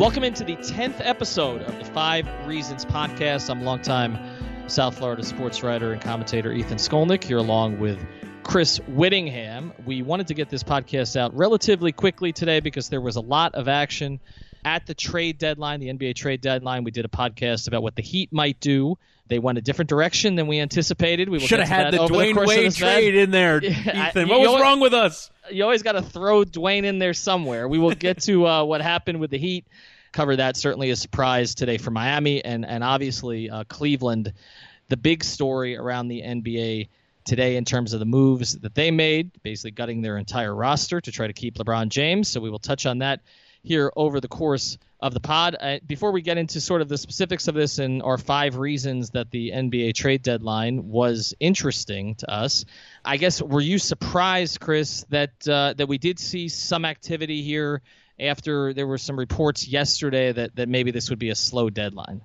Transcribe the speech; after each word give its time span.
Welcome 0.00 0.24
into 0.24 0.44
the 0.44 0.56
10th 0.56 0.94
episode 1.00 1.60
of 1.60 1.78
the 1.78 1.84
Five 1.84 2.26
Reasons 2.46 2.86
podcast. 2.86 3.50
I'm 3.50 3.64
longtime 3.64 4.18
South 4.66 4.96
Florida 4.96 5.22
sports 5.22 5.62
writer 5.62 5.92
and 5.92 6.00
commentator 6.00 6.50
Ethan 6.50 6.78
Skolnick 6.78 7.22
here 7.22 7.36
along 7.36 7.78
with 7.78 8.02
Chris 8.42 8.78
Whittingham. 8.88 9.74
We 9.84 10.00
wanted 10.00 10.28
to 10.28 10.34
get 10.34 10.48
this 10.48 10.62
podcast 10.62 11.16
out 11.16 11.36
relatively 11.36 11.92
quickly 11.92 12.32
today 12.32 12.60
because 12.60 12.88
there 12.88 13.02
was 13.02 13.16
a 13.16 13.20
lot 13.20 13.54
of 13.54 13.68
action 13.68 14.20
at 14.64 14.86
the 14.86 14.94
trade 14.94 15.38
deadline, 15.38 15.80
the 15.80 15.88
NBA 15.88 16.14
trade 16.14 16.40
deadline. 16.40 16.84
We 16.84 16.90
did 16.90 17.04
a 17.04 17.08
podcast 17.08 17.66
about 17.68 17.82
what 17.82 17.96
the 17.96 18.02
Heat 18.02 18.32
might 18.32 18.60
do. 18.60 18.98
They 19.28 19.38
went 19.38 19.58
a 19.58 19.60
different 19.60 19.88
direction 19.88 20.34
than 20.34 20.46
we 20.48 20.58
anticipated. 20.58 21.28
We 21.28 21.38
will 21.38 21.46
Should 21.46 21.60
have 21.60 21.68
had 21.68 21.94
the 21.94 21.98
Dwayne 21.98 22.36
of 22.36 22.46
Wade 22.48 22.74
trade 22.74 23.14
in 23.14 23.30
there, 23.30 23.60
Yeah, 23.62 23.70
I- 23.86 24.08
Ethan. 24.08 24.26
you 24.26 24.32
What 24.32 24.40
was 24.40 24.48
always- 24.48 24.62
wrong 24.62 24.80
with 24.80 24.92
us? 24.94 25.30
you 25.50 25.62
always 25.64 25.82
got 25.82 25.92
to 25.92 26.02
throw 26.02 26.44
Dwayne 26.44 26.84
in 26.84 26.98
there 26.98 27.14
somewhere. 27.14 27.68
We 27.68 27.78
will 27.78 27.94
get 27.94 28.22
to 28.22 28.46
uh, 28.46 28.64
what 28.64 28.80
happened 28.82 29.20
with 29.20 29.30
the 29.30 29.38
Heat. 29.38 29.66
Cover 30.12 30.34
that. 30.36 30.56
Certainly 30.56 30.90
a 30.90 30.96
surprise 30.96 31.54
today 31.54 31.78
for 31.78 31.92
Miami 31.92 32.44
and 32.44 32.66
and 32.66 32.82
obviously 32.82 33.48
uh, 33.48 33.62
Cleveland. 33.64 34.32
The 34.88 34.96
big 34.96 35.22
story 35.22 35.76
around 35.76 36.08
the 36.08 36.20
NBA 36.22 36.88
today 37.24 37.54
in 37.54 37.64
terms 37.64 37.92
of 37.92 38.00
the 38.00 38.06
moves 38.06 38.58
that 38.58 38.74
they 38.74 38.90
made, 38.90 39.30
basically 39.44 39.70
gutting 39.70 40.02
their 40.02 40.18
entire 40.18 40.52
roster 40.52 41.00
to 41.00 41.12
try 41.12 41.28
to 41.28 41.32
keep 41.32 41.54
LeBron 41.58 41.90
James. 41.90 42.26
So 42.26 42.40
we 42.40 42.50
will 42.50 42.58
touch 42.58 42.86
on 42.86 42.98
that 42.98 43.20
here 43.62 43.92
over 43.96 44.20
the 44.20 44.28
course 44.28 44.78
of 45.00 45.14
the 45.14 45.20
pod. 45.20 45.56
Uh, 45.58 45.78
before 45.86 46.12
we 46.12 46.22
get 46.22 46.38
into 46.38 46.60
sort 46.60 46.82
of 46.82 46.88
the 46.88 46.98
specifics 46.98 47.48
of 47.48 47.54
this 47.54 47.78
and 47.78 48.02
our 48.02 48.18
five 48.18 48.56
reasons 48.56 49.10
that 49.10 49.30
the 49.30 49.50
NBA 49.50 49.94
trade 49.94 50.22
deadline 50.22 50.88
was 50.88 51.34
interesting 51.40 52.14
to 52.16 52.30
us, 52.30 52.64
I 53.04 53.16
guess 53.16 53.40
were 53.40 53.60
you 53.60 53.78
surprised, 53.78 54.60
Chris, 54.60 55.04
that 55.10 55.48
uh, 55.48 55.74
that 55.76 55.88
we 55.88 55.98
did 55.98 56.18
see 56.18 56.48
some 56.48 56.84
activity 56.84 57.42
here 57.42 57.82
after 58.18 58.74
there 58.74 58.86
were 58.86 58.98
some 58.98 59.18
reports 59.18 59.66
yesterday 59.66 60.32
that, 60.32 60.56
that 60.56 60.68
maybe 60.68 60.90
this 60.90 61.10
would 61.10 61.18
be 61.18 61.30
a 61.30 61.34
slow 61.34 61.70
deadline? 61.70 62.20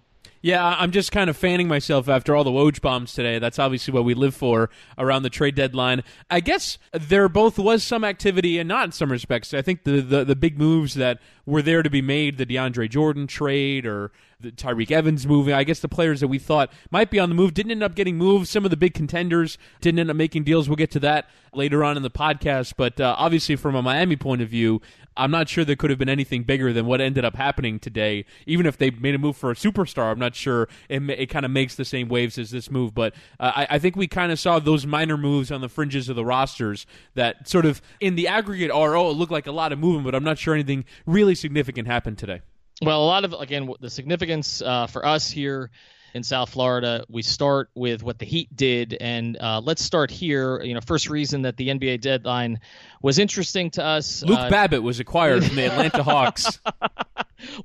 Yeah, 0.46 0.64
I'm 0.64 0.92
just 0.92 1.12
kind 1.12 1.28
of 1.28 1.36
fanning 1.36 1.68
myself 1.68 2.08
after 2.08 2.36
all 2.36 2.44
the 2.44 2.52
Woj 2.52 2.80
bombs 2.80 3.14
today. 3.14 3.40
That's 3.40 3.58
obviously 3.58 3.96
what 3.96 4.06
we 4.06 4.14
live 4.14 4.36
for 4.36 4.70
around 4.96 5.24
the 5.24 5.32
trade 5.32 5.56
deadline. 5.56 6.04
I 6.30 6.40
guess 6.40 6.78
there 6.92 7.28
both 7.28 7.58
was 7.58 7.84
some 7.84 8.04
activity 8.04 8.60
and 8.60 8.68
not 8.68 8.86
in 8.86 8.92
some 8.92 9.12
respects. 9.12 9.56
I 9.56 9.64
think 9.64 9.86
the, 9.86 10.02
the, 10.02 10.24
the 10.24 10.36
big 10.36 10.60
moves 10.60 10.94
that 10.94 11.20
were 11.48 11.64
there 11.64 11.82
to 11.82 11.90
be 11.90 12.04
made, 12.04 12.38
the 12.38 12.46
DeAndre 12.46 12.88
Jordan 12.88 13.26
trade 13.26 13.88
or 13.88 14.12
the 14.40 14.52
Tyreke 14.52 14.92
Evans 14.92 15.26
moving, 15.26 15.56
I 15.56 15.64
guess 15.64 15.80
the 15.80 15.88
players 15.88 16.20
that 16.20 16.28
we 16.28 16.38
thought 16.38 16.72
might 16.92 17.10
be 17.10 17.18
on 17.18 17.30
the 17.30 17.36
move 17.36 17.56
didn't 17.56 17.72
end 17.72 17.82
up 17.82 17.96
getting 17.96 18.16
moved. 18.16 18.48
Some 18.48 18.66
of 18.66 18.70
the 18.70 18.78
big 18.78 18.94
contenders 18.94 19.58
didn't 19.82 19.98
end 19.98 20.12
up 20.12 20.16
making 20.16 20.44
deals. 20.44 20.70
We'll 20.70 20.76
get 20.76 20.92
to 20.92 21.00
that 21.00 21.28
later 21.54 21.84
on 21.84 21.98
in 21.98 22.04
the 22.04 22.12
podcast. 22.12 22.74
But 22.78 23.00
uh, 23.00 23.16
obviously, 23.18 23.56
from 23.56 23.74
a 23.74 23.82
Miami 23.82 24.16
point 24.16 24.44
of 24.44 24.50
view, 24.50 24.80
I'm 25.18 25.32
not 25.32 25.48
sure 25.50 25.64
there 25.64 25.76
could 25.76 25.90
have 25.90 26.00
been 26.00 26.10
anything 26.10 26.44
bigger 26.44 26.74
than 26.74 26.86
what 26.86 27.02
ended 27.02 27.24
up 27.26 27.36
happening 27.36 27.80
today. 27.80 28.26
Even 28.46 28.66
if 28.66 28.78
they 28.78 28.90
made 28.90 29.16
a 29.16 29.18
move 29.18 29.38
for 29.38 29.52
a 29.52 29.56
superstar, 29.56 30.12
I'm 30.12 30.20
not 30.20 30.36
sure 30.36 30.68
it, 30.90 31.02
it 31.10 31.30
kind 31.30 31.46
of 31.46 31.52
makes 31.52 31.76
the 31.76 31.86
same 31.86 32.10
waves 32.10 32.38
as 32.38 32.52
this 32.52 32.70
move. 32.70 32.94
But 32.94 33.16
uh, 33.40 33.52
I, 33.56 33.68
I 33.72 33.80
think 33.80 33.96
we 33.96 34.08
kind 34.08 34.32
of 34.32 34.40
saw 34.40 34.60
those 34.60 34.86
minor 34.86 35.18
moves 35.18 35.52
on 35.52 35.62
the 35.62 35.70
fringes 35.70 36.10
of 36.10 36.16
the 36.16 36.26
rosters 36.26 36.86
that 37.14 37.48
sort 37.48 37.66
of, 37.66 37.82
in 38.00 38.16
the 38.16 38.28
aggregate, 38.28 38.72
oh, 38.74 39.10
it 39.10 39.14
looked 39.14 39.32
like 39.32 39.48
a 39.48 39.52
lot 39.52 39.72
of 39.72 39.80
movement, 39.80 40.06
but 40.06 40.16
I'm 40.16 40.24
not 40.24 40.38
sure 40.38 40.54
anything 40.54 40.86
really 41.06 41.36
significant 41.36 41.88
happened 41.88 42.18
today. 42.18 42.42
Well, 42.82 43.02
a 43.02 43.06
lot 43.06 43.24
of 43.24 43.34
again 43.34 43.70
the 43.80 43.90
significance 43.90 44.62
uh, 44.62 44.88
for 44.88 45.06
us 45.06 45.32
here 45.32 45.72
in 46.16 46.24
South 46.24 46.50
Florida. 46.50 47.06
We 47.10 47.22
start 47.22 47.70
with 47.76 48.02
what 48.02 48.20
the 48.20 48.26
Heat 48.26 48.56
did, 48.56 48.98
and 49.02 49.38
uh, 49.38 49.60
let's 49.62 49.84
start 49.84 50.10
here. 50.10 50.64
You 50.64 50.74
know, 50.74 50.80
first 50.80 51.10
reason 51.10 51.42
that 51.42 51.58
the 51.58 51.68
NBA 51.68 52.00
deadline 52.00 52.62
was 53.02 53.20
interesting 53.20 53.70
to 53.72 53.84
us. 53.84 54.24
Luke 54.24 54.40
uh, 54.40 54.50
Babbitt 54.50 54.82
was 54.82 55.02
acquired 55.02 55.44
from 55.44 55.58
the 55.58 55.66
Atlanta 55.72 56.04
Hawks. 56.04 56.60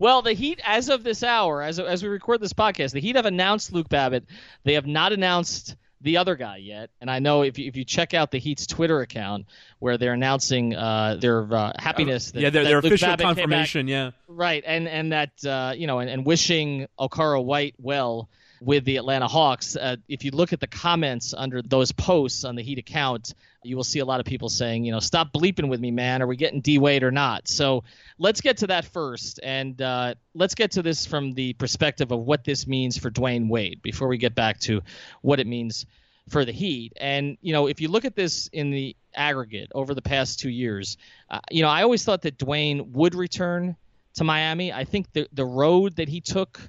Well, 0.01 0.23
the 0.23 0.33
Heat, 0.33 0.61
as 0.65 0.89
of 0.89 1.05
this 1.05 1.23
hour, 1.23 1.63
as 1.63 1.79
as 1.79 2.03
we 2.03 2.09
record 2.09 2.41
this 2.41 2.53
podcast, 2.53 2.91
the 2.91 3.01
Heat 3.01 3.15
have 3.15 3.25
announced 3.25 3.73
Luke 3.73 3.89
Babbitt. 3.89 4.25
They 4.65 4.75
have 4.75 4.87
not 4.87 5.13
announced 5.13 5.77
the 6.01 6.17
other 6.17 6.35
guy 6.35 6.57
yet. 6.57 6.91
And 7.01 7.11
I 7.11 7.21
know 7.21 7.43
if 7.43 7.59
you, 7.59 7.69
if 7.69 7.77
you 7.77 7.85
check 7.85 8.15
out 8.15 8.31
the 8.31 8.39
Heat's 8.39 8.67
Twitter 8.67 9.01
account 9.01 9.47
where 9.79 9.99
they're 9.99 10.15
announcing 10.15 10.75
uh, 10.75 11.19
their 11.21 11.53
uh, 11.53 11.73
happiness, 11.79 12.31
that, 12.33 12.41
yeah, 12.41 12.51
their, 12.51 12.65
their 12.65 12.79
official 12.79 13.09
Babbitt 13.09 13.27
came 13.27 13.35
back- 13.35 13.43
confirmation. 13.43 13.87
Yeah. 13.87 14.11
right? 14.27 14.65
And 14.67 14.89
and 14.89 15.13
that 15.13 15.45
uh, 15.45 15.75
you 15.77 15.87
know, 15.87 16.01
and, 16.01 16.11
and 16.11 16.27
wishing 16.27 16.89
Okaro 16.99 17.45
White 17.45 17.75
well 17.79 18.29
with 18.61 18.85
the 18.85 18.97
Atlanta 18.97 19.27
Hawks. 19.27 19.77
Uh, 19.77 19.97
if 20.09 20.25
you 20.25 20.31
look 20.33 20.53
at 20.53 20.61
the 20.61 20.67
comments 20.67 21.35
under 21.37 21.63
those 21.63 21.93
posts 21.93 22.45
on 22.45 22.57
the 22.57 22.63
Heat 22.63 22.79
account, 22.79 23.35
you 23.63 23.77
will 23.77 23.85
see 23.85 23.99
a 23.99 24.05
lot 24.05 24.21
of 24.21 24.27
people 24.27 24.49
saying, 24.49 24.85
you 24.85 24.93
know, 24.93 25.01
stop 25.01 25.33
bleeping 25.33 25.69
with 25.69 25.81
me, 25.81 25.91
man. 25.91 26.23
Are 26.23 26.27
we 26.27 26.37
getting 26.37 26.61
D 26.61 26.79
Wade 26.79 27.03
or 27.03 27.11
not? 27.11 27.49
So 27.49 27.85
let's 28.19 28.41
get 28.41 28.59
to 28.59 28.67
that 28.69 28.85
first, 28.85 29.41
and 29.43 29.81
uh, 29.81 30.15
let's 30.35 30.55
get 30.55 30.73
to 30.73 30.83
this 30.83 31.07
from 31.07 31.33
the 31.33 31.55
perspective 31.55 32.13
of 32.13 32.21
what 32.21 32.45
this 32.45 32.67
means 32.67 32.99
for 32.99 33.11
Dwayne 33.11 33.49
Wade 33.49 33.81
before 33.83 34.09
we 34.09 34.19
get 34.19 34.35
back 34.35 34.61
to 34.61 34.83
what 35.23 35.41
it 35.41 35.47
means 35.47 35.87
for 36.29 36.45
the 36.45 36.53
Heat. 36.53 36.93
And 36.97 37.39
you 37.41 37.53
know, 37.53 37.67
if 37.67 37.81
you 37.81 37.89
look 37.89 38.05
at 38.05 38.15
this 38.15 38.47
in 38.49 38.71
the 38.71 38.97
aggregate 39.15 39.73
over 39.75 39.95
the 39.95 40.03
past 40.03 40.39
two 40.39 40.51
years, 40.51 40.97
uh, 41.31 41.41
you 41.51 41.63
know, 41.63 41.69
I 41.69 41.83
always 41.83 42.05
thought 42.05 42.23
that 42.23 42.39
Dwayne 42.39 42.91
would 42.93 43.15
return 43.15 43.77
to 44.15 44.25
Miami. 44.25 44.73
I 44.73 44.85
think 44.85 45.13
the 45.13 45.29
the 45.33 45.45
road 45.45 45.97
that 45.97 46.09
he 46.09 46.21
took 46.21 46.61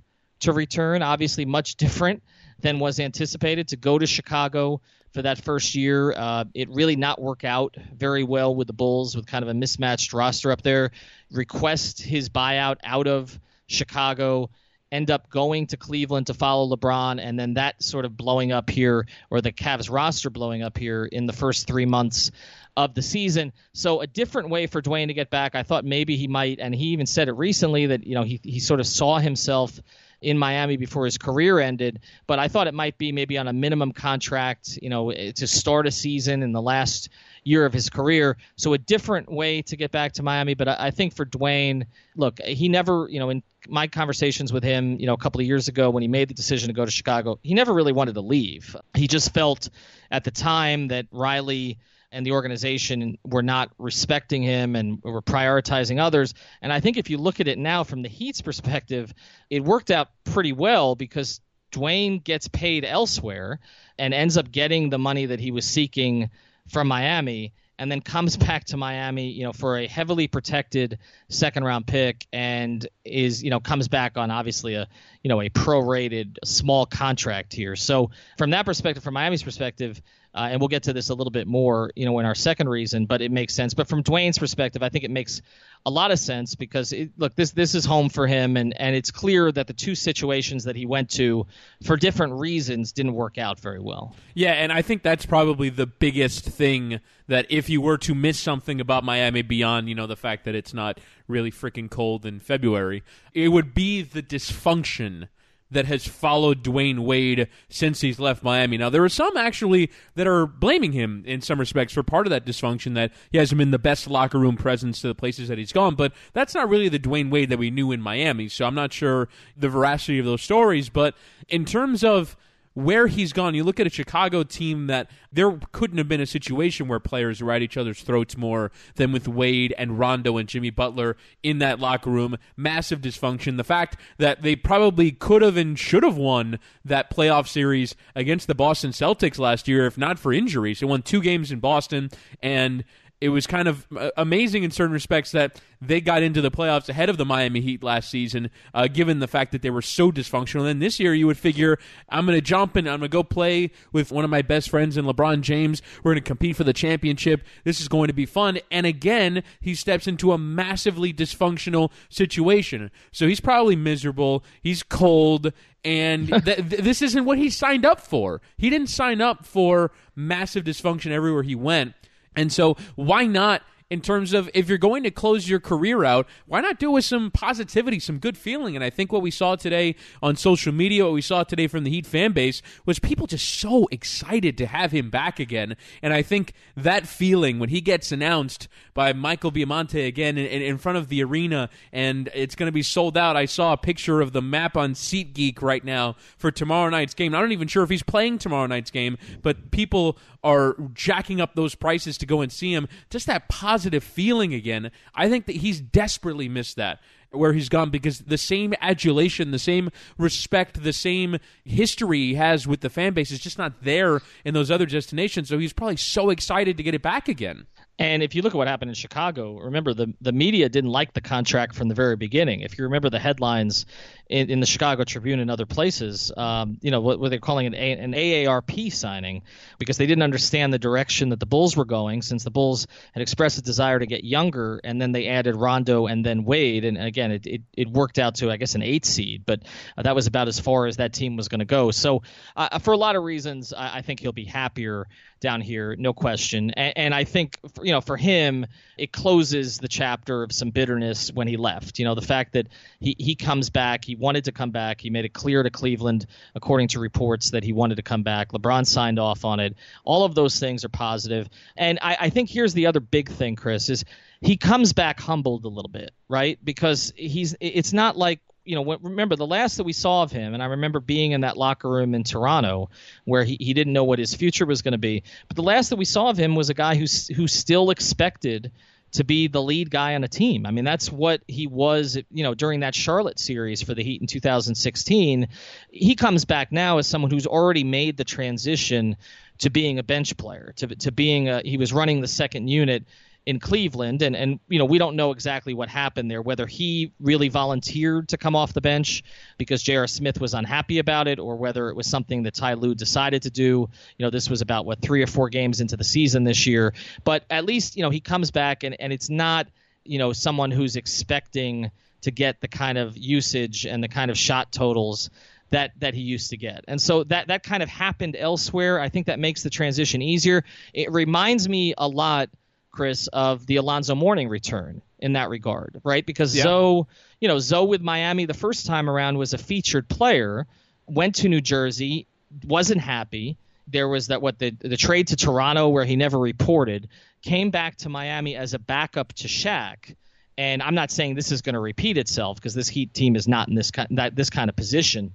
to 0.42 0.54
return 0.54 1.02
obviously 1.02 1.46
much 1.46 1.76
different 1.76 2.22
than 2.60 2.80
was 2.80 3.00
anticipated 3.00 3.70
to 3.70 3.78
go 3.78 3.98
to 3.98 4.06
Chicago 4.06 4.82
for 5.14 5.22
that 5.22 5.44
first 5.44 5.76
year. 5.76 6.14
Uh, 6.14 6.46
it 6.54 6.70
really 6.70 6.96
not 6.96 7.22
work 7.22 7.44
out 7.44 7.76
very 7.96 8.24
well 8.24 8.56
with 8.56 8.68
the 8.68 8.74
Bulls 8.74 9.16
with 9.16 9.26
kind 9.26 9.44
of 9.44 9.50
a 9.50 9.54
mismatched 9.54 10.14
roster 10.14 10.52
up 10.52 10.62
there. 10.62 10.92
Request 11.32 12.02
his 12.02 12.30
buyout 12.30 12.78
out 12.84 13.08
of 13.08 13.40
Chicago 13.68 14.50
end 14.92 15.10
up 15.10 15.30
going 15.30 15.68
to 15.68 15.78
Cleveland 15.78 16.28
to 16.28 16.34
follow 16.34 16.76
LeBron, 16.76 17.20
and 17.22 17.40
then 17.40 17.54
that 17.54 17.82
sort 17.82 18.04
of 18.04 18.18
blowing 18.18 18.52
up 18.52 18.70
here, 18.70 19.08
or 19.30 19.42
the 19.42 19.52
Cavs 19.52 19.90
roster 19.90 20.30
blowing 20.30 20.64
up 20.64 20.78
here 20.78 21.06
in 21.06 21.26
the 21.26 21.34
first 21.34 21.66
three 21.66 21.86
months 21.86 22.32
of 22.76 22.94
the 22.94 23.02
season. 23.02 23.54
So 23.74 24.02
a 24.02 24.08
different 24.08 24.50
way 24.50 24.68
for 24.68 24.82
Dwayne 24.82 25.08
to 25.08 25.14
get 25.14 25.30
back. 25.30 25.56
I 25.56 25.64
thought 25.64 25.86
maybe 25.86 26.18
he 26.18 26.28
might, 26.28 26.60
and 26.60 26.76
he 26.76 26.88
even 26.88 27.06
said 27.06 27.30
it 27.30 27.34
recently 27.34 27.88
that 27.88 28.06
you 28.06 28.16
know 28.16 28.24
he 28.24 28.40
he 28.44 28.60
sort 28.60 28.80
of 28.80 28.88
saw 28.88 29.20
himself 29.20 29.80
in 30.22 30.38
Miami 30.38 30.78
before 30.78 31.06
his 31.06 31.18
career 31.18 31.60
ended, 31.60 32.00
but 32.28 32.40
I 32.40 32.48
thought 32.48 32.68
it 32.68 32.74
might 32.74 32.98
be 32.98 33.12
maybe 33.12 33.38
on 33.38 33.48
a 33.48 33.54
minimum 33.54 33.92
contract, 33.92 34.78
you 34.82 34.90
know, 34.90 35.10
eh, 35.10 35.32
to 35.34 35.48
start 35.48 35.88
a 35.88 35.92
season 35.92 36.44
in 36.44 36.52
the 36.52 36.62
last 36.62 37.10
year 37.44 37.66
of 37.66 37.74
his 37.74 37.90
career. 37.90 38.38
So 38.56 38.74
a 38.74 38.78
different 38.78 39.32
way 39.32 39.64
to 39.64 39.76
get 39.76 39.92
back 39.92 40.14
to 40.14 40.24
Miami. 40.24 40.54
But 40.54 40.68
I, 40.68 40.76
I 40.80 40.92
think 40.92 41.16
for 41.16 41.26
Dwayne, 41.26 41.86
look, 42.16 42.40
he 42.42 42.70
never, 42.70 43.08
you 43.10 43.20
know, 43.20 43.32
in 43.32 43.42
my 43.68 43.88
conversations 43.88 44.54
with 44.54 44.64
him, 44.64 45.00
you 45.00 45.08
know, 45.08 45.14
a 45.14 45.18
couple 45.18 45.42
of 45.42 45.48
years 45.48 45.68
ago 45.68 45.90
when 45.90 46.02
he 46.02 46.08
made 46.08 46.30
the 46.30 46.34
decision 46.34 46.68
to 46.68 46.74
go 46.74 46.86
to 46.86 46.92
Chicago, 46.92 47.40
he 47.42 47.54
never 47.54 47.74
really 47.74 47.94
wanted 47.94 48.14
to 48.16 48.22
leave. 48.22 48.76
He 48.96 49.08
just 49.08 49.34
felt 49.34 49.70
at 50.12 50.24
the 50.24 50.32
time 50.32 50.88
that 50.90 51.08
Riley 51.12 51.80
and 52.12 52.26
the 52.26 52.32
organization 52.32 53.18
were 53.24 53.44
not 53.44 53.72
respecting 53.78 54.44
him 54.44 54.76
and 54.76 55.02
were 55.04 55.22
prioritizing 55.22 56.00
others. 56.00 56.34
And 56.62 56.74
I 56.74 56.80
think 56.80 56.98
if 56.98 57.10
you 57.10 57.18
look 57.18 57.40
at 57.40 57.48
it 57.48 57.58
now 57.58 57.84
from 57.84 58.02
the 58.02 58.10
Heat's 58.10 58.42
perspective, 58.42 59.14
it 59.50 59.64
worked 59.64 59.92
out 59.92 60.10
pretty 60.26 60.52
well 60.52 60.96
because 60.96 61.40
Dwayne 61.72 62.24
gets 62.24 62.48
paid 62.48 62.84
elsewhere 62.84 63.60
and 63.98 64.14
ends 64.14 64.38
up 64.38 64.52
getting 64.52 64.90
the 64.90 65.00
money 65.00 65.28
that 65.28 65.40
he 65.40 65.52
was 65.52 65.66
seeking 65.66 66.30
from 66.68 66.88
Miami 66.88 67.54
and 67.82 67.92
then 67.92 68.02
comes 68.02 68.38
back 68.48 68.66
to 68.66 68.78
Miami, 68.78 69.32
you 69.32 69.44
know, 69.44 69.54
for 69.54 69.78
a 69.78 69.88
heavily 69.88 70.28
protected 70.28 71.00
second 71.30 71.64
round 71.64 71.88
pick 71.88 72.28
and 72.32 72.88
is, 73.06 73.42
you 73.44 73.50
know, 73.50 73.60
comes 73.60 73.88
back 73.88 74.18
on 74.18 74.30
obviously 74.30 74.76
a, 74.76 74.88
you 75.24 75.30
know, 75.30 75.42
a 75.42 75.50
prorated 75.50 76.38
small 76.44 76.86
contract 76.86 77.54
here. 77.54 77.76
So 77.76 78.12
from 78.38 78.52
that 78.52 78.66
perspective, 78.66 79.04
from 79.04 79.16
Miami's 79.16 79.44
perspective, 79.44 80.02
Uh, 80.34 80.48
and 80.52 80.62
we'll 80.62 80.70
get 80.70 80.84
to 80.84 80.94
this 80.94 81.10
a 81.10 81.14
little 81.14 81.32
bit 81.32 81.46
more, 81.46 81.92
you 81.96 82.06
know, 82.06 82.18
in 82.20 82.26
our 82.26 82.36
second 82.36 82.70
reason, 82.70 83.06
but 83.06 83.22
it 83.22 83.32
makes 83.32 83.54
sense. 83.54 83.74
But 83.74 83.90
from 83.90 84.02
Dwayne's 84.02 84.40
perspective, 84.40 84.82
I 84.82 84.88
think 84.88 85.04
it 85.04 85.12
makes 85.12 85.42
a 85.86 85.90
lot 85.90 86.12
of 86.12 86.20
sense 86.20 86.56
because 86.56 86.94
it, 86.94 87.12
look, 87.18 87.36
this 87.36 87.52
this 87.52 87.76
is 87.76 87.84
home 87.84 88.08
for 88.08 88.28
him, 88.28 88.56
and 88.56 88.80
and 88.80 88.96
it's 88.96 89.12
clear 89.12 89.52
that 89.52 89.68
the 89.68 89.74
two 89.74 89.94
situations 89.94 90.64
that 90.64 90.76
he 90.76 90.86
went 90.86 91.10
to 91.12 91.48
for 91.84 91.98
different 91.98 92.34
reasons 92.34 92.94
didn't 92.94 93.14
work 93.14 93.38
out 93.38 93.60
very 93.60 93.80
well. 93.80 94.16
Yeah, 94.34 94.54
and 94.54 94.72
I 94.72 94.82
think 94.82 95.04
that's 95.04 95.26
probably 95.26 95.70
the 95.70 95.88
biggest 95.88 96.46
thing 96.46 97.02
that 97.28 97.46
if 97.50 97.70
you 97.70 97.82
were 97.82 97.98
to 98.00 98.16
miss 98.16 98.40
something 98.40 98.80
about 98.80 99.04
Miami 99.04 99.42
beyond, 99.42 99.90
you 99.90 99.96
know, 99.96 100.08
the 100.08 100.16
fact 100.16 100.46
that 100.46 100.56
it's 100.56 100.74
not 100.74 101.00
really 101.28 101.52
freaking 101.52 101.90
cold 101.90 102.26
in 102.26 102.40
February, 102.40 103.04
it 103.34 103.50
would 103.50 103.74
be 103.74 104.02
the 104.02 104.22
dysfunction 104.22 105.28
that 105.72 105.86
has 105.86 106.08
followed 106.08 106.64
Dwayne 106.64 107.00
Wade 107.00 107.48
since 107.70 108.02
he's 108.02 108.20
left 108.20 108.44
Miami. 108.44 108.78
Now, 108.78 108.90
there 108.90 109.04
are 109.04 109.10
some 109.10 109.36
actually 109.38 109.90
that 110.16 110.28
are 110.28 110.46
blaming 110.46 110.92
him 110.92 111.24
in 111.26 111.42
some 111.42 111.60
respects 111.60 111.94
for 111.94 112.04
part 112.04 112.28
of 112.28 112.32
that 112.32 112.46
dysfunction 112.46 112.94
that 112.96 113.12
he 113.32 113.38
hasn't 113.38 113.58
been 113.58 113.72
the 113.72 113.80
best 113.80 114.08
locker 114.08 114.38
room 114.38 114.58
presence 114.58 115.02
to 115.02 115.08
the 115.08 115.16
places 115.16 115.48
that 115.48 115.58
he's 115.58 115.72
gone, 115.72 115.96
but 115.96 116.14
that's 116.34 116.54
not 116.54 116.70
really 116.70 116.90
the 116.90 117.00
Dwayne 117.00 117.32
Wade 117.32 117.50
that 117.50 117.60
we 117.60 117.72
knew 117.72 117.92
in 117.92 118.02
Miami. 118.02 118.50
So 118.50 118.66
I'm 118.66 118.76
not 118.76 118.94
sure 118.94 119.30
the 119.58 119.70
veracity 119.70 120.20
of 120.20 120.26
those 120.26 120.42
stories, 120.42 120.90
but 120.90 121.16
in 121.48 121.66
terms 121.66 122.04
of 122.04 122.36
where 122.74 123.08
he's 123.08 123.34
gone, 123.34 123.54
you 123.54 123.64
look 123.64 123.80
at 123.80 123.88
a 123.88 123.90
Chicago 123.90 124.44
team 124.44 124.88
that 124.88 125.10
there 125.32 125.60
couldn't 125.72 125.98
have 125.98 126.08
been 126.08 126.22
a 126.22 126.26
situation 126.26 126.88
where 126.88 127.00
players 127.00 127.42
were 127.42 127.52
at 127.52 127.62
each 127.62 127.78
other's 127.78 128.02
throats 128.02 128.38
more 128.38 128.72
than 128.96 129.12
with 129.12 129.28
Wade 129.28 129.74
and 129.78 130.00
Rondo 130.00 130.38
and 130.38 130.48
Jimmy 130.48 130.70
Butler 130.70 131.18
in 131.44 131.60
that 131.60 131.80
locker 131.80 132.10
room. 132.10 132.38
Massive 132.56 133.02
dysfunction. 133.02 133.58
The 133.58 133.64
fact 133.64 133.98
that 134.18 134.42
they 134.42 134.56
probably 134.56 135.12
could 135.12 135.42
have 135.42 135.58
and 135.58 135.78
should 135.78 136.04
have 136.04 136.18
won 136.18 136.60
that 136.86 137.10
playoff 137.10 137.48
series 137.48 137.96
against 138.16 138.48
the 138.48 138.56
Boston 138.56 138.92
Celtics 138.92 139.38
last 139.38 139.68
year, 139.68 139.86
if 139.86 139.98
not 139.98 140.18
for 140.18 140.32
injuries. 140.32 140.80
They 140.80 140.86
won 140.86 141.02
two 141.02 141.22
games 141.22 141.52
in 141.52 141.60
Boston 141.60 142.10
and 142.42 142.86
it 143.22 143.30
was 143.30 143.46
kind 143.46 143.68
of 143.68 143.86
uh, 143.96 144.10
amazing 144.18 144.64
in 144.64 144.72
certain 144.72 144.92
respects 144.92 145.32
that 145.32 145.62
they 145.80 146.02
got 146.02 146.24
into 146.24 146.42
the 146.42 146.50
playoffs 146.50 146.90
ahead 146.90 147.08
of 147.08 147.18
the 147.18 147.26
Miami 147.26 147.62
Heat 147.62 147.84
last 147.84 148.10
season, 148.10 148.50
uh, 148.74 148.88
given 148.88 149.20
the 149.20 149.28
fact 149.28 149.52
that 149.52 149.62
they 149.62 149.70
were 149.70 149.84
so 149.84 150.12
dysfunctional. 150.12 150.70
And 150.70 150.82
this 150.82 151.00
year, 151.00 151.14
you 151.14 151.28
would 151.28 151.38
figure 151.38 151.78
I'm 152.10 152.26
going 152.26 152.36
to 152.36 152.42
jump 152.42 152.76
and 152.76 152.88
I'm 152.90 153.00
going 153.00 153.10
to 153.10 153.16
go 153.16 153.24
play 153.24 153.72
with 153.94 154.12
one 154.12 154.24
of 154.24 154.32
my 154.32 154.42
best 154.42 154.72
friends 154.72 154.98
in 154.98 155.06
LeBron 155.06 155.42
James. 155.42 155.84
We're 156.04 156.14
going 156.14 156.24
to 156.24 156.28
compete 156.28 156.56
for 156.56 156.64
the 156.64 156.74
championship. 156.74 157.44
This 157.64 157.80
is 157.80 157.88
going 157.88 158.08
to 158.08 158.14
be 158.14 158.26
fun. 158.26 158.58
And 158.72 158.88
again, 158.88 159.44
he 159.60 159.76
steps 159.76 160.08
into 160.08 160.32
a 160.32 160.38
massively 160.40 161.14
dysfunctional 161.14 161.92
situation. 162.10 162.90
So 163.12 163.28
he's 163.28 163.40
probably 163.40 163.76
miserable. 163.76 164.44
He's 164.62 164.82
cold. 164.82 165.54
And 165.84 166.28
th- 166.44 166.44
th- 166.44 166.82
this 166.82 167.04
isn't 167.04 167.26
what 167.26 167.38
he 167.38 167.52
signed 167.52 167.86
up 167.86 168.00
for. 168.00 168.42
He 168.58 168.72
didn't 168.72 168.88
sign 168.88 169.22
up 169.22 169.46
for 169.46 169.92
massive 170.16 170.64
dysfunction 170.64 171.12
everywhere 171.12 171.44
he 171.44 171.56
went. 171.56 171.94
And 172.36 172.52
so, 172.52 172.78
why 172.96 173.26
not 173.26 173.62
in 173.92 174.00
terms 174.00 174.34
of 174.34 174.50
if 174.54 174.70
you're 174.70 174.78
going 174.78 175.04
to 175.04 175.12
close 175.12 175.50
your 175.50 175.60
career 175.60 176.06
out, 176.06 176.26
why 176.46 176.62
not 176.62 176.80
do 176.80 176.92
it 176.92 176.94
with 176.94 177.06
some 177.06 177.30
positivity, 177.30 178.00
some 178.00 178.20
good 178.20 178.38
feeling? 178.38 178.74
And 178.74 178.86
I 178.86 178.90
think 178.90 179.12
what 179.12 179.22
we 179.22 179.32
saw 179.32 179.58
today 179.58 179.98
on 180.24 180.38
social 180.38 180.72
media, 180.72 181.04
what 181.04 181.12
we 181.12 181.22
saw 181.22 181.44
today 181.44 181.68
from 181.68 181.84
the 181.84 181.90
Heat 181.92 182.06
fan 182.06 182.32
base, 182.32 182.62
was 182.86 183.00
people 183.00 183.28
just 183.28 183.60
so 183.60 183.90
excited 183.92 184.58
to 184.60 184.66
have 184.66 184.94
him 184.94 185.10
back 185.10 185.42
again. 185.42 185.76
And 186.02 186.14
I 186.14 186.22
think 186.22 186.54
that 186.78 187.06
feeling 187.06 187.60
when 187.60 187.68
he 187.68 187.82
gets 187.82 188.14
announced 188.14 188.70
by 188.94 189.12
Michael 189.12 189.52
Baiamonte 189.52 190.08
again 190.08 190.38
in, 190.38 190.62
in 190.62 190.78
front 190.78 190.98
of 190.98 191.10
the 191.10 191.22
arena 191.22 191.70
and 191.92 192.30
it's 192.34 192.56
going 192.56 192.70
to 192.70 192.72
be 192.72 192.84
sold 192.84 193.18
out. 193.18 193.36
I 193.36 193.44
saw 193.44 193.74
a 193.74 193.78
picture 193.78 194.22
of 194.22 194.32
the 194.32 194.42
map 194.42 194.78
on 194.78 194.94
SeatGeek 194.94 195.62
right 195.62 195.84
now 195.84 196.16
for 196.38 196.50
tomorrow 196.50 196.90
night's 196.90 197.14
game. 197.14 197.36
I'm 197.36 197.42
not 197.42 197.52
even 197.52 197.68
sure 197.68 197.84
if 197.84 197.90
he's 197.90 198.04
playing 198.04 198.38
tomorrow 198.38 198.68
night's 198.68 198.90
game, 198.90 199.18
but 199.42 199.72
people 199.72 200.18
are 200.44 200.76
jacking 200.94 201.40
up 201.40 201.56
those 201.56 201.76
prices 201.76 202.18
to 202.20 202.26
go 202.26 202.42
and 202.42 202.52
see 202.52 202.74
him. 202.74 202.88
Just 203.10 203.28
that 203.28 203.50
positive 203.50 204.04
feeling 204.04 204.54
again. 204.54 204.92
I 205.14 205.30
think 205.30 205.46
that 205.46 205.58
he's 205.58 205.80
desperately 205.80 206.50
missed 206.50 206.76
that 206.78 207.00
where 207.32 207.54
he's 207.54 207.70
gone 207.70 207.90
because 207.90 208.20
the 208.20 208.38
same 208.38 208.74
adulation, 208.82 209.52
the 209.52 209.60
same 209.60 209.90
respect, 210.18 210.84
the 210.84 210.94
same 210.94 211.38
history 211.64 212.20
he 212.20 212.34
has 212.36 212.68
with 212.68 212.82
the 212.82 212.90
fan 212.90 213.14
base 213.14 213.32
is 213.32 213.40
just 213.40 213.58
not 213.58 213.84
there 213.84 214.22
in 214.44 214.54
those 214.54 214.70
other 214.70 214.86
destinations. 214.86 215.48
So 215.50 215.58
he's 215.58 215.74
probably 215.74 215.98
so 215.98 216.30
excited 216.30 216.78
to 216.78 216.84
get 216.84 216.94
it 216.94 217.02
back 217.02 217.30
again. 217.30 217.68
And 218.00 218.24
if 218.24 218.34
you 218.34 218.42
look 218.42 218.54
at 218.54 218.58
what 218.58 218.68
happened 218.68 218.90
in 218.90 218.96
Chicago, 218.96 219.60
remember 219.60 219.94
the 219.94 220.14
the 220.20 220.32
media 220.32 220.70
didn't 220.70 220.90
like 220.90 221.14
the 221.14 221.22
contract 221.22 221.76
from 221.76 221.88
the 221.88 221.94
very 221.94 222.16
beginning. 222.16 222.62
If 222.62 222.78
you 222.78 222.84
remember 222.84 223.10
the 223.10 223.20
headlines 223.20 223.86
in, 224.32 224.50
in 224.50 224.60
the 224.60 224.66
Chicago 224.66 225.04
Tribune 225.04 225.40
and 225.40 225.52
other 225.52 225.66
places, 225.66 226.32
um, 226.36 226.78
you 226.82 226.90
know 226.90 227.02
what, 227.02 227.20
what 227.20 227.30
they're 227.30 227.40
calling 227.40 227.68
an, 227.68 227.76
a, 227.76 227.92
an 227.92 228.14
AARP 228.14 228.92
signing 228.92 229.44
because 229.78 229.98
they 229.98 230.06
didn't 230.06 230.24
understand 230.24 230.74
the 230.74 230.80
direction 230.80 231.30
that 231.30 231.40
the 231.40 231.46
Bulls 231.46 231.76
were 231.76 231.86
going. 231.86 232.22
Since 232.22 232.44
the 232.44 232.52
Bulls 232.52 232.88
had 233.14 233.22
expressed 233.22 233.58
a 233.58 233.62
desire 233.62 234.00
to 234.00 234.06
get 234.06 234.24
younger, 234.24 234.80
and 234.84 235.02
then 235.02 235.12
they 235.12 235.28
added 235.28 235.56
Rondo 235.56 236.08
and 236.08 236.26
then 236.26 236.46
Wade, 236.46 236.86
and 236.86 236.98
again 236.98 237.32
it 237.32 237.46
it, 237.46 237.62
it 237.76 237.90
worked 237.90 238.20
out 238.20 238.36
to 238.36 238.50
I 238.50 238.58
guess 238.58 238.76
an 238.76 238.84
eight 238.84 239.06
seed, 239.06 239.44
but 239.46 239.64
uh, 239.98 240.04
that 240.04 240.16
was 240.16 240.28
about 240.28 240.48
as 240.48 240.60
far 240.60 240.88
as 240.88 240.98
that 240.98 241.14
team 241.14 241.36
was 241.36 241.50
going 241.50 241.60
to 241.60 241.66
go. 241.66 241.92
So 241.92 242.24
uh, 242.56 242.80
for 242.80 242.94
a 242.94 242.98
lot 242.98 243.16
of 243.16 243.24
reasons, 243.24 243.74
I, 243.74 243.98
I 243.98 244.02
think 244.02 244.22
he'll 244.22 244.32
be 244.32 244.46
happier 244.46 245.08
down 245.42 245.60
here, 245.60 245.96
no 245.98 246.14
question. 246.14 246.72
And, 246.72 246.94
and 246.98 247.16
I 247.16 247.26
think, 247.26 247.58
you 247.82 247.92
know, 247.92 248.00
for 248.00 248.16
him, 248.16 248.66
it 248.98 249.12
closes 249.12 249.80
the 249.80 249.88
chapter 249.88 250.44
of 250.44 250.54
some 250.54 250.70
bitterness 250.70 251.32
when 251.34 251.48
he 251.48 251.58
left. 251.58 252.00
You 252.00 252.06
know, 252.06 252.16
the 252.16 252.22
fact 252.22 252.54
that 252.54 252.68
he, 253.00 253.16
he 253.18 253.36
comes 253.36 253.70
back, 253.70 254.06
he 254.06 254.16
wanted 254.22 254.46
to 254.46 254.52
come 254.52 254.72
back, 254.72 255.02
he 255.02 255.10
made 255.10 255.26
it 255.26 255.34
clear 255.34 255.64
to 255.64 255.70
Cleveland, 255.70 256.26
according 256.56 256.88
to 256.90 257.00
reports, 257.00 257.52
that 257.52 257.64
he 257.64 257.74
wanted 257.74 257.96
to 257.96 258.04
come 258.04 258.24
back. 258.24 258.54
LeBron 258.54 258.86
signed 258.86 259.20
off 259.20 259.44
on 259.44 259.60
it. 259.60 259.76
All 260.06 260.24
of 260.24 260.36
those 260.36 260.60
things 260.60 260.86
are 260.86 260.90
positive. 260.90 261.50
And 261.76 262.00
I, 262.02 262.18
I 262.22 262.30
think 262.30 262.50
here's 262.50 262.74
the 262.74 262.86
other 262.86 263.00
big 263.00 263.30
thing, 263.30 263.56
Chris, 263.56 263.90
is 263.90 264.06
he 264.40 264.56
comes 264.56 264.94
back 264.94 265.20
humbled 265.20 265.66
a 265.66 265.70
little 265.70 265.92
bit, 265.92 266.12
right? 266.30 266.58
Because 266.64 267.12
he's 267.18 267.56
it's 267.60 267.92
not 267.92 268.16
like 268.16 268.40
you 268.64 268.76
know, 268.76 268.98
remember 269.02 269.36
the 269.36 269.48
last 269.48 269.78
that 269.78 269.86
we 269.86 269.94
saw 269.94 270.22
of 270.22 270.32
him, 270.32 270.54
and 270.54 270.62
I 270.62 270.68
remember 270.68 271.00
being 271.00 271.32
in 271.32 271.42
that 271.42 271.58
locker 271.58 271.90
room 271.90 272.14
in 272.14 272.24
Toronto 272.24 272.90
where 273.26 273.44
he, 273.44 273.58
he 273.60 273.74
didn't 273.74 273.94
know 273.94 274.04
what 274.04 274.20
his 274.20 274.36
future 274.36 274.68
was 274.68 274.84
going 274.84 274.92
to 274.92 275.00
be. 275.00 275.24
But 275.48 275.56
the 275.56 275.64
last 275.64 275.90
that 275.90 275.96
we 275.96 276.06
saw 276.06 276.30
of 276.30 276.38
him 276.38 276.56
was 276.56 276.70
a 276.70 276.76
guy 276.76 276.96
who 276.96 277.06
who 277.36 277.48
still 277.48 277.90
expected 277.90 278.72
to 279.14 279.24
be 279.24 279.48
the 279.48 279.62
lead 279.62 279.92
guy 279.92 280.16
on 280.16 280.24
a 280.24 280.28
team. 280.28 280.66
I 280.66 280.72
mean, 280.72 280.86
that's 280.86 281.12
what 281.12 281.42
he 281.48 281.68
was, 281.68 282.18
you 282.32 282.44
know, 282.44 282.54
during 282.54 282.80
that 282.82 282.96
Charlotte 282.96 283.40
series 283.40 283.82
for 283.82 283.94
the 283.94 284.04
Heat 284.04 284.22
in 284.22 284.28
2016. 284.28 285.48
He 285.92 286.16
comes 286.16 286.46
back 286.46 286.72
now 286.72 286.98
as 286.98 287.08
someone 287.08 287.32
who's 287.32 287.48
already 287.48 287.84
made 287.84 288.18
the 288.18 288.24
transition 288.24 289.18
to 289.60 289.70
being 289.70 290.00
a 290.00 290.04
bench 290.04 290.36
player, 290.38 290.74
to 290.78 290.88
to 290.88 291.12
being 291.12 291.50
a 291.50 291.62
he 291.62 291.78
was 291.78 291.94
running 291.94 292.22
the 292.22 292.28
second 292.28 292.68
unit 292.68 293.04
in 293.46 293.60
Cleveland, 293.60 294.22
and 294.22 294.36
and 294.36 294.60
you 294.68 294.78
know 294.78 294.86
we 294.86 294.98
don't 294.98 295.16
know 295.16 295.32
exactly 295.32 295.74
what 295.74 295.90
happened 295.90 296.30
there, 296.30 296.42
whether 296.42 296.68
he 296.68 297.12
really 297.20 297.50
volunteered 297.50 298.30
to 298.30 298.38
come 298.38 298.56
off 298.56 298.74
the 298.74 298.82
bench 298.82 299.24
because 299.58 299.82
J.R. 299.82 300.08
Smith 300.08 300.40
was 300.40 300.54
unhappy 300.54 301.00
about 301.00 301.28
it, 301.28 301.40
or 301.40 301.56
whether 301.56 301.90
it 301.90 301.96
was 301.96 302.08
something 302.08 302.44
that 302.44 302.54
Ty 302.54 302.76
Lue 302.76 302.94
decided 302.94 303.44
to 303.44 303.50
do. 303.50 303.90
You 304.18 304.26
know, 304.26 304.30
this 304.30 304.50
was 304.50 304.62
about 304.62 304.86
what 304.86 305.02
three 305.02 305.24
or 305.24 305.28
four 305.28 305.50
games 305.50 305.82
into 305.82 305.98
the 305.98 306.04
season 306.04 306.44
this 306.44 306.68
year, 306.68 306.94
but 307.24 307.44
at 307.50 307.66
least 307.66 307.98
you 307.98 308.04
know 308.04 308.12
he 308.12 308.20
comes 308.20 308.52
back, 308.52 308.84
and 308.84 308.96
and 309.00 309.12
it's 309.12 309.30
not 309.30 309.68
you 310.04 310.20
know 310.20 310.34
someone 310.34 310.70
who's 310.70 310.96
expecting 310.96 311.90
to 312.22 312.32
get 312.32 312.62
the 312.62 312.68
kind 312.68 313.00
of 313.00 313.18
usage 313.18 313.86
and 313.86 314.04
the 314.04 314.08
kind 314.08 314.30
of 314.30 314.38
shot 314.38 314.72
totals 314.72 315.32
that 315.72 315.92
that 316.00 316.14
he 316.14 316.22
used 316.22 316.52
to 316.52 316.58
get. 316.58 316.86
And 316.88 317.02
so 317.02 317.24
that 317.26 317.48
that 317.48 317.64
kind 317.64 317.82
of 317.82 317.90
happened 317.90 318.36
elsewhere. 318.38 319.00
I 319.00 319.10
think 319.10 319.26
that 319.26 319.40
makes 319.40 319.64
the 319.64 319.70
transition 319.72 320.22
easier. 320.22 320.64
It 320.94 321.12
reminds 321.12 321.68
me 321.68 321.96
a 321.98 322.08
lot 322.08 322.50
Chris, 322.92 323.28
of 323.28 323.66
the 323.66 323.78
Alonzo 323.78 324.16
Mourning 324.16 324.50
return 324.50 325.02
in 325.20 325.34
that 325.34 325.50
regard, 325.50 326.02
right? 326.04 326.26
Because 326.26 326.56
yeah. 326.56 326.64
Zoe, 326.64 327.06
you 327.40 327.48
know, 327.48 327.60
Zoe 327.60 327.88
with 327.88 328.02
Miami 328.02 328.46
the 328.46 328.54
first 328.54 328.86
time 328.86 329.10
around 329.10 329.38
was 329.38 329.54
a 329.54 329.58
featured 329.58 330.10
player, 330.10 330.68
went 331.08 331.36
to 331.36 331.50
New 331.50 331.62
Jersey, 331.62 332.28
wasn't 332.66 333.02
happy. 333.02 333.58
There 333.88 334.08
was 334.08 334.28
that 334.28 334.42
what 334.42 334.60
the 334.60 334.72
the 334.72 334.98
trade 334.98 335.28
to 335.30 335.36
Toronto 335.36 335.90
where 335.90 336.06
he 336.06 336.16
never 336.16 336.38
reported, 336.38 337.08
came 337.42 337.72
back 337.72 337.98
to 337.98 338.10
Miami 338.10 338.56
as 338.56 338.74
a 338.74 338.80
backup 338.80 339.34
to 339.34 339.48
Shaq. 339.48 340.16
And 340.58 340.84
I'm 340.84 340.96
not 340.96 341.12
saying 341.12 341.36
this 341.36 341.52
is 341.52 341.62
going 341.62 341.74
to 341.74 341.80
repeat 341.80 342.18
itself 342.18 342.58
because 342.58 342.74
this 342.74 342.88
Heat 342.88 343.14
team 343.14 343.36
is 343.36 343.48
not 343.48 343.68
in 343.68 343.76
this 343.76 343.92
kind 343.92 344.08
that 344.12 344.36
this 344.36 344.50
kind 344.50 344.70
of 344.70 344.76
position, 344.76 345.34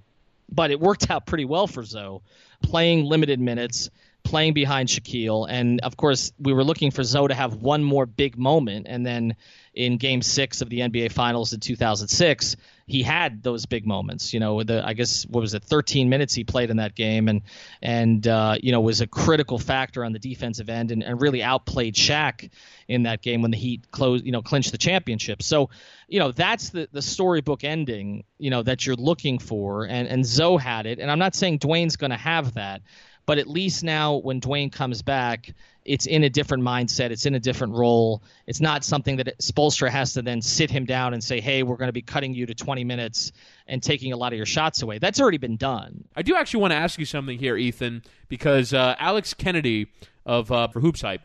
but 0.51 0.71
it 0.71 0.79
worked 0.79 1.09
out 1.09 1.25
pretty 1.25 1.45
well 1.45 1.67
for 1.67 1.83
Zoe, 1.83 2.21
playing 2.61 3.05
limited 3.05 3.39
minutes 3.39 3.89
playing 4.23 4.53
behind 4.53 4.89
Shaquille. 4.89 5.47
And 5.49 5.81
of 5.81 5.95
course, 5.97 6.33
we 6.39 6.53
were 6.53 6.63
looking 6.63 6.91
for 6.91 7.03
Zoe 7.03 7.29
to 7.29 7.33
have 7.33 7.55
one 7.55 7.83
more 7.83 8.05
big 8.05 8.37
moment. 8.37 8.87
And 8.89 9.05
then 9.05 9.35
in 9.73 9.97
game 9.97 10.21
six 10.21 10.61
of 10.61 10.69
the 10.69 10.79
NBA 10.79 11.11
Finals 11.11 11.53
in 11.53 11.59
2006, 11.59 12.55
he 12.87 13.03
had 13.03 13.43
those 13.43 13.65
big 13.65 13.85
moments. 13.85 14.33
You 14.33 14.39
know, 14.39 14.63
the 14.63 14.85
I 14.85 14.93
guess 14.93 15.23
what 15.27 15.41
was 15.41 15.53
it, 15.53 15.63
13 15.63 16.09
minutes 16.09 16.33
he 16.33 16.43
played 16.43 16.69
in 16.69 16.77
that 16.77 16.95
game, 16.95 17.27
and 17.27 17.41
and 17.81 18.25
uh, 18.25 18.55
you 18.61 18.71
know 18.71 18.79
was 18.79 19.01
a 19.01 19.07
critical 19.07 19.59
factor 19.59 20.03
on 20.03 20.13
the 20.13 20.19
defensive 20.19 20.69
end, 20.69 20.91
and, 20.91 21.03
and 21.03 21.21
really 21.21 21.43
outplayed 21.43 21.95
Shaq 21.95 22.49
in 22.87 23.03
that 23.03 23.21
game 23.21 23.41
when 23.41 23.51
the 23.51 23.57
Heat 23.57 23.91
closed, 23.91 24.25
you 24.25 24.31
know, 24.31 24.41
clinched 24.41 24.71
the 24.71 24.77
championship. 24.77 25.43
So, 25.43 25.69
you 26.07 26.19
know, 26.19 26.31
that's 26.31 26.69
the 26.69 26.87
the 26.91 27.01
storybook 27.01 27.63
ending, 27.65 28.23
you 28.39 28.49
know, 28.49 28.63
that 28.63 28.85
you're 28.85 28.95
looking 28.95 29.37
for, 29.37 29.85
and 29.85 30.07
and 30.07 30.25
Zoe 30.25 30.57
had 30.57 30.85
it, 30.85 30.99
and 30.99 31.11
I'm 31.11 31.19
not 31.19 31.35
saying 31.35 31.59
Dwayne's 31.59 31.97
going 31.97 32.11
to 32.11 32.17
have 32.17 32.53
that, 32.53 32.81
But 33.27 33.37
at 33.37 33.47
least 33.47 33.83
now, 33.83 34.15
when 34.15 34.41
Dwayne 34.41 34.71
comes 34.71 35.01
back, 35.03 35.53
it's 35.83 36.05
in 36.05 36.23
a 36.23 36.29
different 36.29 36.63
mindset. 36.63 37.11
It's 37.11 37.25
in 37.25 37.35
a 37.35 37.39
different 37.39 37.73
role. 37.73 38.23
It's 38.47 38.61
not 38.61 38.85
something 38.85 39.17
that 39.17 39.37
Spoelstra 39.39 39.89
has 39.89 40.13
to 40.13 40.21
then 40.21 40.41
sit 40.41 40.71
him 40.71 40.85
down 40.85 41.13
and 41.13 41.23
say, 41.23 41.41
"Hey, 41.41 41.61
we're 41.61 41.75
going 41.75 41.89
to 41.89 41.93
be 41.93 42.01
cutting 42.01 42.33
you 42.33 42.45
to 42.45 42.55
20 42.55 42.85
minutes 42.85 43.33
and 43.67 43.83
taking 43.83 44.13
a 44.13 44.17
lot 44.17 44.31
of 44.31 44.37
your 44.37 44.45
shots 44.45 44.81
away." 44.81 44.97
That's 44.97 45.19
already 45.19 45.37
been 45.37 45.57
done. 45.57 46.05
I 46.15 46.21
do 46.21 46.35
actually 46.35 46.61
want 46.61 46.71
to 46.71 46.77
ask 46.77 46.97
you 46.97 47.05
something 47.05 47.37
here, 47.37 47.57
Ethan, 47.57 48.01
because 48.29 48.73
uh, 48.73 48.95
Alex 48.97 49.33
Kennedy 49.33 49.91
of 50.25 50.49
uh, 50.49 50.69
for 50.69 50.79
Hoops 50.79 51.01
Hype 51.01 51.21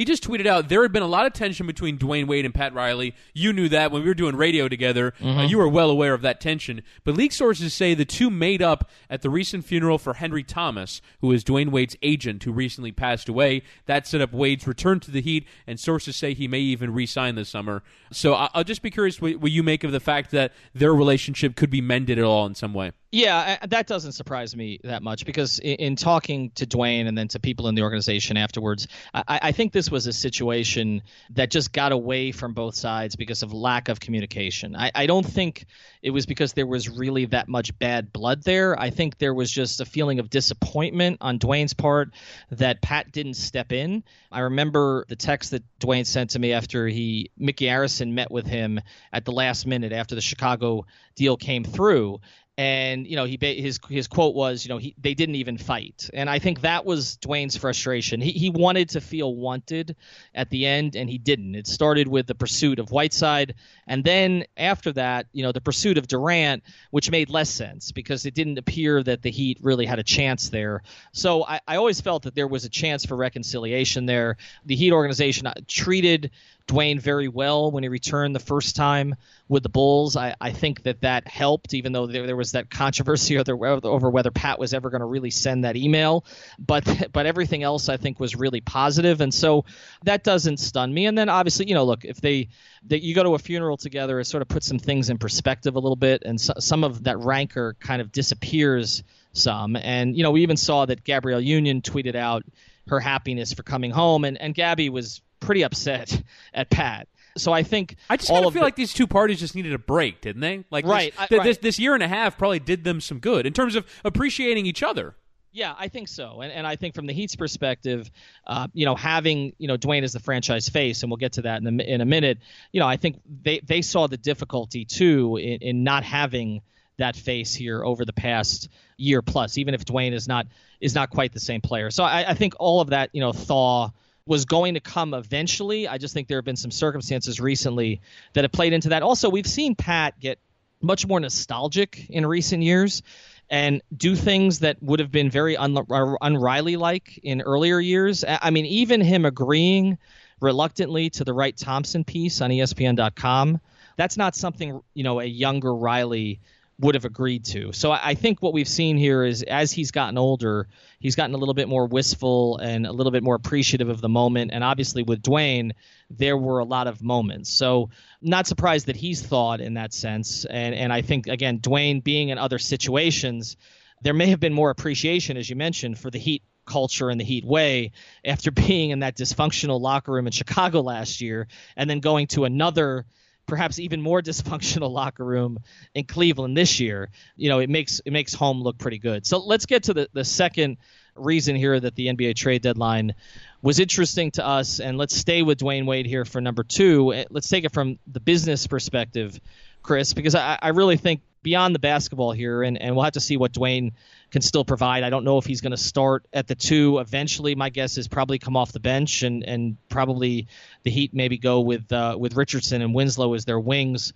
he 0.00 0.06
just 0.06 0.24
tweeted 0.24 0.46
out 0.46 0.70
there 0.70 0.80
had 0.80 0.92
been 0.92 1.02
a 1.02 1.06
lot 1.06 1.26
of 1.26 1.34
tension 1.34 1.66
between 1.66 1.98
Dwayne 1.98 2.26
Wade 2.26 2.46
and 2.46 2.54
Pat 2.54 2.72
Riley. 2.72 3.14
You 3.34 3.52
knew 3.52 3.68
that 3.68 3.92
when 3.92 4.00
we 4.02 4.08
were 4.08 4.14
doing 4.14 4.34
radio 4.34 4.66
together. 4.66 5.12
Uh, 5.20 5.24
Mm-hmm. 5.26 5.48
you 5.50 5.58
were 5.58 5.68
well 5.68 5.90
aware 5.90 6.14
of 6.14 6.22
that 6.22 6.40
tension. 6.40 6.80
But 7.04 7.16
league 7.18 7.32
sources 7.34 7.74
say 7.74 7.92
the 7.92 8.06
two 8.06 8.30
made 8.30 8.62
up 8.62 8.88
at 9.10 9.20
the 9.20 9.28
recent 9.28 9.66
funeral 9.66 9.98
for 9.98 10.14
Henry 10.14 10.42
Thomas, 10.42 11.02
who 11.20 11.30
is 11.32 11.44
Dwayne 11.44 11.68
Wade's 11.70 11.96
agent, 12.02 12.44
who 12.44 12.52
recently 12.52 12.92
passed 12.92 13.28
away. 13.28 13.62
That 13.84 14.06
set 14.06 14.22
up 14.22 14.32
Wade's 14.32 14.66
return 14.66 15.00
to 15.00 15.10
the 15.10 15.20
Heat, 15.20 15.46
and 15.66 15.78
sources 15.78 16.16
say 16.16 16.32
he 16.32 16.48
may 16.48 16.60
even 16.60 16.94
re-sign 16.94 17.34
this 17.34 17.50
summer. 17.50 17.82
So 18.10 18.32
I- 18.34 18.48
I'll 18.54 18.64
just 18.64 18.80
be 18.80 18.90
curious 18.90 19.20
what, 19.20 19.36
what 19.36 19.50
you 19.52 19.62
make 19.62 19.84
of 19.84 19.92
the 19.92 20.00
fact 20.00 20.30
that 20.30 20.52
their 20.74 20.94
relationship 20.94 21.56
could 21.56 21.68
be 21.70 21.82
mended 21.82 22.18
at 22.18 22.24
all 22.24 22.46
in 22.46 22.54
some 22.54 22.72
way. 22.72 22.92
Yeah, 23.12 23.66
that 23.66 23.88
doesn't 23.88 24.12
surprise 24.12 24.54
me 24.54 24.78
that 24.84 25.02
much 25.02 25.26
because 25.26 25.58
in, 25.58 25.74
in 25.76 25.96
talking 25.96 26.50
to 26.52 26.64
Dwayne 26.64 27.08
and 27.08 27.18
then 27.18 27.26
to 27.28 27.40
people 27.40 27.66
in 27.66 27.74
the 27.74 27.82
organization 27.82 28.36
afterwards, 28.36 28.86
I, 29.12 29.40
I 29.42 29.52
think 29.52 29.72
this 29.72 29.90
was 29.90 30.06
a 30.06 30.12
situation 30.12 31.02
that 31.30 31.50
just 31.50 31.72
got 31.72 31.90
away 31.90 32.30
from 32.30 32.54
both 32.54 32.76
sides 32.76 33.16
because 33.16 33.42
of 33.42 33.52
lack 33.52 33.88
of 33.88 33.98
communication. 33.98 34.76
I, 34.76 34.92
I 34.94 35.06
don't 35.06 35.26
think 35.26 35.66
it 36.02 36.10
was 36.10 36.24
because 36.24 36.52
there 36.52 36.68
was 36.68 36.88
really 36.88 37.24
that 37.26 37.48
much 37.48 37.76
bad 37.80 38.12
blood 38.12 38.44
there. 38.44 38.78
I 38.78 38.90
think 38.90 39.18
there 39.18 39.34
was 39.34 39.50
just 39.50 39.80
a 39.80 39.84
feeling 39.84 40.20
of 40.20 40.30
disappointment 40.30 41.18
on 41.20 41.40
Dwayne's 41.40 41.74
part 41.74 42.10
that 42.52 42.80
Pat 42.80 43.10
didn't 43.10 43.34
step 43.34 43.72
in. 43.72 44.04
I 44.30 44.40
remember 44.40 45.04
the 45.08 45.16
text 45.16 45.50
that 45.50 45.64
Dwayne 45.80 46.06
sent 46.06 46.30
to 46.30 46.38
me 46.38 46.52
after 46.52 46.86
he 46.86 47.32
Micky 47.36 47.64
Arison 47.64 48.12
met 48.12 48.30
with 48.30 48.46
him 48.46 48.80
at 49.12 49.24
the 49.24 49.32
last 49.32 49.66
minute 49.66 49.92
after 49.92 50.14
the 50.14 50.20
Chicago 50.20 50.86
deal 51.16 51.36
came 51.36 51.64
through 51.64 52.20
and 52.60 53.06
you 53.06 53.16
know 53.16 53.24
he 53.24 53.38
his 53.40 53.80
his 53.88 54.06
quote 54.06 54.34
was 54.34 54.66
you 54.66 54.68
know 54.68 54.76
he 54.76 54.94
they 55.00 55.14
didn't 55.14 55.36
even 55.36 55.56
fight. 55.56 56.10
And 56.12 56.28
i 56.28 56.38
think 56.38 56.60
that 56.60 56.84
was 56.84 57.16
Dwayne's 57.16 57.56
frustration. 57.56 58.20
He 58.20 58.32
he 58.32 58.50
wanted 58.50 58.90
to 58.90 59.00
feel 59.00 59.34
wanted 59.34 59.96
at 60.34 60.50
the 60.50 60.66
end 60.66 60.94
and 60.94 61.08
he 61.08 61.16
didn't. 61.16 61.54
It 61.54 61.66
started 61.66 62.06
with 62.06 62.26
the 62.26 62.34
pursuit 62.34 62.78
of 62.78 62.90
whiteside. 62.90 63.54
And 63.86 64.04
then 64.04 64.44
after 64.58 64.92
that 64.92 65.26
you 65.32 65.42
know 65.42 65.52
the 65.52 65.62
pursuit 65.62 65.96
of 65.96 66.06
durant 66.06 66.62
which 66.90 67.10
made 67.10 67.30
less 67.30 67.48
sense 67.48 67.92
because 67.92 68.26
it 68.26 68.34
didn't 68.34 68.58
appear 68.58 69.02
that 69.02 69.22
the 69.22 69.30
heat 69.30 69.56
really 69.62 69.86
had 69.86 69.98
a 69.98 70.04
chance 70.04 70.50
there. 70.50 70.82
So 71.12 71.46
i, 71.46 71.60
I 71.66 71.76
always 71.76 72.02
felt 72.02 72.24
that 72.24 72.34
there 72.34 72.48
was 72.48 72.66
a 72.66 72.68
chance 72.68 73.06
for 73.06 73.16
reconciliation 73.16 74.04
there. 74.04 74.36
The 74.66 74.76
heat 74.76 74.92
organization 74.92 75.46
uh, 75.46 75.54
treated 75.66 76.30
Dwayne 76.70 77.00
very 77.00 77.26
well 77.26 77.72
when 77.72 77.82
he 77.82 77.88
returned 77.88 78.34
the 78.34 78.40
first 78.40 78.76
time 78.76 79.16
with 79.48 79.64
the 79.64 79.68
Bulls. 79.68 80.16
I, 80.16 80.36
I 80.40 80.52
think 80.52 80.84
that 80.84 81.00
that 81.00 81.26
helped, 81.26 81.74
even 81.74 81.92
though 81.92 82.06
there, 82.06 82.26
there 82.26 82.36
was 82.36 82.52
that 82.52 82.70
controversy 82.70 83.36
over, 83.48 84.10
whether 84.10 84.30
Pat 84.30 84.58
was 84.58 84.72
ever 84.72 84.88
going 84.88 85.00
to 85.00 85.06
really 85.06 85.30
send 85.30 85.64
that 85.64 85.76
email. 85.76 86.24
But 86.58 87.08
but 87.12 87.26
everything 87.26 87.64
else 87.64 87.88
I 87.88 87.96
think 87.96 88.20
was 88.20 88.36
really 88.36 88.60
positive, 88.60 89.20
and 89.20 89.34
so 89.34 89.64
that 90.04 90.22
doesn't 90.22 90.58
stun 90.58 90.94
me. 90.94 91.06
And 91.06 91.18
then 91.18 91.28
obviously, 91.28 91.68
you 91.68 91.74
know, 91.74 91.84
look 91.84 92.04
if 92.04 92.20
they 92.20 92.48
that 92.86 93.02
you 93.02 93.14
go 93.14 93.24
to 93.24 93.34
a 93.34 93.38
funeral 93.38 93.76
together, 93.76 94.20
it 94.20 94.26
sort 94.26 94.42
of 94.42 94.48
puts 94.48 94.66
some 94.66 94.78
things 94.78 95.10
in 95.10 95.18
perspective 95.18 95.74
a 95.74 95.80
little 95.80 95.96
bit, 95.96 96.22
and 96.24 96.40
so, 96.40 96.54
some 96.60 96.84
of 96.84 97.04
that 97.04 97.18
rancor 97.18 97.76
kind 97.80 98.00
of 98.00 98.12
disappears 98.12 99.02
some. 99.32 99.74
And 99.74 100.16
you 100.16 100.22
know, 100.22 100.30
we 100.30 100.42
even 100.42 100.56
saw 100.56 100.86
that 100.86 101.02
Gabrielle 101.02 101.40
Union 101.40 101.82
tweeted 101.82 102.14
out 102.14 102.44
her 102.88 103.00
happiness 103.00 103.52
for 103.52 103.64
coming 103.64 103.90
home, 103.90 104.24
and 104.24 104.40
and 104.40 104.54
Gabby 104.54 104.88
was 104.88 105.20
pretty 105.40 105.62
upset 105.64 106.22
at 106.54 106.70
Pat. 106.70 107.08
So 107.36 107.52
I 107.52 107.62
think 107.62 107.96
I 108.08 108.16
just 108.16 108.28
kind 108.28 108.40
of 108.40 108.48
of 108.48 108.52
feel 108.54 108.60
the- 108.60 108.64
like 108.66 108.76
these 108.76 108.92
two 108.92 109.06
parties 109.06 109.38
just 109.40 109.54
needed 109.54 109.72
a 109.72 109.78
break, 109.78 110.20
didn't 110.20 110.40
they? 110.40 110.64
Like 110.70 110.84
Right, 110.84 111.12
this, 111.12 111.30
I- 111.30 111.36
right. 111.36 111.44
this 111.44 111.58
this 111.58 111.78
year 111.78 111.94
and 111.94 112.02
a 112.02 112.08
half 112.08 112.36
probably 112.36 112.58
did 112.58 112.84
them 112.84 113.00
some 113.00 113.18
good 113.18 113.46
in 113.46 113.52
terms 113.52 113.76
of 113.76 113.86
appreciating 114.04 114.66
each 114.66 114.82
other. 114.82 115.14
Yeah, 115.52 115.74
I 115.76 115.88
think 115.88 116.06
so, 116.06 116.42
and 116.42 116.52
and 116.52 116.64
I 116.64 116.76
think 116.76 116.94
from 116.94 117.06
the 117.06 117.12
Heat's 117.12 117.34
perspective, 117.34 118.08
uh, 118.46 118.68
you 118.72 118.84
know, 118.86 118.94
having 118.94 119.52
you 119.58 119.66
know 119.66 119.76
Dwayne 119.76 120.04
as 120.04 120.12
the 120.12 120.20
franchise 120.20 120.68
face, 120.68 121.02
and 121.02 121.10
we'll 121.10 121.16
get 121.16 121.32
to 121.34 121.42
that 121.42 121.60
in 121.60 121.80
a, 121.80 121.82
in 121.82 122.00
a 122.00 122.04
minute. 122.04 122.38
You 122.72 122.78
know, 122.78 122.86
I 122.86 122.96
think 122.96 123.20
they 123.42 123.58
they 123.66 123.82
saw 123.82 124.06
the 124.06 124.16
difficulty 124.16 124.84
too 124.84 125.38
in, 125.38 125.58
in 125.60 125.82
not 125.84 126.04
having 126.04 126.62
that 126.98 127.16
face 127.16 127.52
here 127.52 127.82
over 127.84 128.04
the 128.04 128.12
past 128.12 128.68
year 128.96 129.22
plus, 129.22 129.58
even 129.58 129.74
if 129.74 129.84
Dwayne 129.84 130.12
is 130.12 130.28
not 130.28 130.46
is 130.80 130.94
not 130.94 131.10
quite 131.10 131.32
the 131.32 131.40
same 131.40 131.60
player. 131.60 131.90
So 131.90 132.04
I, 132.04 132.30
I 132.30 132.34
think 132.34 132.54
all 132.60 132.80
of 132.80 132.90
that 132.90 133.10
you 133.12 133.20
know 133.20 133.32
thaw 133.32 133.90
was 134.30 134.44
going 134.44 134.74
to 134.74 134.80
come 134.80 135.12
eventually. 135.12 135.88
I 135.88 135.98
just 135.98 136.14
think 136.14 136.28
there 136.28 136.38
have 136.38 136.44
been 136.44 136.54
some 136.54 136.70
circumstances 136.70 137.40
recently 137.40 138.00
that 138.34 138.44
have 138.44 138.52
played 138.52 138.72
into 138.72 138.90
that. 138.90 139.02
Also, 139.02 139.28
we've 139.28 139.46
seen 139.46 139.74
Pat 139.74 140.20
get 140.20 140.38
much 140.80 141.04
more 141.04 141.18
nostalgic 141.18 142.08
in 142.08 142.24
recent 142.24 142.62
years 142.62 143.02
and 143.50 143.82
do 143.94 144.14
things 144.14 144.60
that 144.60 144.80
would 144.80 145.00
have 145.00 145.10
been 145.10 145.30
very 145.30 145.56
un- 145.56 145.76
uh, 145.76 146.14
unriley 146.22 146.76
like 146.76 147.18
in 147.24 147.40
earlier 147.40 147.80
years. 147.80 148.24
I 148.24 148.50
mean, 148.50 148.66
even 148.66 149.00
him 149.00 149.24
agreeing 149.24 149.98
reluctantly 150.40 151.10
to 151.10 151.24
the 151.24 151.34
Wright 151.34 151.56
Thompson 151.56 152.04
piece 152.04 152.40
on 152.40 152.50
ESPN.com, 152.50 153.58
that's 153.96 154.16
not 154.16 154.36
something, 154.36 154.80
you 154.94 155.02
know, 155.02 155.18
a 155.18 155.24
younger 155.24 155.74
Riley 155.74 156.38
would 156.80 156.94
have 156.94 157.04
agreed 157.04 157.44
to. 157.44 157.72
So 157.72 157.92
I 157.92 158.10
I 158.10 158.14
think 158.14 158.42
what 158.42 158.52
we've 158.52 158.68
seen 158.68 158.96
here 158.96 159.24
is 159.24 159.42
as 159.42 159.70
he's 159.70 159.90
gotten 159.90 160.18
older, 160.18 160.68
he's 160.98 161.14
gotten 161.14 161.34
a 161.34 161.38
little 161.38 161.54
bit 161.54 161.68
more 161.68 161.86
wistful 161.86 162.56
and 162.58 162.86
a 162.86 162.92
little 162.92 163.12
bit 163.12 163.22
more 163.22 163.36
appreciative 163.36 163.88
of 163.88 164.00
the 164.00 164.08
moment. 164.08 164.50
And 164.52 164.64
obviously 164.64 165.02
with 165.02 165.22
Dwayne, 165.22 165.72
there 166.10 166.36
were 166.36 166.58
a 166.58 166.64
lot 166.64 166.86
of 166.86 167.02
moments. 167.02 167.50
So 167.50 167.90
not 168.20 168.46
surprised 168.46 168.86
that 168.86 168.96
he's 168.96 169.22
thawed 169.22 169.60
in 169.60 169.74
that 169.74 169.92
sense. 169.92 170.44
And 170.44 170.74
and 170.74 170.92
I 170.92 171.02
think 171.02 171.26
again, 171.28 171.60
Dwayne 171.60 172.02
being 172.02 172.30
in 172.30 172.38
other 172.38 172.58
situations, 172.58 173.56
there 174.02 174.14
may 174.14 174.26
have 174.26 174.40
been 174.40 174.54
more 174.54 174.70
appreciation, 174.70 175.36
as 175.36 175.48
you 175.48 175.56
mentioned, 175.56 175.98
for 175.98 176.10
the 176.10 176.18
Heat 176.18 176.42
culture 176.66 177.10
and 177.10 177.20
the 177.20 177.24
Heat 177.24 177.44
way 177.44 177.92
after 178.24 178.50
being 178.66 178.90
in 178.90 179.00
that 179.00 179.16
dysfunctional 179.16 179.80
locker 179.80 180.12
room 180.12 180.26
in 180.26 180.32
Chicago 180.32 180.80
last 180.80 181.20
year 181.20 181.46
and 181.76 181.88
then 181.88 182.00
going 182.00 182.26
to 182.28 182.44
another 182.44 183.06
perhaps 183.46 183.78
even 183.78 184.00
more 184.00 184.22
dysfunctional 184.22 184.90
locker 184.90 185.24
room 185.24 185.58
in 185.94 186.04
Cleveland 186.04 186.56
this 186.56 186.80
year. 186.80 187.10
You 187.36 187.48
know, 187.48 187.58
it 187.58 187.70
makes 187.70 188.00
it 188.04 188.12
makes 188.12 188.34
home 188.34 188.62
look 188.62 188.78
pretty 188.78 188.98
good. 188.98 189.26
So 189.26 189.38
let's 189.38 189.66
get 189.66 189.84
to 189.84 189.94
the, 189.94 190.08
the 190.12 190.24
second 190.24 190.78
reason 191.14 191.56
here 191.56 191.78
that 191.78 191.94
the 191.94 192.06
NBA 192.06 192.36
trade 192.36 192.62
deadline 192.62 193.14
was 193.62 193.78
interesting 193.78 194.30
to 194.32 194.46
us, 194.46 194.80
and 194.80 194.96
let's 194.96 195.14
stay 195.14 195.42
with 195.42 195.58
Dwayne 195.58 195.84
Wade 195.86 196.06
here 196.06 196.24
for 196.24 196.40
number 196.40 196.64
two. 196.64 197.24
Let's 197.30 197.48
take 197.48 197.64
it 197.64 197.72
from 197.72 197.98
the 198.06 198.20
business 198.20 198.66
perspective, 198.66 199.38
Chris, 199.82 200.14
because 200.14 200.34
I, 200.34 200.58
I 200.60 200.68
really 200.68 200.96
think 200.96 201.20
beyond 201.42 201.74
the 201.74 201.78
basketball 201.78 202.32
here, 202.32 202.62
and, 202.62 202.80
and 202.80 202.94
we'll 202.94 203.04
have 203.04 203.14
to 203.14 203.20
see 203.20 203.36
what 203.36 203.52
Dwayne 203.52 203.92
can 204.30 204.42
still 204.42 204.64
provide. 204.64 205.02
I 205.02 205.10
don't 205.10 205.24
know 205.24 205.38
if 205.38 205.46
he's 205.46 205.60
going 205.60 205.72
to 205.72 205.76
start 205.76 206.24
at 206.32 206.46
the 206.46 206.54
two 206.54 206.98
eventually. 206.98 207.54
My 207.54 207.70
guess 207.70 207.98
is 207.98 208.08
probably 208.08 208.38
come 208.38 208.56
off 208.56 208.72
the 208.72 208.80
bench, 208.80 209.22
and, 209.22 209.42
and 209.44 209.76
probably 209.88 210.48
the 210.82 210.90
Heat 210.90 211.14
maybe 211.14 211.38
go 211.38 211.60
with 211.60 211.90
uh, 211.92 212.16
with 212.18 212.34
Richardson 212.36 212.82
and 212.82 212.94
Winslow 212.94 213.34
as 213.34 213.44
their 213.44 213.60
wings 213.60 214.12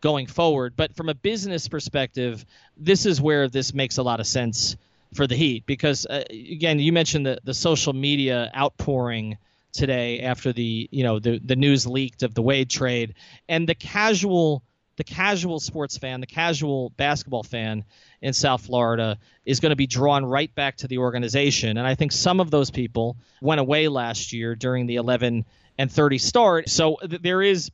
going 0.00 0.26
forward. 0.26 0.74
But 0.76 0.94
from 0.96 1.08
a 1.08 1.14
business 1.14 1.68
perspective, 1.68 2.44
this 2.76 3.06
is 3.06 3.20
where 3.20 3.48
this 3.48 3.74
makes 3.74 3.98
a 3.98 4.02
lot 4.02 4.20
of 4.20 4.26
sense 4.26 4.76
for 5.14 5.26
the 5.26 5.34
Heat 5.34 5.66
because 5.66 6.06
uh, 6.06 6.24
again, 6.30 6.78
you 6.78 6.92
mentioned 6.92 7.26
the 7.26 7.40
the 7.44 7.54
social 7.54 7.92
media 7.92 8.50
outpouring 8.56 9.38
today 9.72 10.20
after 10.20 10.52
the 10.52 10.88
you 10.90 11.04
know 11.04 11.18
the 11.18 11.38
the 11.38 11.56
news 11.56 11.86
leaked 11.86 12.22
of 12.22 12.34
the 12.34 12.42
Wade 12.42 12.70
trade 12.70 13.14
and 13.48 13.68
the 13.68 13.74
casual 13.74 14.62
the 14.98 15.04
casual 15.04 15.60
sports 15.60 15.96
fan, 15.96 16.20
the 16.20 16.26
casual 16.26 16.90
basketball 16.90 17.44
fan 17.44 17.84
in 18.20 18.32
South 18.32 18.66
Florida 18.66 19.16
is 19.46 19.60
going 19.60 19.70
to 19.70 19.76
be 19.76 19.86
drawn 19.86 20.24
right 20.26 20.52
back 20.54 20.76
to 20.78 20.88
the 20.88 20.98
organization. 20.98 21.78
And 21.78 21.86
I 21.86 21.94
think 21.94 22.10
some 22.10 22.40
of 22.40 22.50
those 22.50 22.72
people 22.72 23.16
went 23.40 23.60
away 23.60 23.86
last 23.86 24.32
year 24.32 24.56
during 24.56 24.86
the 24.86 24.96
11 24.96 25.44
and 25.78 25.90
30 25.90 26.18
start. 26.18 26.68
So 26.68 26.96
th- 26.96 27.22
there 27.22 27.40
is 27.40 27.70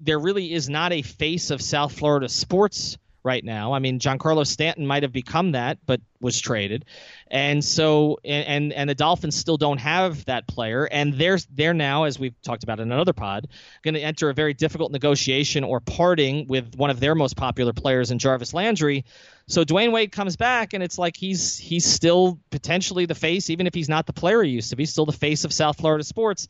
there 0.00 0.18
really 0.18 0.52
is 0.52 0.68
not 0.68 0.92
a 0.92 1.02
face 1.02 1.50
of 1.50 1.60
South 1.60 1.92
Florida 1.92 2.28
sports 2.28 2.96
right 3.26 3.44
now. 3.44 3.72
I 3.72 3.80
mean, 3.80 3.98
Giancarlo 3.98 4.46
Stanton 4.46 4.86
might 4.86 5.02
have 5.02 5.12
become 5.12 5.52
that, 5.52 5.78
but 5.84 6.00
was 6.20 6.40
traded, 6.40 6.86
and 7.28 7.62
so 7.62 8.18
and 8.24 8.72
and, 8.72 8.88
the 8.88 8.94
Dolphins 8.94 9.34
still 9.34 9.56
don't 9.56 9.78
have 9.78 10.24
that 10.26 10.46
player, 10.46 10.84
and 10.84 11.12
they're 11.14 11.38
they're 11.52 11.74
now, 11.74 12.04
as 12.04 12.18
we've 12.18 12.40
talked 12.42 12.62
about 12.62 12.80
in 12.80 12.90
another 12.90 13.12
pod, 13.12 13.48
going 13.82 13.94
to 13.94 14.00
enter 14.00 14.30
a 14.30 14.34
very 14.34 14.54
difficult 14.54 14.92
negotiation 14.92 15.64
or 15.64 15.80
parting 15.80 16.46
with 16.46 16.76
one 16.76 16.88
of 16.88 17.00
their 17.00 17.14
most 17.14 17.36
popular 17.36 17.72
players 17.72 18.10
in 18.10 18.18
Jarvis 18.18 18.54
Landry. 18.54 19.04
So 19.48 19.64
Dwayne 19.64 19.92
Wade 19.92 20.10
comes 20.10 20.36
back, 20.36 20.72
and 20.72 20.82
it's 20.82 20.98
like 20.98 21.16
he's 21.16 21.58
he's 21.58 21.84
still 21.84 22.38
potentially 22.50 23.06
the 23.06 23.14
face, 23.14 23.50
even 23.50 23.66
if 23.66 23.74
he's 23.74 23.88
not 23.88 24.06
the 24.06 24.12
player 24.12 24.42
he 24.42 24.52
used 24.52 24.70
to 24.70 24.76
be, 24.76 24.86
still 24.86 25.04
the 25.04 25.12
face 25.12 25.44
of 25.44 25.52
South 25.52 25.78
Florida 25.78 26.04
sports. 26.04 26.48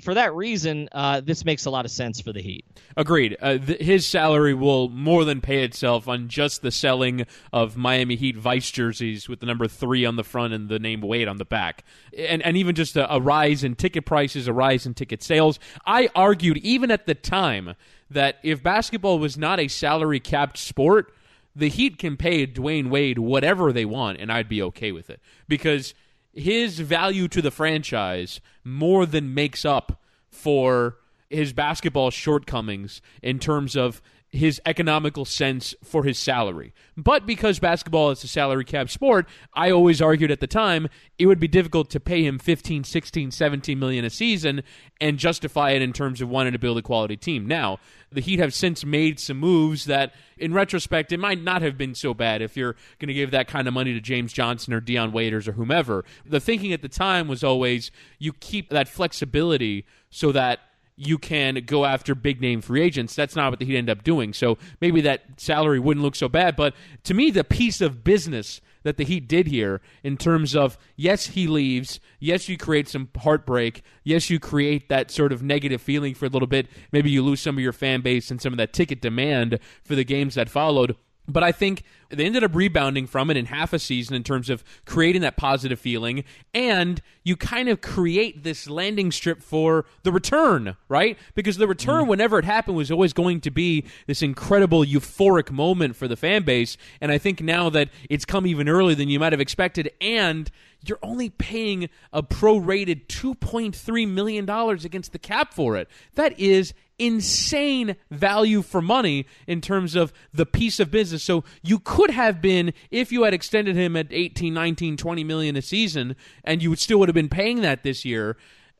For 0.00 0.14
that 0.14 0.34
reason, 0.34 0.88
uh, 0.92 1.20
this 1.20 1.44
makes 1.44 1.66
a 1.66 1.70
lot 1.70 1.84
of 1.84 1.90
sense 1.90 2.20
for 2.20 2.32
the 2.32 2.42
Heat. 2.42 2.64
Agreed. 2.96 3.36
Uh, 3.40 3.58
th- 3.58 3.80
his 3.80 4.06
salary 4.06 4.52
will 4.52 4.88
more 4.88 5.24
than 5.24 5.40
pay 5.40 5.62
itself 5.62 6.08
on 6.08 6.28
just 6.28 6.62
the 6.62 6.70
selling 6.70 7.26
of 7.52 7.76
Miami 7.76 8.16
Heat 8.16 8.36
vice 8.36 8.70
jerseys 8.70 9.28
with 9.28 9.40
the 9.40 9.46
number 9.46 9.68
three 9.68 10.04
on 10.04 10.16
the 10.16 10.24
front 10.24 10.52
and 10.52 10.68
the 10.68 10.78
name 10.80 11.00
Wade 11.00 11.28
on 11.28 11.36
the 11.36 11.44
back, 11.44 11.84
and 12.16 12.42
and 12.42 12.56
even 12.56 12.74
just 12.74 12.96
a, 12.96 13.12
a 13.12 13.20
rise 13.20 13.62
in 13.62 13.76
ticket 13.76 14.04
prices, 14.04 14.48
a 14.48 14.52
rise 14.52 14.84
in 14.84 14.94
ticket 14.94 15.22
sales. 15.22 15.60
I 15.86 16.08
argued 16.14 16.56
even 16.58 16.90
at 16.90 17.06
the 17.06 17.14
time 17.14 17.74
that 18.10 18.38
if 18.42 18.62
basketball 18.62 19.18
was 19.18 19.38
not 19.38 19.60
a 19.60 19.68
salary 19.68 20.20
capped 20.20 20.58
sport, 20.58 21.12
the 21.54 21.68
Heat 21.68 21.98
can 21.98 22.16
pay 22.16 22.46
Dwayne 22.46 22.90
Wade 22.90 23.18
whatever 23.18 23.72
they 23.72 23.84
want, 23.84 24.18
and 24.18 24.32
I'd 24.32 24.48
be 24.48 24.62
okay 24.62 24.92
with 24.92 25.08
it 25.08 25.20
because 25.46 25.94
his 26.34 26.80
value 26.80 27.28
to 27.28 27.40
the 27.40 27.50
franchise 27.50 28.40
more 28.64 29.06
than 29.06 29.34
makes 29.34 29.64
up 29.64 30.02
for 30.28 30.98
his 31.30 31.52
basketball 31.52 32.10
shortcomings 32.10 33.00
in 33.22 33.38
terms 33.38 33.76
of 33.76 34.02
his 34.34 34.60
economical 34.66 35.24
sense 35.24 35.76
for 35.84 36.02
his 36.02 36.18
salary. 36.18 36.74
But 36.96 37.24
because 37.24 37.60
basketball 37.60 38.10
is 38.10 38.24
a 38.24 38.28
salary 38.28 38.64
cap 38.64 38.90
sport, 38.90 39.28
I 39.54 39.70
always 39.70 40.02
argued 40.02 40.32
at 40.32 40.40
the 40.40 40.48
time 40.48 40.88
it 41.20 41.26
would 41.26 41.38
be 41.38 41.46
difficult 41.46 41.88
to 41.90 42.00
pay 42.00 42.24
him 42.24 42.40
15, 42.40 42.82
16, 42.82 43.30
17 43.30 43.78
million 43.78 44.04
a 44.04 44.10
season 44.10 44.64
and 45.00 45.18
justify 45.18 45.70
it 45.70 45.82
in 45.82 45.92
terms 45.92 46.20
of 46.20 46.28
wanting 46.28 46.52
to 46.52 46.58
build 46.58 46.78
a 46.78 46.82
quality 46.82 47.16
team. 47.16 47.46
Now, 47.46 47.78
the 48.10 48.20
Heat 48.20 48.40
have 48.40 48.52
since 48.52 48.84
made 48.84 49.20
some 49.20 49.38
moves 49.38 49.84
that 49.84 50.14
in 50.36 50.52
retrospect 50.52 51.12
it 51.12 51.20
might 51.20 51.40
not 51.40 51.62
have 51.62 51.78
been 51.78 51.94
so 51.94 52.12
bad 52.12 52.42
if 52.42 52.56
you're 52.56 52.74
going 52.98 53.08
to 53.08 53.14
give 53.14 53.30
that 53.30 53.46
kind 53.46 53.68
of 53.68 53.74
money 53.74 53.92
to 53.92 54.00
James 54.00 54.32
Johnson 54.32 54.74
or 54.74 54.80
Dion 54.80 55.12
Waiters 55.12 55.46
or 55.46 55.52
whomever. 55.52 56.04
The 56.26 56.40
thinking 56.40 56.72
at 56.72 56.82
the 56.82 56.88
time 56.88 57.28
was 57.28 57.44
always 57.44 57.92
you 58.18 58.32
keep 58.32 58.70
that 58.70 58.88
flexibility 58.88 59.86
so 60.10 60.32
that 60.32 60.58
you 60.96 61.18
can 61.18 61.56
go 61.66 61.84
after 61.84 62.14
big 62.14 62.40
name 62.40 62.60
free 62.60 62.82
agents. 62.82 63.14
That's 63.14 63.34
not 63.34 63.50
what 63.50 63.58
the 63.58 63.64
Heat 63.64 63.76
end 63.76 63.90
up 63.90 64.04
doing. 64.04 64.32
So 64.32 64.58
maybe 64.80 65.00
that 65.02 65.22
salary 65.40 65.80
wouldn't 65.80 66.04
look 66.04 66.14
so 66.14 66.28
bad. 66.28 66.56
But 66.56 66.74
to 67.04 67.14
me, 67.14 67.30
the 67.30 67.44
piece 67.44 67.80
of 67.80 68.04
business 68.04 68.60
that 68.84 68.96
the 68.96 69.04
Heat 69.04 69.26
did 69.26 69.48
here 69.48 69.80
in 70.04 70.16
terms 70.16 70.54
of 70.54 70.78
yes, 70.94 71.28
he 71.28 71.46
leaves. 71.46 71.98
Yes, 72.20 72.48
you 72.48 72.56
create 72.56 72.88
some 72.88 73.08
heartbreak. 73.16 73.82
Yes, 74.04 74.30
you 74.30 74.38
create 74.38 74.88
that 74.88 75.10
sort 75.10 75.32
of 75.32 75.42
negative 75.42 75.80
feeling 75.82 76.14
for 76.14 76.26
a 76.26 76.30
little 76.30 76.46
bit. 76.46 76.68
Maybe 76.92 77.10
you 77.10 77.22
lose 77.22 77.40
some 77.40 77.56
of 77.56 77.62
your 77.62 77.72
fan 77.72 78.02
base 78.02 78.30
and 78.30 78.40
some 78.40 78.52
of 78.52 78.58
that 78.58 78.72
ticket 78.72 79.00
demand 79.00 79.58
for 79.82 79.94
the 79.94 80.04
games 80.04 80.36
that 80.36 80.48
followed. 80.48 80.96
But 81.26 81.42
I 81.42 81.52
think 81.52 81.84
they 82.10 82.24
ended 82.24 82.44
up 82.44 82.54
rebounding 82.54 83.06
from 83.06 83.30
it 83.30 83.36
in 83.36 83.46
half 83.46 83.72
a 83.72 83.78
season 83.78 84.14
in 84.14 84.22
terms 84.22 84.50
of 84.50 84.62
creating 84.84 85.22
that 85.22 85.36
positive 85.36 85.80
feeling. 85.80 86.24
And 86.52 87.00
you 87.22 87.36
kind 87.36 87.68
of 87.68 87.80
create 87.80 88.42
this 88.44 88.68
landing 88.68 89.10
strip 89.10 89.42
for 89.42 89.86
the 90.02 90.12
return, 90.12 90.76
right? 90.88 91.18
Because 91.34 91.56
the 91.56 91.66
return, 91.66 92.04
mm. 92.04 92.08
whenever 92.08 92.38
it 92.38 92.44
happened, 92.44 92.76
was 92.76 92.90
always 92.90 93.12
going 93.12 93.40
to 93.40 93.50
be 93.50 93.84
this 94.06 94.22
incredible 94.22 94.84
euphoric 94.84 95.50
moment 95.50 95.96
for 95.96 96.06
the 96.06 96.16
fan 96.16 96.42
base. 96.42 96.76
And 97.00 97.10
I 97.10 97.18
think 97.18 97.40
now 97.40 97.70
that 97.70 97.88
it's 98.10 98.24
come 98.24 98.46
even 98.46 98.68
earlier 98.68 98.94
than 98.94 99.08
you 99.08 99.18
might 99.18 99.32
have 99.32 99.40
expected, 99.40 99.90
and 100.00 100.50
you're 100.86 100.98
only 101.02 101.30
paying 101.30 101.88
a 102.12 102.22
prorated 102.22 103.06
$2.3 103.06 104.08
million 104.08 104.48
against 104.84 105.12
the 105.12 105.18
cap 105.18 105.54
for 105.54 105.76
it. 105.76 105.88
That 106.14 106.38
is 106.38 106.74
insane 106.98 107.96
value 108.10 108.62
for 108.62 108.80
money 108.82 109.26
in 109.46 109.60
terms 109.60 109.94
of 109.94 110.12
the 110.32 110.46
piece 110.46 110.80
of 110.80 110.90
business. 110.90 111.22
So 111.22 111.44
you 111.62 111.78
could 111.78 112.10
have 112.10 112.40
been, 112.40 112.72
if 112.90 113.10
you 113.12 113.24
had 113.24 113.34
extended 113.34 113.76
him 113.76 113.96
at 113.96 114.06
18, 114.10 114.52
19, 114.54 114.96
20 114.96 115.24
million 115.24 115.56
a 115.56 115.62
season, 115.62 116.16
and 116.44 116.62
you 116.62 116.70
would 116.70 116.78
still 116.78 116.98
would 116.98 117.08
have 117.08 117.14
been 117.14 117.28
paying 117.28 117.60
that 117.62 117.82
this 117.82 118.04
year. 118.04 118.36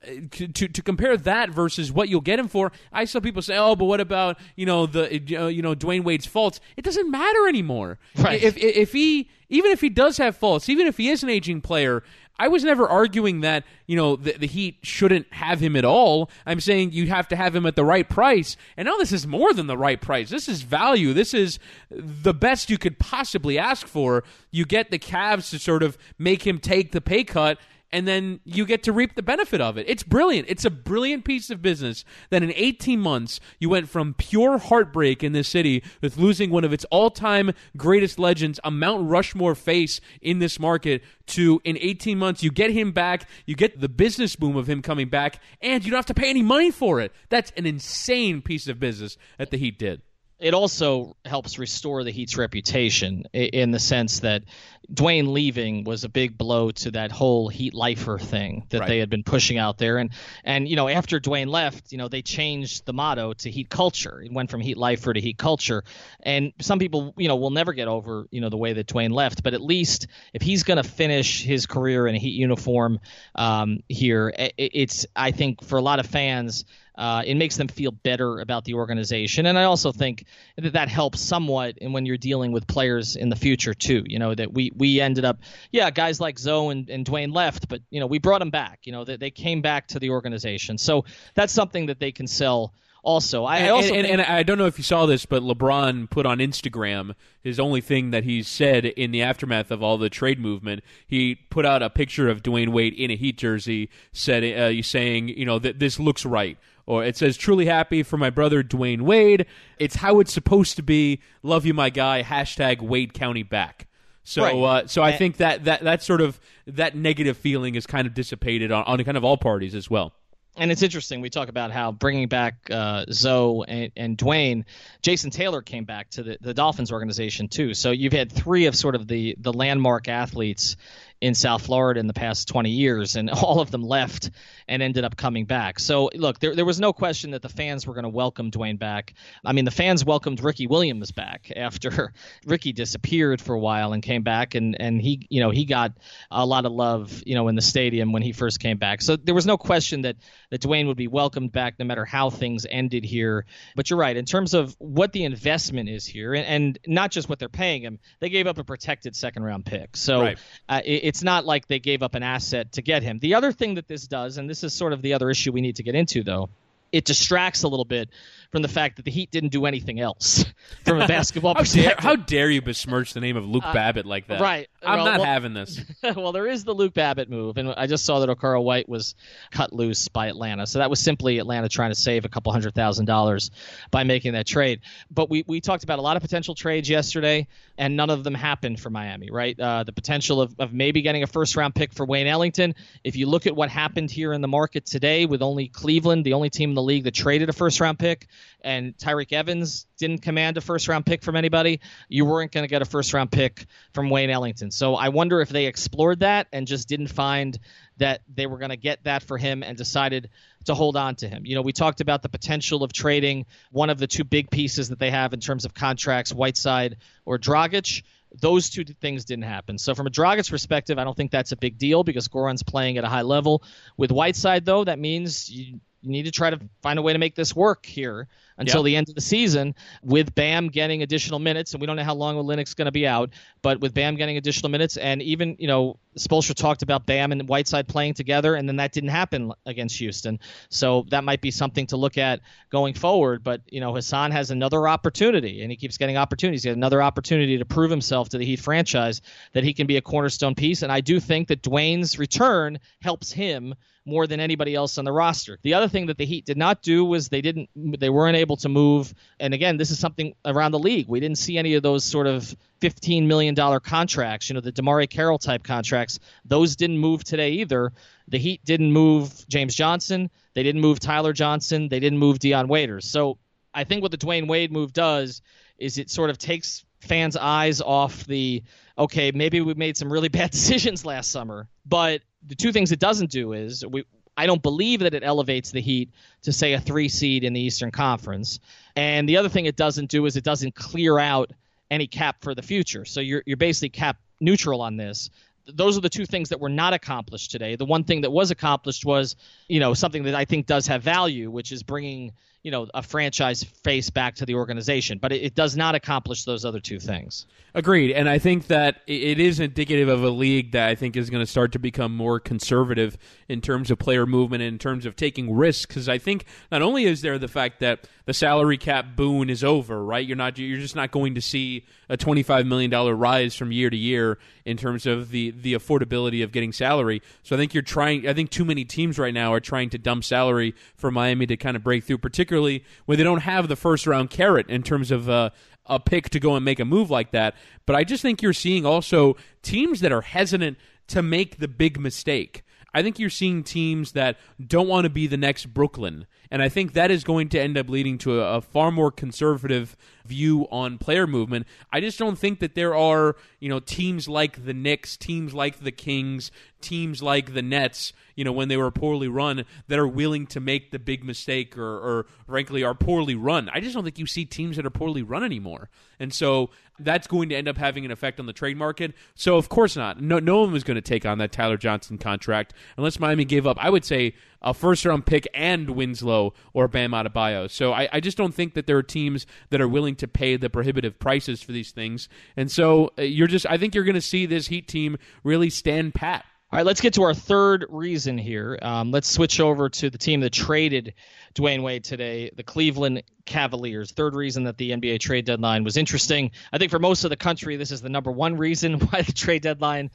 uh, 0.06 0.10
To, 0.30 0.68
to 0.68 0.82
compare 0.82 1.16
that 1.16 1.50
versus 1.50 1.90
what 1.90 2.08
you'll 2.08 2.20
get 2.20 2.38
him 2.38 2.48
for, 2.48 2.72
I 2.92 3.04
saw 3.06 3.20
people 3.20 3.42
say, 3.42 3.56
"Oh, 3.56 3.74
but 3.74 3.86
what 3.86 4.00
about 4.00 4.38
you 4.56 4.66
know 4.66 4.86
the 4.86 5.04
uh, 5.36 5.46
you 5.46 5.62
know 5.62 5.74
Dwayne 5.74 6.04
Wade's 6.04 6.26
faults? 6.26 6.60
It 6.76 6.84
doesn't 6.84 7.10
matter 7.10 7.48
anymore. 7.48 7.98
Right. 8.18 8.42
If 8.42 8.56
if 8.58 8.92
he 8.92 9.30
even 9.48 9.70
if 9.70 9.80
he 9.80 9.88
does 9.88 10.18
have 10.18 10.36
faults, 10.36 10.68
even 10.68 10.86
if 10.86 10.96
he 10.98 11.08
is 11.08 11.22
an 11.22 11.30
aging 11.30 11.62
player, 11.62 12.02
I 12.36 12.48
was 12.48 12.64
never 12.64 12.88
arguing 12.88 13.42
that 13.42 13.64
you 13.86 13.96
know 13.96 14.16
the, 14.16 14.32
the 14.32 14.46
Heat 14.46 14.78
shouldn't 14.82 15.32
have 15.32 15.60
him 15.60 15.76
at 15.76 15.84
all. 15.84 16.30
I'm 16.46 16.60
saying 16.60 16.92
you 16.92 17.06
have 17.08 17.28
to 17.28 17.36
have 17.36 17.54
him 17.54 17.64
at 17.64 17.76
the 17.76 17.84
right 17.84 18.08
price. 18.08 18.56
And 18.76 18.86
now 18.86 18.96
this 18.96 19.12
is 19.12 19.26
more 19.26 19.52
than 19.52 19.68
the 19.68 19.78
right 19.78 20.00
price. 20.00 20.30
This 20.30 20.48
is 20.48 20.62
value. 20.62 21.12
This 21.12 21.32
is 21.32 21.58
the 21.90 22.34
best 22.34 22.70
you 22.70 22.78
could 22.78 22.98
possibly 22.98 23.58
ask 23.58 23.86
for. 23.86 24.24
You 24.50 24.64
get 24.64 24.90
the 24.90 24.98
Cavs 24.98 25.50
to 25.50 25.58
sort 25.58 25.82
of 25.82 25.96
make 26.18 26.44
him 26.44 26.58
take 26.58 26.92
the 26.92 27.00
pay 27.00 27.22
cut. 27.22 27.58
And 27.94 28.08
then 28.08 28.40
you 28.44 28.66
get 28.66 28.82
to 28.82 28.92
reap 28.92 29.14
the 29.14 29.22
benefit 29.22 29.60
of 29.60 29.78
it. 29.78 29.86
It's 29.88 30.02
brilliant. 30.02 30.48
It's 30.50 30.64
a 30.64 30.70
brilliant 30.70 31.24
piece 31.24 31.48
of 31.48 31.62
business 31.62 32.04
that 32.30 32.42
in 32.42 32.52
18 32.56 32.98
months 32.98 33.38
you 33.60 33.68
went 33.68 33.88
from 33.88 34.14
pure 34.14 34.58
heartbreak 34.58 35.22
in 35.22 35.30
this 35.30 35.46
city 35.46 35.80
with 36.02 36.16
losing 36.16 36.50
one 36.50 36.64
of 36.64 36.72
its 36.72 36.84
all-time 36.86 37.52
greatest 37.76 38.18
legends, 38.18 38.58
a 38.64 38.70
Mount 38.72 39.08
Rushmore 39.08 39.54
face 39.54 40.00
in 40.20 40.40
this 40.40 40.58
market, 40.58 41.04
to 41.26 41.60
in 41.62 41.78
18 41.80 42.18
months 42.18 42.42
you 42.42 42.50
get 42.50 42.72
him 42.72 42.90
back, 42.90 43.28
you 43.46 43.54
get 43.54 43.80
the 43.80 43.88
business 43.88 44.34
boom 44.34 44.56
of 44.56 44.68
him 44.68 44.82
coming 44.82 45.08
back, 45.08 45.40
and 45.62 45.84
you 45.84 45.92
don't 45.92 45.98
have 45.98 46.06
to 46.06 46.14
pay 46.14 46.28
any 46.28 46.42
money 46.42 46.72
for 46.72 47.00
it. 47.00 47.12
That's 47.28 47.52
an 47.56 47.64
insane 47.64 48.42
piece 48.42 48.66
of 48.66 48.80
business 48.80 49.16
that 49.38 49.52
the 49.52 49.56
Heat 49.56 49.78
did. 49.78 50.02
It 50.44 50.52
also 50.54 51.16
helps 51.24 51.58
restore 51.58 52.04
the 52.04 52.10
Heat's 52.10 52.36
reputation 52.36 53.24
in 53.32 53.70
the 53.70 53.78
sense 53.78 54.20
that 54.20 54.44
Dwayne 54.92 55.28
leaving 55.32 55.84
was 55.84 56.04
a 56.04 56.10
big 56.10 56.36
blow 56.36 56.70
to 56.70 56.90
that 56.90 57.10
whole 57.10 57.48
Heat 57.48 57.72
lifer 57.72 58.18
thing 58.18 58.66
that 58.68 58.80
Right. 58.80 58.88
they 58.88 58.98
had 58.98 59.08
been 59.08 59.22
pushing 59.24 59.56
out 59.56 59.78
there. 59.78 59.96
And 59.96 60.10
and 60.44 60.68
you 60.68 60.76
know 60.76 60.86
after 60.88 61.18
Dwayne 61.18 61.46
left, 61.48 61.90
you 61.92 61.96
know 61.96 62.08
they 62.08 62.20
changed 62.20 62.84
the 62.84 62.92
motto 62.92 63.32
to 63.32 63.50
Heat 63.50 63.70
culture. 63.70 64.20
It 64.20 64.32
went 64.32 64.50
from 64.50 64.60
Heat 64.60 64.76
lifer 64.76 65.14
to 65.14 65.20
Heat 65.20 65.38
culture. 65.38 65.82
And 66.22 66.52
some 66.60 66.78
people 66.78 67.14
you 67.16 67.28
know 67.28 67.36
will 67.36 67.50
never 67.50 67.72
get 67.72 67.88
over 67.88 68.26
you 68.30 68.42
know 68.42 68.50
the 68.50 68.58
way 68.58 68.74
that 68.74 68.86
Dwayne 68.86 69.12
left. 69.12 69.42
But 69.42 69.54
at 69.54 69.62
least 69.62 70.06
if 70.34 70.42
he's 70.42 70.62
going 70.62 70.76
to 70.76 70.88
finish 70.88 71.42
his 71.42 71.64
career 71.64 72.06
in 72.06 72.14
a 72.14 72.18
Heat 72.18 72.34
uniform 72.34 73.00
um, 73.34 73.80
here, 73.88 74.34
i- 74.38 74.42
i- 74.58 74.70
it's 74.74 75.06
I 75.16 75.30
think 75.30 75.64
for 75.64 75.78
a 75.78 75.82
lot 75.82 76.00
of 76.00 76.06
fans. 76.06 76.66
Uh, 76.96 77.22
it 77.26 77.34
makes 77.34 77.56
them 77.56 77.66
feel 77.66 77.90
better 77.90 78.40
about 78.40 78.64
the 78.64 78.74
organization, 78.74 79.46
and 79.46 79.58
I 79.58 79.64
also 79.64 79.90
think 79.90 80.26
that 80.56 80.74
that 80.74 80.88
helps 80.88 81.20
somewhat 81.20 81.76
in 81.78 81.92
when 81.92 82.06
you're 82.06 82.16
dealing 82.16 82.52
with 82.52 82.66
players 82.66 83.16
in 83.16 83.30
the 83.30 83.36
future 83.36 83.74
too. 83.74 84.04
You 84.06 84.18
know 84.18 84.34
that 84.34 84.52
we 84.52 84.70
we 84.76 85.00
ended 85.00 85.24
up, 85.24 85.38
yeah, 85.72 85.90
guys 85.90 86.20
like 86.20 86.38
Zoe 86.38 86.70
and, 86.70 86.88
and 86.88 87.04
Dwayne 87.04 87.34
left, 87.34 87.68
but 87.68 87.80
you 87.90 87.98
know 87.98 88.06
we 88.06 88.18
brought 88.18 88.38
them 88.38 88.50
back. 88.50 88.80
You 88.84 88.92
know 88.92 89.04
that 89.04 89.18
they 89.18 89.30
came 89.30 89.60
back 89.60 89.88
to 89.88 89.98
the 89.98 90.10
organization, 90.10 90.78
so 90.78 91.04
that's 91.34 91.52
something 91.52 91.86
that 91.86 91.98
they 91.98 92.12
can 92.12 92.26
sell. 92.26 92.74
Also, 93.02 93.44
I, 93.44 93.56
I 93.56 93.58
And, 93.58 93.70
also 93.70 93.94
and, 93.94 94.06
and 94.06 94.22
I 94.22 94.42
don't 94.42 94.56
know 94.56 94.64
if 94.64 94.78
you 94.78 94.84
saw 94.84 95.04
this, 95.04 95.26
but 95.26 95.42
LeBron 95.42 96.08
put 96.08 96.24
on 96.24 96.38
Instagram 96.38 97.14
his 97.42 97.60
only 97.60 97.82
thing 97.82 98.12
that 98.12 98.24
he's 98.24 98.48
said 98.48 98.86
in 98.86 99.10
the 99.10 99.20
aftermath 99.20 99.70
of 99.70 99.82
all 99.82 99.98
the 99.98 100.08
trade 100.08 100.40
movement. 100.40 100.82
He 101.06 101.34
put 101.34 101.66
out 101.66 101.82
a 101.82 101.90
picture 101.90 102.30
of 102.30 102.42
Dwayne 102.42 102.70
Wade 102.70 102.94
in 102.94 103.10
a 103.10 103.16
Heat 103.16 103.36
jersey, 103.36 103.90
said 104.12 104.42
uh, 104.42 104.82
saying, 104.82 105.28
you 105.28 105.44
know, 105.44 105.58
that 105.58 105.78
this 105.78 106.00
looks 106.00 106.24
right. 106.24 106.56
Or 106.86 107.04
it 107.04 107.16
says, 107.16 107.36
truly 107.36 107.66
happy 107.66 108.02
for 108.02 108.16
my 108.18 108.28
brother 108.30 108.62
Dwayne 108.62 109.02
Wade. 109.02 109.46
It's 109.78 109.96
how 109.96 110.20
it's 110.20 110.32
supposed 110.32 110.76
to 110.76 110.82
be. 110.82 111.20
Love 111.42 111.64
you, 111.64 111.72
my 111.74 111.88
guy. 111.90 112.22
Hashtag 112.22 112.82
Wade 112.82 113.14
County 113.14 113.42
back. 113.42 113.86
So, 114.22 114.42
Right. 114.42 114.54
uh, 114.84 114.86
so 114.86 115.02
I 115.02 115.10
And- 115.10 115.18
think 115.18 115.36
that, 115.38 115.64
that 115.64 115.82
that 115.84 116.02
sort 116.02 116.20
of 116.20 116.38
that 116.66 116.94
negative 116.96 117.36
feeling 117.36 117.74
is 117.74 117.86
kind 117.86 118.06
of 118.06 118.14
dissipated 118.14 118.70
on, 118.72 118.84
on 118.84 119.02
kind 119.04 119.16
of 119.16 119.24
all 119.24 119.36
parties 119.36 119.74
as 119.74 119.88
well. 119.90 120.12
and 120.56 120.70
it's 120.70 120.82
interesting. 120.82 121.20
We 121.20 121.30
talk 121.30 121.48
about 121.48 121.72
how 121.72 121.90
bringing 121.90 122.28
back 122.28 122.54
uh, 122.70 123.06
Zoe 123.10 123.64
and, 123.66 123.90
and 123.96 124.16
Dwayne, 124.16 124.64
Jason 125.02 125.30
Taylor 125.30 125.62
came 125.62 125.84
back 125.84 126.10
to 126.10 126.22
the, 126.22 126.38
the 126.40 126.54
Dolphins 126.54 126.92
organization 126.92 127.48
too. 127.48 127.74
So 127.74 127.90
you've 127.90 128.12
had 128.12 128.30
three 128.30 128.66
of 128.66 128.76
sort 128.76 128.94
of 128.94 129.08
the 129.08 129.34
the 129.40 129.52
landmark 129.52 130.06
athletes 130.08 130.76
in 131.24 131.34
South 131.34 131.64
Florida 131.64 131.98
in 132.00 132.06
the 132.06 132.12
past 132.12 132.48
20 132.48 132.68
years, 132.68 133.16
and 133.16 133.30
all 133.42 133.60
of 133.60 133.70
them 133.70 133.82
left 133.82 134.30
and 134.68 134.82
ended 134.82 135.04
up 135.04 135.16
coming 135.16 135.46
back. 135.46 135.80
So 135.80 136.10
look, 136.14 136.38
there 136.38 136.54
there 136.54 136.66
was 136.66 136.78
no 136.78 136.92
question 136.92 137.30
that 137.30 137.40
the 137.40 137.48
fans 137.48 137.86
were 137.86 137.94
going 137.94 138.02
to 138.04 138.10
welcome 138.10 138.50
Dwayne 138.50 138.78
back. 138.78 139.14
I 139.42 139.54
mean, 139.54 139.64
the 139.64 139.70
fans 139.70 140.04
welcomed 140.04 140.42
Ricky 140.44 140.66
Williams 140.66 141.12
back 141.12 141.50
after 141.56 142.12
Ricky 142.44 142.72
disappeared 142.74 143.40
for 143.40 143.54
a 143.54 143.58
while 143.58 143.94
and 143.94 144.02
came 144.02 144.22
back, 144.22 144.54
and 144.54 144.78
and 144.78 145.00
he 145.00 145.26
you 145.30 145.40
know 145.40 145.48
he 145.48 145.64
got 145.64 145.92
a 146.30 146.44
lot 146.44 146.66
of 146.66 146.72
love 146.72 147.22
you 147.24 147.34
know 147.34 147.48
in 147.48 147.54
the 147.54 147.62
stadium 147.62 148.12
when 148.12 148.20
he 148.22 148.32
first 148.32 148.60
came 148.60 148.76
back. 148.76 149.00
So 149.00 149.16
there 149.16 149.34
was 149.34 149.46
no 149.46 149.56
question 149.56 150.02
that 150.02 150.16
that 150.50 150.60
Dwayne 150.60 150.88
would 150.88 150.98
be 150.98 151.08
welcomed 151.08 151.52
back 151.52 151.78
no 151.78 151.86
matter 151.86 152.04
how 152.04 152.28
things 152.28 152.66
ended 152.68 153.02
here. 153.02 153.46
But 153.76 153.88
you're 153.88 153.98
right 153.98 154.16
in 154.16 154.26
terms 154.26 154.52
of 154.52 154.76
what 154.78 155.12
the 155.12 155.24
investment 155.24 155.88
is 155.88 156.04
here, 156.04 156.34
and, 156.34 156.46
and 156.46 156.78
not 156.86 157.12
just 157.12 157.30
what 157.30 157.38
they're 157.38 157.48
paying 157.48 157.80
him. 157.80 157.98
They 158.20 158.28
gave 158.28 158.46
up 158.46 158.58
a 158.58 158.64
protected 158.64 159.16
second 159.16 159.42
round 159.42 159.64
pick, 159.64 159.96
so 159.96 160.20
Right. 160.20 160.38
uh, 160.68 160.82
it- 160.84 161.13
it's 161.14 161.22
not 161.22 161.46
like 161.46 161.68
they 161.68 161.78
gave 161.78 162.02
up 162.02 162.16
an 162.16 162.24
asset 162.24 162.72
to 162.72 162.82
get 162.82 163.04
him. 163.04 163.20
The 163.20 163.34
other 163.34 163.52
thing 163.52 163.76
that 163.76 163.86
this 163.86 164.08
does, 164.08 164.36
and 164.36 164.50
this 164.50 164.64
is 164.64 164.72
sort 164.72 164.92
of 164.92 165.00
the 165.00 165.14
other 165.14 165.30
issue 165.30 165.52
we 165.52 165.60
need 165.60 165.76
to 165.76 165.84
get 165.84 165.94
into 165.94 166.24
though, 166.24 166.48
it 166.90 167.04
distracts 167.04 167.62
a 167.62 167.68
little 167.68 167.84
bit 167.84 168.08
from 168.54 168.62
the 168.62 168.68
fact 168.68 168.94
that 168.94 169.04
the 169.04 169.10
Heat 169.10 169.32
didn't 169.32 169.48
do 169.50 169.66
anything 169.66 169.98
else 169.98 170.44
from 170.84 171.00
a 171.00 171.08
basketball 171.08 171.54
How 171.56 171.62
dare, 171.64 171.64
perspective. 171.64 172.04
how 172.04 172.14
dare 172.14 172.48
you 172.50 172.62
besmirch 172.62 173.12
the 173.12 173.18
name 173.18 173.36
of 173.36 173.44
Luke 173.44 173.64
Babbitt 173.64 174.06
like 174.06 174.28
that? 174.28 174.40
Uh, 174.40 174.44
right. 174.44 174.68
I'm 174.80 174.98
Well, 174.98 175.06
not 175.06 175.16
well- 175.18 175.26
having 175.26 175.54
this. 175.54 175.80
well, 176.14 176.30
there 176.30 176.46
is 176.46 176.62
the 176.62 176.72
Luke 176.72 176.94
Babbitt 176.94 177.28
move, 177.28 177.56
and 177.58 177.74
I 177.76 177.88
just 177.88 178.04
saw 178.04 178.20
that 178.20 178.28
Okaro 178.28 178.62
White 178.62 178.88
was 178.88 179.16
cut 179.50 179.72
loose 179.72 180.06
by 180.06 180.28
Atlanta. 180.28 180.68
So 180.68 180.78
that 180.78 180.88
was 180.88 181.00
simply 181.00 181.40
Atlanta 181.40 181.68
trying 181.68 181.90
to 181.90 181.96
save 181.96 182.24
a 182.24 182.28
couple 182.28 182.52
hundred 182.52 182.76
thousand 182.76 183.06
dollars 183.06 183.50
by 183.90 184.04
making 184.04 184.34
that 184.34 184.46
trade. 184.46 184.82
But 185.10 185.28
we, 185.28 185.42
we 185.48 185.60
talked 185.60 185.82
about 185.82 185.98
a 185.98 186.02
lot 186.02 186.14
of 186.16 186.22
potential 186.22 186.54
trades 186.54 186.88
yesterday, 186.88 187.48
and 187.76 187.96
none 187.96 188.08
of 188.08 188.22
them 188.22 188.34
happened 188.34 188.78
for 188.78 188.88
Miami, 188.88 189.30
right? 189.32 189.58
Uh, 189.58 189.82
the 189.82 189.92
potential 189.92 190.40
of, 190.40 190.54
of 190.60 190.72
maybe 190.72 191.02
getting 191.02 191.24
a 191.24 191.26
first 191.26 191.56
round 191.56 191.74
pick 191.74 191.92
for 191.92 192.06
Wayne 192.06 192.28
Ellington. 192.28 192.76
If 193.02 193.16
you 193.16 193.26
look 193.26 193.48
at 193.48 193.56
what 193.56 193.68
happened 193.68 194.12
here 194.12 194.32
in 194.32 194.42
the 194.42 194.48
market 194.48 194.86
today 194.86 195.26
with 195.26 195.42
only 195.42 195.66
Cleveland, 195.66 196.24
the 196.24 196.34
only 196.34 196.50
team 196.50 196.68
in 196.70 196.74
the 196.76 196.82
league 196.82 197.02
that 197.02 197.14
traded 197.14 197.48
a 197.48 197.52
first 197.52 197.80
round 197.80 197.98
pick, 197.98 198.28
and 198.60 198.96
Tyreke 198.96 199.32
Evans 199.32 199.86
didn't 199.98 200.22
command 200.22 200.56
a 200.56 200.60
first 200.60 200.88
round 200.88 201.06
pick 201.06 201.22
from 201.22 201.36
anybody, 201.36 201.80
you 202.08 202.24
weren't 202.24 202.52
going 202.52 202.64
to 202.64 202.68
get 202.68 202.82
a 202.82 202.84
first 202.84 203.12
round 203.12 203.30
pick 203.30 203.66
from 203.92 204.10
Wayne 204.10 204.30
Ellington. 204.30 204.70
So 204.70 204.94
I 204.94 205.10
wonder 205.10 205.40
if 205.40 205.48
they 205.48 205.66
explored 205.66 206.20
that 206.20 206.48
and 206.52 206.66
just 206.66 206.88
didn't 206.88 207.08
find 207.08 207.58
that 207.98 208.22
they 208.32 208.46
were 208.46 208.58
going 208.58 208.70
to 208.70 208.76
get 208.76 209.04
that 209.04 209.22
for 209.22 209.38
him 209.38 209.62
and 209.62 209.76
decided 209.76 210.30
to 210.64 210.74
hold 210.74 210.96
on 210.96 211.14
to 211.16 211.28
him. 211.28 211.44
You 211.44 211.54
know, 211.54 211.62
we 211.62 211.72
talked 211.72 212.00
about 212.00 212.22
the 212.22 212.28
potential 212.28 212.82
of 212.82 212.92
trading 212.92 213.46
one 213.70 213.90
of 213.90 213.98
the 213.98 214.06
two 214.06 214.24
big 214.24 214.50
pieces 214.50 214.88
that 214.88 214.98
they 214.98 215.10
have 215.10 215.32
in 215.32 215.40
terms 215.40 215.64
of 215.64 215.74
contracts, 215.74 216.32
Whiteside 216.32 216.96
or 217.24 217.38
Dragic. 217.38 218.02
Those 218.40 218.70
two 218.70 218.84
things 218.84 219.24
didn't 219.24 219.44
happen. 219.44 219.78
So 219.78 219.94
from 219.94 220.06
a 220.08 220.10
Dragic 220.10 220.50
perspective, 220.50 220.98
I 220.98 221.04
don't 221.04 221.16
think 221.16 221.30
that's 221.30 221.52
a 221.52 221.56
big 221.56 221.78
deal 221.78 222.02
because 222.02 222.26
Goran's 222.28 222.64
playing 222.64 222.98
at 222.98 223.04
a 223.04 223.08
high 223.08 223.22
level. 223.22 223.62
With 223.96 224.10
Whiteside, 224.10 224.64
though, 224.64 224.84
that 224.84 224.98
means 224.98 225.48
you, 225.48 225.80
you 226.04 226.10
need 226.10 226.24
to 226.24 226.30
try 226.30 226.50
to 226.50 226.60
find 226.82 226.98
a 226.98 227.02
way 227.02 227.12
to 227.14 227.18
make 227.18 227.34
this 227.34 227.56
work 227.56 227.86
here 227.86 228.28
until 228.58 228.82
Yeah. 228.82 228.92
the 228.92 228.96
end 228.96 229.08
of 229.08 229.14
the 229.16 229.20
season 229.20 229.74
with 230.04 230.34
Bam 230.34 230.68
getting 230.68 231.02
additional 231.02 231.40
minutes, 231.40 231.72
and 231.72 231.80
we 231.80 231.86
don't 231.86 231.96
know 231.96 232.04
how 232.04 232.14
long 232.14 232.36
Linux 232.36 232.76
going 232.76 232.86
to 232.86 232.92
be 232.92 233.06
out, 233.06 233.30
but 233.62 233.80
with 233.80 233.94
Bam 233.94 234.14
getting 234.16 234.36
additional 234.36 234.70
minutes, 234.70 234.96
and 234.96 235.22
even 235.22 235.56
you 235.58 235.66
know 235.66 235.98
Spoelstra 236.16 236.54
talked 236.54 236.82
about 236.82 237.06
Bam 237.06 237.32
and 237.32 237.48
Whiteside 237.48 237.88
playing 237.88 238.14
together, 238.14 238.54
and 238.54 238.68
then 238.68 238.76
that 238.76 238.92
didn't 238.92 239.10
happen 239.10 239.50
against 239.66 239.96
Houston, 239.98 240.38
so 240.68 241.04
that 241.08 241.24
might 241.24 241.40
be 241.40 241.50
something 241.50 241.86
to 241.88 241.96
look 241.96 242.16
at 242.18 242.40
going 242.70 242.94
forward. 242.94 243.42
But 243.42 243.62
you 243.70 243.80
know 243.80 243.94
Hassan 243.94 244.30
has 244.30 244.50
another 244.52 244.86
opportunity, 244.86 245.62
and 245.62 245.70
he 245.72 245.76
keeps 245.76 245.96
getting 245.98 246.16
opportunities. 246.16 246.62
He 246.62 246.68
has 246.68 246.76
another 246.76 247.02
opportunity 247.02 247.58
to 247.58 247.64
prove 247.64 247.90
himself 247.90 248.28
to 248.28 248.38
the 248.38 248.44
Heat 248.44 248.60
franchise 248.60 249.22
that 249.54 249.64
he 249.64 249.72
can 249.72 249.86
be 249.86 249.96
a 249.96 250.02
cornerstone 250.02 250.54
piece, 250.54 250.82
and 250.82 250.92
I 250.92 251.00
do 251.00 251.18
think 251.18 251.48
that 251.48 251.62
Dwayne's 251.62 252.18
return 252.18 252.78
helps 253.02 253.32
him 253.32 253.74
more 254.06 254.26
than 254.26 254.40
anybody 254.40 254.74
else 254.74 254.98
on 254.98 255.04
the 255.04 255.12
roster. 255.12 255.58
The 255.62 255.74
other 255.74 255.88
thing 255.88 256.06
that 256.06 256.18
the 256.18 256.26
Heat 256.26 256.44
did 256.44 256.56
not 256.56 256.82
do 256.82 257.04
was 257.04 257.28
they 257.28 257.40
didn't 257.40 257.70
they 257.74 258.10
weren't 258.10 258.36
able 258.36 258.56
to 258.58 258.68
move 258.68 259.14
and 259.40 259.54
again 259.54 259.76
this 259.76 259.90
is 259.90 259.98
something 259.98 260.34
around 260.44 260.72
the 260.72 260.78
league. 260.78 261.08
We 261.08 261.20
didn't 261.20 261.38
see 261.38 261.58
any 261.58 261.74
of 261.74 261.82
those 261.82 262.04
sort 262.04 262.26
of 262.26 262.54
15 262.80 263.26
million 263.26 263.54
dollar 263.54 263.80
contracts, 263.80 264.48
you 264.48 264.54
know, 264.54 264.60
the 264.60 264.72
DeMarre 264.72 265.08
Carroll 265.08 265.38
type 265.38 265.62
contracts. 265.62 266.18
Those 266.44 266.76
didn't 266.76 266.98
move 266.98 267.24
today 267.24 267.52
either. 267.52 267.92
The 268.28 268.38
Heat 268.38 268.64
didn't 268.64 268.92
move 268.92 269.46
James 269.48 269.74
Johnson, 269.74 270.30
they 270.54 270.62
didn't 270.62 270.80
move 270.80 271.00
Tyler 271.00 271.32
Johnson, 271.32 271.88
they 271.88 272.00
didn't 272.00 272.18
move 272.18 272.38
Dion 272.38 272.68
Waiters. 272.68 273.08
So 273.08 273.38
I 273.72 273.84
think 273.84 274.02
what 274.02 274.10
the 274.10 274.18
Dwayne 274.18 274.48
Wade 274.48 274.72
move 274.72 274.92
does 274.92 275.42
is 275.78 275.98
it 275.98 276.10
sort 276.10 276.30
of 276.30 276.38
takes 276.38 276.84
fans' 277.00 277.36
eyes 277.36 277.80
off 277.80 278.24
the 278.26 278.62
okay, 278.96 279.32
maybe 279.32 279.60
we 279.60 279.74
made 279.74 279.96
some 279.96 280.12
really 280.12 280.28
bad 280.40 280.50
decisions 280.50 281.04
last 281.04 281.30
summer. 281.30 281.68
But 281.86 282.22
the 282.46 282.54
two 282.54 282.72
things 282.72 282.92
it 282.92 283.00
doesn't 283.00 283.30
do 283.30 283.52
is 283.52 283.84
we 283.86 284.04
I 284.36 284.46
don't 284.46 284.62
believe 284.62 285.00
that 285.00 285.14
it 285.14 285.22
elevates 285.22 285.70
the 285.70 285.80
Heat 285.80 286.10
to 286.42 286.52
say 286.52 286.72
a 286.72 286.80
three 286.80 287.08
seed 287.08 287.44
in 287.44 287.52
the 287.52 287.60
Eastern 287.60 287.90
Conference. 287.90 288.58
And 288.96 289.28
the 289.28 289.36
other 289.36 289.48
thing 289.48 289.66
it 289.66 289.76
doesn't 289.76 290.10
do 290.10 290.26
is 290.26 290.36
it 290.36 290.44
doesn't 290.44 290.74
clear 290.74 291.18
out 291.18 291.52
any 291.90 292.06
cap 292.06 292.36
for 292.40 292.54
the 292.54 292.62
future. 292.62 293.04
So 293.04 293.20
you're 293.20 293.42
you're 293.46 293.56
basically 293.56 293.90
cap 293.90 294.16
neutral 294.40 294.82
on 294.82 294.96
this. 294.96 295.30
Those 295.66 295.96
are 295.96 296.00
the 296.00 296.10
two 296.10 296.26
things 296.26 296.50
that 296.50 296.60
were 296.60 296.68
not 296.68 296.92
accomplished 296.92 297.50
today. 297.50 297.76
The 297.76 297.86
one 297.86 298.04
thing 298.04 298.20
that 298.22 298.30
was 298.30 298.50
accomplished 298.50 299.06
was, 299.06 299.36
you 299.68 299.80
know, 299.80 299.94
something 299.94 300.24
that 300.24 300.34
I 300.34 300.44
think 300.44 300.66
does 300.66 300.86
have 300.88 301.02
value, 301.02 301.50
which 301.50 301.72
is 301.72 301.82
bringing, 301.82 302.32
you 302.64 302.72
know, 302.72 302.88
a 302.94 303.02
franchise 303.02 303.62
face 303.62 304.10
back 304.10 304.34
to 304.34 304.44
the 304.44 304.56
organization. 304.56 305.18
But 305.18 305.32
it, 305.32 305.42
it 305.42 305.54
does 305.54 305.76
not 305.76 305.94
accomplish 305.94 306.44
those 306.44 306.64
other 306.64 306.80
two 306.80 306.98
things. 306.98 307.46
Agreed, 307.76 308.12
and 308.12 308.28
I 308.28 308.38
think 308.38 308.68
that 308.68 309.02
it 309.06 309.40
is 309.40 309.58
indicative 309.58 310.08
of 310.08 310.22
a 310.22 310.30
league 310.30 310.72
that 310.72 310.88
I 310.88 310.94
think 310.94 311.16
is 311.16 311.28
going 311.28 311.44
to 311.44 311.50
start 311.50 311.72
to 311.72 311.80
become 311.80 312.16
more 312.16 312.38
conservative 312.38 313.18
in 313.48 313.60
terms 313.60 313.90
of 313.90 313.98
player 313.98 314.26
movement, 314.26 314.62
and 314.62 314.72
in 314.72 314.78
terms 314.78 315.06
of 315.06 315.16
taking 315.16 315.54
risks. 315.54 315.86
Because 315.86 316.08
I 316.08 316.18
think 316.18 316.44
not 316.70 316.82
only 316.82 317.04
is 317.04 317.20
there 317.20 317.38
the 317.38 317.48
fact 317.48 317.80
that 317.80 318.08
the 318.26 318.32
salary 318.32 318.78
cap 318.78 319.16
boon 319.16 319.50
is 319.50 319.62
over, 319.62 320.04
right? 320.04 320.24
You're 320.24 320.36
not, 320.36 320.56
you're 320.56 320.78
just 320.78 320.96
not 320.96 321.10
going 321.10 321.34
to 321.34 321.42
see 321.42 321.84
a 322.08 322.16
twenty-five 322.16 322.64
million 322.64 322.90
dollar 322.90 323.14
rise 323.14 323.56
from 323.56 323.72
year 323.72 323.90
to 323.90 323.96
year 323.96 324.38
in 324.64 324.76
terms 324.76 325.04
of 325.04 325.30
the 325.30 325.50
the 325.50 325.74
affordability 325.74 326.44
of 326.44 326.52
getting 326.52 326.72
salary. 326.72 327.22
So 327.42 327.56
I 327.56 327.58
think 327.58 327.74
you're 327.74 327.82
trying. 327.82 328.28
I 328.28 328.34
think 328.34 328.50
too 328.50 328.64
many 328.64 328.84
teams 328.84 329.18
right 329.18 329.34
now 329.34 329.52
are 329.52 329.60
trying 329.60 329.90
to 329.90 329.98
dump 329.98 330.22
salary 330.22 330.76
for 330.94 331.10
Miami 331.10 331.46
to 331.46 331.56
kind 331.56 331.76
of 331.76 331.82
break 331.82 332.04
through, 332.04 332.18
particularly 332.18 332.53
when 332.60 333.18
they 333.18 333.24
don't 333.24 333.40
have 333.40 333.68
the 333.68 333.76
first 333.76 334.06
round 334.06 334.30
carrot 334.30 334.68
in 334.68 334.82
terms 334.82 335.10
of. 335.10 335.28
Uh, 335.28 335.50
a 335.86 336.00
pick 336.00 336.30
to 336.30 336.40
go 336.40 336.56
and 336.56 336.64
make 336.64 336.80
a 336.80 336.84
move 336.86 337.10
like 337.10 337.30
that. 337.32 337.54
But 337.86 337.96
I 337.96 338.04
just 338.04 338.22
think 338.22 338.40
you're 338.40 338.52
seeing 338.52 338.86
also 338.86 339.36
teams 339.62 340.00
that 340.00 340.12
are 340.12 340.22
hesitant 340.22 340.78
to 341.08 341.22
make 341.22 341.58
the 341.58 341.68
big 341.68 342.00
mistake. 342.00 342.62
I 342.94 343.02
think 343.02 343.18
you're 343.18 343.28
seeing 343.28 343.64
teams 343.64 344.12
that 344.12 344.38
don't 344.64 344.88
want 344.88 345.04
to 345.04 345.10
be 345.10 345.26
the 345.26 345.36
next 345.36 345.66
Brooklyn. 345.74 346.26
And 346.50 346.62
I 346.62 346.68
think 346.68 346.92
that 346.92 347.10
is 347.10 347.24
going 347.24 347.48
to 347.50 347.60
end 347.60 347.76
up 347.76 347.88
leading 347.88 348.18
to 348.18 348.40
a, 348.40 348.58
a 348.58 348.60
far 348.60 348.90
more 348.90 349.10
conservative 349.10 349.96
view 350.24 350.66
on 350.70 350.98
player 350.98 351.26
movement. 351.26 351.66
I 351.92 352.00
just 352.00 352.18
don't 352.18 352.38
think 352.38 352.60
that 352.60 352.74
there 352.74 352.94
are, 352.94 353.36
you 353.60 353.68
know, 353.68 353.80
teams 353.80 354.28
like 354.28 354.64
the 354.64 354.72
Knicks, 354.72 355.16
teams 355.16 355.52
like 355.52 355.80
the 355.80 355.92
Kings, 355.92 356.50
teams 356.80 357.22
like 357.22 357.54
the 357.54 357.62
Nets, 357.62 358.12
you 358.34 358.44
know, 358.44 358.52
when 358.52 358.68
they 358.68 358.76
were 358.76 358.90
poorly 358.90 359.28
run, 359.28 359.64
that 359.88 359.98
are 359.98 360.06
willing 360.06 360.46
to 360.48 360.60
make 360.60 360.90
the 360.90 360.98
big 360.98 361.24
mistake 361.24 361.76
or, 361.76 361.82
or 361.82 362.26
frankly 362.46 362.82
are 362.84 362.94
poorly 362.94 363.34
run. 363.34 363.68
I 363.72 363.80
just 363.80 363.94
don't 363.94 364.04
think 364.04 364.18
you 364.18 364.26
see 364.26 364.44
teams 364.44 364.76
that 364.76 364.86
are 364.86 364.90
poorly 364.90 365.22
run 365.22 365.44
anymore. 365.44 365.88
And 366.18 366.32
so 366.32 366.70
that's 366.98 367.26
going 367.26 367.48
to 367.48 367.56
end 367.56 367.68
up 367.68 367.76
having 367.76 368.04
an 368.04 368.10
effect 368.10 368.38
on 368.38 368.46
the 368.46 368.52
trade 368.52 368.76
market. 368.76 369.14
So 369.34 369.56
of 369.56 369.68
course 369.68 369.96
not. 369.96 370.20
No 370.20 370.38
no 370.38 370.60
one 370.60 370.72
was 370.72 370.84
going 370.84 370.96
to 370.96 371.02
take 371.02 371.26
on 371.26 371.38
that 371.38 371.52
Tyler 371.52 371.76
Johnson 371.76 372.18
contract 372.18 372.72
unless 372.96 373.18
Miami 373.18 373.44
gave 373.44 373.66
up, 373.66 373.76
I 373.80 373.90
would 373.90 374.04
say, 374.04 374.34
a 374.64 374.74
first 374.74 375.04
round 375.04 375.26
pick 375.26 375.46
and 375.54 375.90
Winslow 375.90 376.54
or 376.72 376.88
Bam 376.88 377.12
Adebayo. 377.12 377.70
So 377.70 377.92
I, 377.92 378.08
I 378.12 378.20
just 378.20 378.36
don't 378.36 378.54
think 378.54 378.74
that 378.74 378.86
there 378.86 378.96
are 378.96 379.02
teams 379.02 379.46
that 379.70 379.80
are 379.80 379.88
willing 379.88 380.16
to 380.16 380.26
pay 380.26 380.56
the 380.56 380.70
prohibitive 380.70 381.18
prices 381.18 381.62
for 381.62 381.72
these 381.72 381.92
things. 381.92 382.28
And 382.56 382.70
so 382.70 383.12
uh, 383.18 383.22
you're 383.22 383.46
just 383.46 383.66
I 383.66 383.78
think 383.78 383.94
you're 383.94 384.04
going 384.04 384.14
to 384.14 384.20
see 384.20 384.46
this 384.46 384.66
Heat 384.66 384.88
team 384.88 385.18
really 385.44 385.70
stand 385.70 386.14
pat. 386.14 386.44
All 386.72 386.78
right, 386.78 386.86
let's 386.86 387.00
get 387.00 387.14
to 387.14 387.22
our 387.22 387.34
third 387.34 387.86
reason 387.88 388.36
here. 388.36 388.76
Um, 388.82 389.12
let's 389.12 389.30
switch 389.30 389.60
over 389.60 389.88
to 389.90 390.10
the 390.10 390.18
team 390.18 390.40
that 390.40 390.52
traded 390.52 391.14
Dwayne 391.54 391.84
Wade 391.84 392.02
today, 392.02 392.50
the 392.56 392.64
Cleveland 392.64 393.22
Cavaliers. 393.44 394.10
Third 394.10 394.34
reason 394.34 394.64
that 394.64 394.76
the 394.76 394.90
NBA 394.90 395.20
trade 395.20 395.44
deadline 395.44 395.84
was 395.84 395.96
interesting. 395.96 396.50
I 396.72 396.78
think 396.78 396.90
for 396.90 396.98
most 396.98 397.22
of 397.22 397.30
the 397.30 397.36
country, 397.36 397.76
this 397.76 397.92
is 397.92 398.02
the 398.02 398.08
number 398.08 398.32
one 398.32 398.56
reason 398.56 398.94
why 398.98 399.22
the 399.22 399.32
trade 399.32 399.62
deadline 399.62 400.10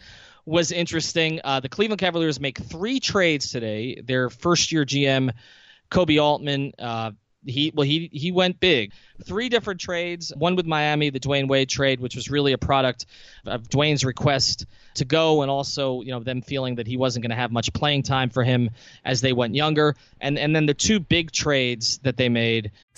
was 0.50 0.72
interesting. 0.72 1.40
Uh, 1.44 1.60
the 1.60 1.70
Cleveland 1.70 2.00
Cavaliers 2.00 2.40
make 2.40 2.58
three 2.58 3.00
trades 3.00 3.52
today. 3.52 4.02
Their 4.04 4.30
first 4.30 4.72
year 4.72 4.84
GM, 4.84 5.32
Koby 5.92 6.22
Altman, 6.22 6.74
uh, 6.80 7.12
he 7.46 7.72
well 7.74 7.86
he 7.86 8.10
he 8.12 8.32
went 8.32 8.60
big. 8.60 8.92
Three 9.24 9.48
different 9.50 9.80
trades. 9.80 10.34
One 10.36 10.56
with 10.56 10.66
Miami, 10.66 11.10
the 11.10 11.20
Dwayne 11.20 11.48
Wade 11.48 11.70
trade, 11.70 12.00
which 12.00 12.16
was 12.16 12.30
really 12.30 12.52
a 12.52 12.58
product 12.58 13.06
of 13.46 13.70
Dwayne's 13.70 14.04
request 14.04 14.66
to 14.96 15.06
go, 15.06 15.42
and 15.42 15.50
also 15.50 16.02
you 16.02 16.12
know 16.12 16.20
them 16.20 16.42
feeling 16.42 16.76
that 16.76 16.88
he 16.88 16.98
wasn't 16.98 17.24
going 17.24 17.30
to 17.30 17.36
have 17.36 17.52
much 17.52 17.72
playing 17.72 18.04
time 18.04 18.30
for 18.30 18.44
him 18.44 18.72
as 19.06 19.22
they 19.22 19.34
went 19.34 19.56
younger. 19.56 19.96
And 20.20 20.38
and 20.38 20.56
then 20.56 20.66
the 20.66 20.74
two 20.74 21.00
big 21.00 21.32
trades 21.32 22.00
that 22.00 22.18
they 22.18 22.30
made. 22.30 22.72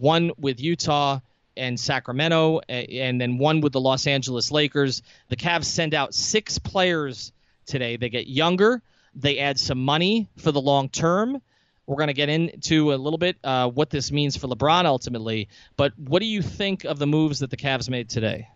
One 0.00 0.32
with 0.38 0.60
Utah 0.60 1.20
and 1.56 1.78
Sacramento, 1.78 2.60
and 2.68 3.20
then 3.20 3.36
one 3.38 3.60
with 3.60 3.72
the 3.72 3.80
Los 3.80 4.06
Angeles 4.06 4.50
Lakers. 4.50 5.02
The 5.28 5.36
Cavs 5.36 5.66
send 5.66 5.94
out 5.94 6.14
six 6.14 6.58
players 6.58 7.32
today. 7.66 7.96
They 7.96 8.08
get 8.08 8.26
younger. 8.26 8.82
They 9.14 9.38
add 9.38 9.58
some 9.58 9.84
money 9.84 10.28
for 10.38 10.52
the 10.52 10.60
long 10.60 10.88
term. 10.88 11.42
We're 11.86 11.96
going 11.96 12.08
to 12.08 12.14
get 12.14 12.28
into 12.28 12.94
a 12.94 12.96
little 12.96 13.18
bit 13.18 13.36
uh, 13.42 13.68
what 13.68 13.90
this 13.90 14.10
means 14.12 14.36
for 14.36 14.46
LeBron 14.46 14.84
ultimately. 14.84 15.48
But 15.76 15.92
what 15.98 16.20
do 16.20 16.26
you 16.26 16.40
think 16.40 16.84
of 16.84 16.98
the 16.98 17.06
moves 17.06 17.40
that 17.40 17.50
the 17.50 17.56
Cavs 17.56 17.90
made 17.90 18.08
today? 18.08 18.48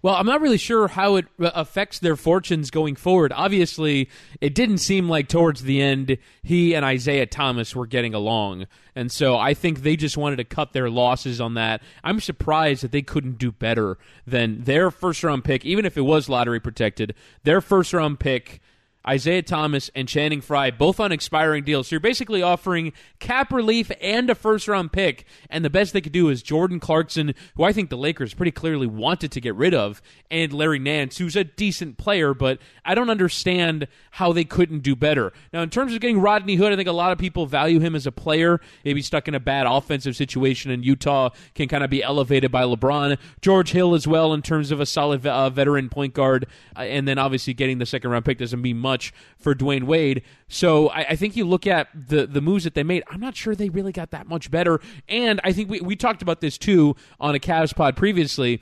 Well, 0.00 0.14
I'm 0.14 0.26
not 0.26 0.40
really 0.40 0.58
sure 0.58 0.86
how 0.86 1.16
it 1.16 1.26
uh, 1.40 1.50
affects 1.54 1.98
their 1.98 2.14
fortunes 2.14 2.70
going 2.70 2.94
forward. 2.94 3.32
Obviously, 3.34 4.08
it 4.40 4.54
didn't 4.54 4.78
seem 4.78 5.08
like 5.08 5.28
towards 5.28 5.62
the 5.62 5.82
end 5.82 6.18
he 6.42 6.74
and 6.74 6.84
Isaiah 6.84 7.26
Thomas 7.26 7.74
were 7.74 7.86
getting 7.86 8.14
along. 8.14 8.66
And 8.94 9.10
so 9.10 9.36
I 9.36 9.54
think 9.54 9.82
they 9.82 9.96
just 9.96 10.16
wanted 10.16 10.36
to 10.36 10.44
cut 10.44 10.72
their 10.72 10.88
losses 10.88 11.40
on 11.40 11.54
that. 11.54 11.82
I'm 12.04 12.20
surprised 12.20 12.82
that 12.84 12.92
they 12.92 13.02
couldn't 13.02 13.38
do 13.38 13.50
better 13.50 13.98
than 14.26 14.64
their 14.64 14.90
first 14.90 15.24
round 15.24 15.44
pick, 15.44 15.64
even 15.64 15.84
if 15.84 15.96
it 15.96 16.02
was 16.02 16.28
lottery 16.28 16.60
protected. 16.60 17.14
Their 17.42 17.60
first 17.60 17.92
round 17.92 18.20
pick 18.20 18.60
Isaiah 19.06 19.42
Thomas 19.42 19.90
and 19.94 20.06
Channing 20.06 20.40
Frye, 20.40 20.70
both 20.70 21.00
on 21.00 21.12
expiring 21.12 21.64
deals. 21.64 21.88
So 21.88 21.94
you're 21.94 22.00
basically 22.00 22.42
offering 22.42 22.92
cap 23.18 23.52
relief 23.52 23.90
and 24.02 24.28
a 24.28 24.34
first 24.34 24.68
round 24.68 24.92
pick. 24.92 25.24
And 25.48 25.64
the 25.64 25.70
best 25.70 25.92
they 25.92 26.00
could 26.00 26.12
do 26.12 26.28
is 26.28 26.42
Jordan 26.42 26.78
Clarkson, 26.78 27.34
who 27.56 27.64
I 27.64 27.72
think 27.72 27.88
the 27.88 27.96
Lakers 27.96 28.34
pretty 28.34 28.50
clearly 28.50 28.86
wanted 28.86 29.32
to 29.32 29.40
get 29.40 29.54
rid 29.54 29.72
of, 29.72 30.02
and 30.30 30.52
Larry 30.52 30.78
Nance, 30.78 31.16
who's 31.16 31.36
a 31.36 31.44
decent 31.44 31.96
player, 31.96 32.34
but 32.34 32.58
I 32.84 32.94
don't 32.94 33.08
understand 33.08 33.88
how 34.10 34.32
they 34.32 34.44
couldn't 34.44 34.80
do 34.80 34.94
better. 34.94 35.32
Now, 35.52 35.62
in 35.62 35.70
terms 35.70 35.94
of 35.94 36.00
getting 36.00 36.20
Rodney 36.20 36.56
Hood, 36.56 36.72
I 36.72 36.76
think 36.76 36.88
a 36.88 36.92
lot 36.92 37.12
of 37.12 37.18
people 37.18 37.46
value 37.46 37.80
him 37.80 37.94
as 37.94 38.06
a 38.06 38.12
player. 38.12 38.60
Maybe 38.84 39.00
stuck 39.00 39.26
in 39.26 39.34
a 39.34 39.40
bad 39.40 39.66
offensive 39.66 40.16
situation 40.16 40.70
in 40.70 40.82
Utah, 40.82 41.30
can 41.54 41.68
kind 41.68 41.82
of 41.82 41.88
be 41.88 42.02
elevated 42.02 42.50
by 42.50 42.64
LeBron. 42.64 43.16
George 43.40 43.72
Hill 43.72 43.94
as 43.94 44.06
well, 44.06 44.34
in 44.34 44.42
terms 44.42 44.70
of 44.70 44.80
a 44.80 44.86
solid 44.86 45.26
uh, 45.26 45.48
veteran 45.48 45.88
point 45.88 46.12
guard. 46.12 46.46
Uh, 46.76 46.80
and 46.80 47.08
then 47.08 47.16
obviously 47.16 47.54
getting 47.54 47.78
the 47.78 47.86
second 47.86 48.10
round 48.10 48.24
pick 48.24 48.38
doesn't 48.38 48.60
mean 48.60 48.76
much 48.76 48.97
much 48.98 49.12
for 49.38 49.54
Dwayne 49.54 49.84
Wade. 49.84 50.22
So 50.48 50.88
I, 50.88 51.10
I, 51.10 51.16
think 51.16 51.36
you 51.36 51.44
look 51.44 51.66
at 51.66 51.88
the 51.94 52.26
the 52.26 52.40
moves 52.40 52.64
that 52.64 52.74
they 52.74 52.82
made. 52.82 53.04
I'm 53.08 53.20
not 53.20 53.36
sure 53.36 53.54
they 53.54 53.68
really 53.68 53.92
got 53.92 54.10
that 54.10 54.26
much 54.26 54.50
better. 54.50 54.80
And 55.08 55.40
I 55.44 55.52
think 55.52 55.70
we, 55.70 55.80
we 55.80 55.94
talked 55.94 56.22
about 56.22 56.40
this 56.40 56.58
too 56.58 56.96
on 57.20 57.36
a 57.36 57.38
Cavs 57.38 57.74
pod 57.74 57.96
previously. 57.96 58.60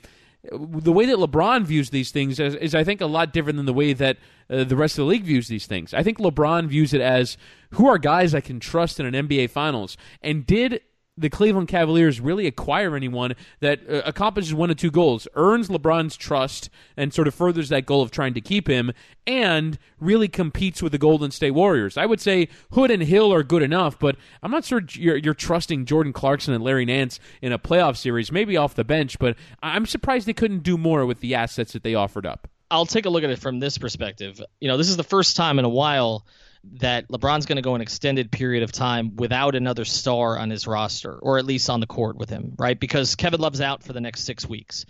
The 0.51 0.93
way 0.93 1.05
that 1.07 1.17
LeBron 1.17 1.65
views 1.65 1.89
these 1.89 2.11
things 2.11 2.39
is, 2.39 2.55
is 2.55 2.75
I 2.75 2.83
think, 2.83 3.01
a 3.01 3.07
lot 3.07 3.33
different 3.33 3.57
than 3.57 3.65
the 3.65 3.73
way 3.73 3.91
that 3.93 4.17
uh, 4.49 4.63
the 4.63 4.77
rest 4.77 4.97
of 4.97 5.03
the 5.03 5.09
league 5.09 5.23
views 5.23 5.47
these 5.47 5.65
things. 5.65 5.93
I 5.93 6.03
think 6.03 6.19
LeBron 6.19 6.67
views 6.67 6.93
it 6.93 7.01
as 7.01 7.37
who 7.71 7.87
are 7.87 7.97
guys 7.97 8.33
I 8.33 8.39
can 8.39 8.59
trust 8.59 8.99
in 8.99 9.13
an 9.13 9.27
NBA 9.27 9.49
Finals, 9.49 9.97
and 10.21 10.45
did 10.45 10.81
the 11.17 11.29
Cleveland 11.29 11.67
Cavaliers 11.67 12.21
really 12.21 12.47
acquire 12.47 12.95
anyone 12.95 13.33
that 13.59 13.79
uh, 13.89 14.01
accomplishes 14.05 14.53
one 14.53 14.69
of 14.69 14.77
two 14.77 14.91
goals 14.91 15.27
earns 15.33 15.67
LeBron's 15.67 16.15
trust 16.15 16.69
and 16.95 17.13
sort 17.13 17.27
of 17.27 17.33
furthers 17.33 17.69
that 17.69 17.85
goal 17.85 18.01
of 18.01 18.11
trying 18.11 18.33
to 18.35 18.41
keep 18.41 18.67
him, 18.67 18.91
and 19.25 19.77
really 19.99 20.27
competes 20.27 20.81
with 20.81 20.91
the 20.91 20.97
Golden 20.97 21.31
State 21.31 21.51
Warriors. 21.51 21.97
I 21.97 22.05
would 22.05 22.21
say 22.21 22.47
Hood 22.71 22.91
and 22.91 23.03
Hill 23.03 23.33
are 23.33 23.43
good 23.43 23.63
enough, 23.63 23.99
but 23.99 24.15
I'm 24.41 24.51
not 24.51 24.63
sure 24.63 24.81
you're, 24.91 25.17
you're 25.17 25.33
trusting 25.33 25.85
Jordan 25.85 26.13
Clarkson 26.13 26.53
and 26.53 26.63
Larry 26.63 26.85
Nance 26.85 27.19
in 27.41 27.51
a 27.51 27.59
playoff 27.59 27.97
series, 27.97 28.31
maybe 28.31 28.55
off 28.55 28.75
the 28.75 28.83
bench, 28.83 29.19
but 29.19 29.35
I'm 29.61 29.85
surprised 29.85 30.27
they 30.27 30.33
couldn't 30.33 30.63
do 30.63 30.77
more 30.77 31.05
with 31.05 31.19
the 31.19 31.35
assets 31.35 31.73
that 31.73 31.83
they 31.83 31.95
offered 31.95 32.25
up. 32.25 32.47
I'll 32.69 32.85
take 32.85 33.05
a 33.05 33.09
look 33.09 33.23
at 33.23 33.29
it 33.29 33.39
from 33.39 33.59
this 33.59 33.77
perspective. 33.77 34.41
You 34.59 34.67
know, 34.67 34.77
this 34.77 34.89
is 34.89 34.97
the 34.97 35.03
first 35.03 35.35
time 35.35 35.57
in 35.57 35.65
a 35.65 35.69
while 35.69 36.25
that 36.63 37.07
LeBron's 37.09 37.45
going 37.45 37.57
to 37.57 37.61
go 37.61 37.75
an 37.75 37.81
extended 37.81 38.31
period 38.31 38.63
of 38.63 38.71
time 38.71 39.15
without 39.15 39.55
another 39.55 39.85
star 39.85 40.37
on 40.37 40.49
his 40.49 40.67
roster, 40.67 41.13
or 41.13 41.37
at 41.37 41.45
least 41.45 41.69
on 41.69 41.79
the 41.79 41.87
court 41.87 42.17
with 42.17 42.29
him, 42.29 42.53
right? 42.57 42.79
Because 42.79 43.15
Kevin 43.15 43.39
Love's 43.39 43.61
out 43.61 43.83
for 43.83 43.93
the 43.93 44.01
next 44.01 44.21
six 44.21 44.47
weeks, 44.47 44.85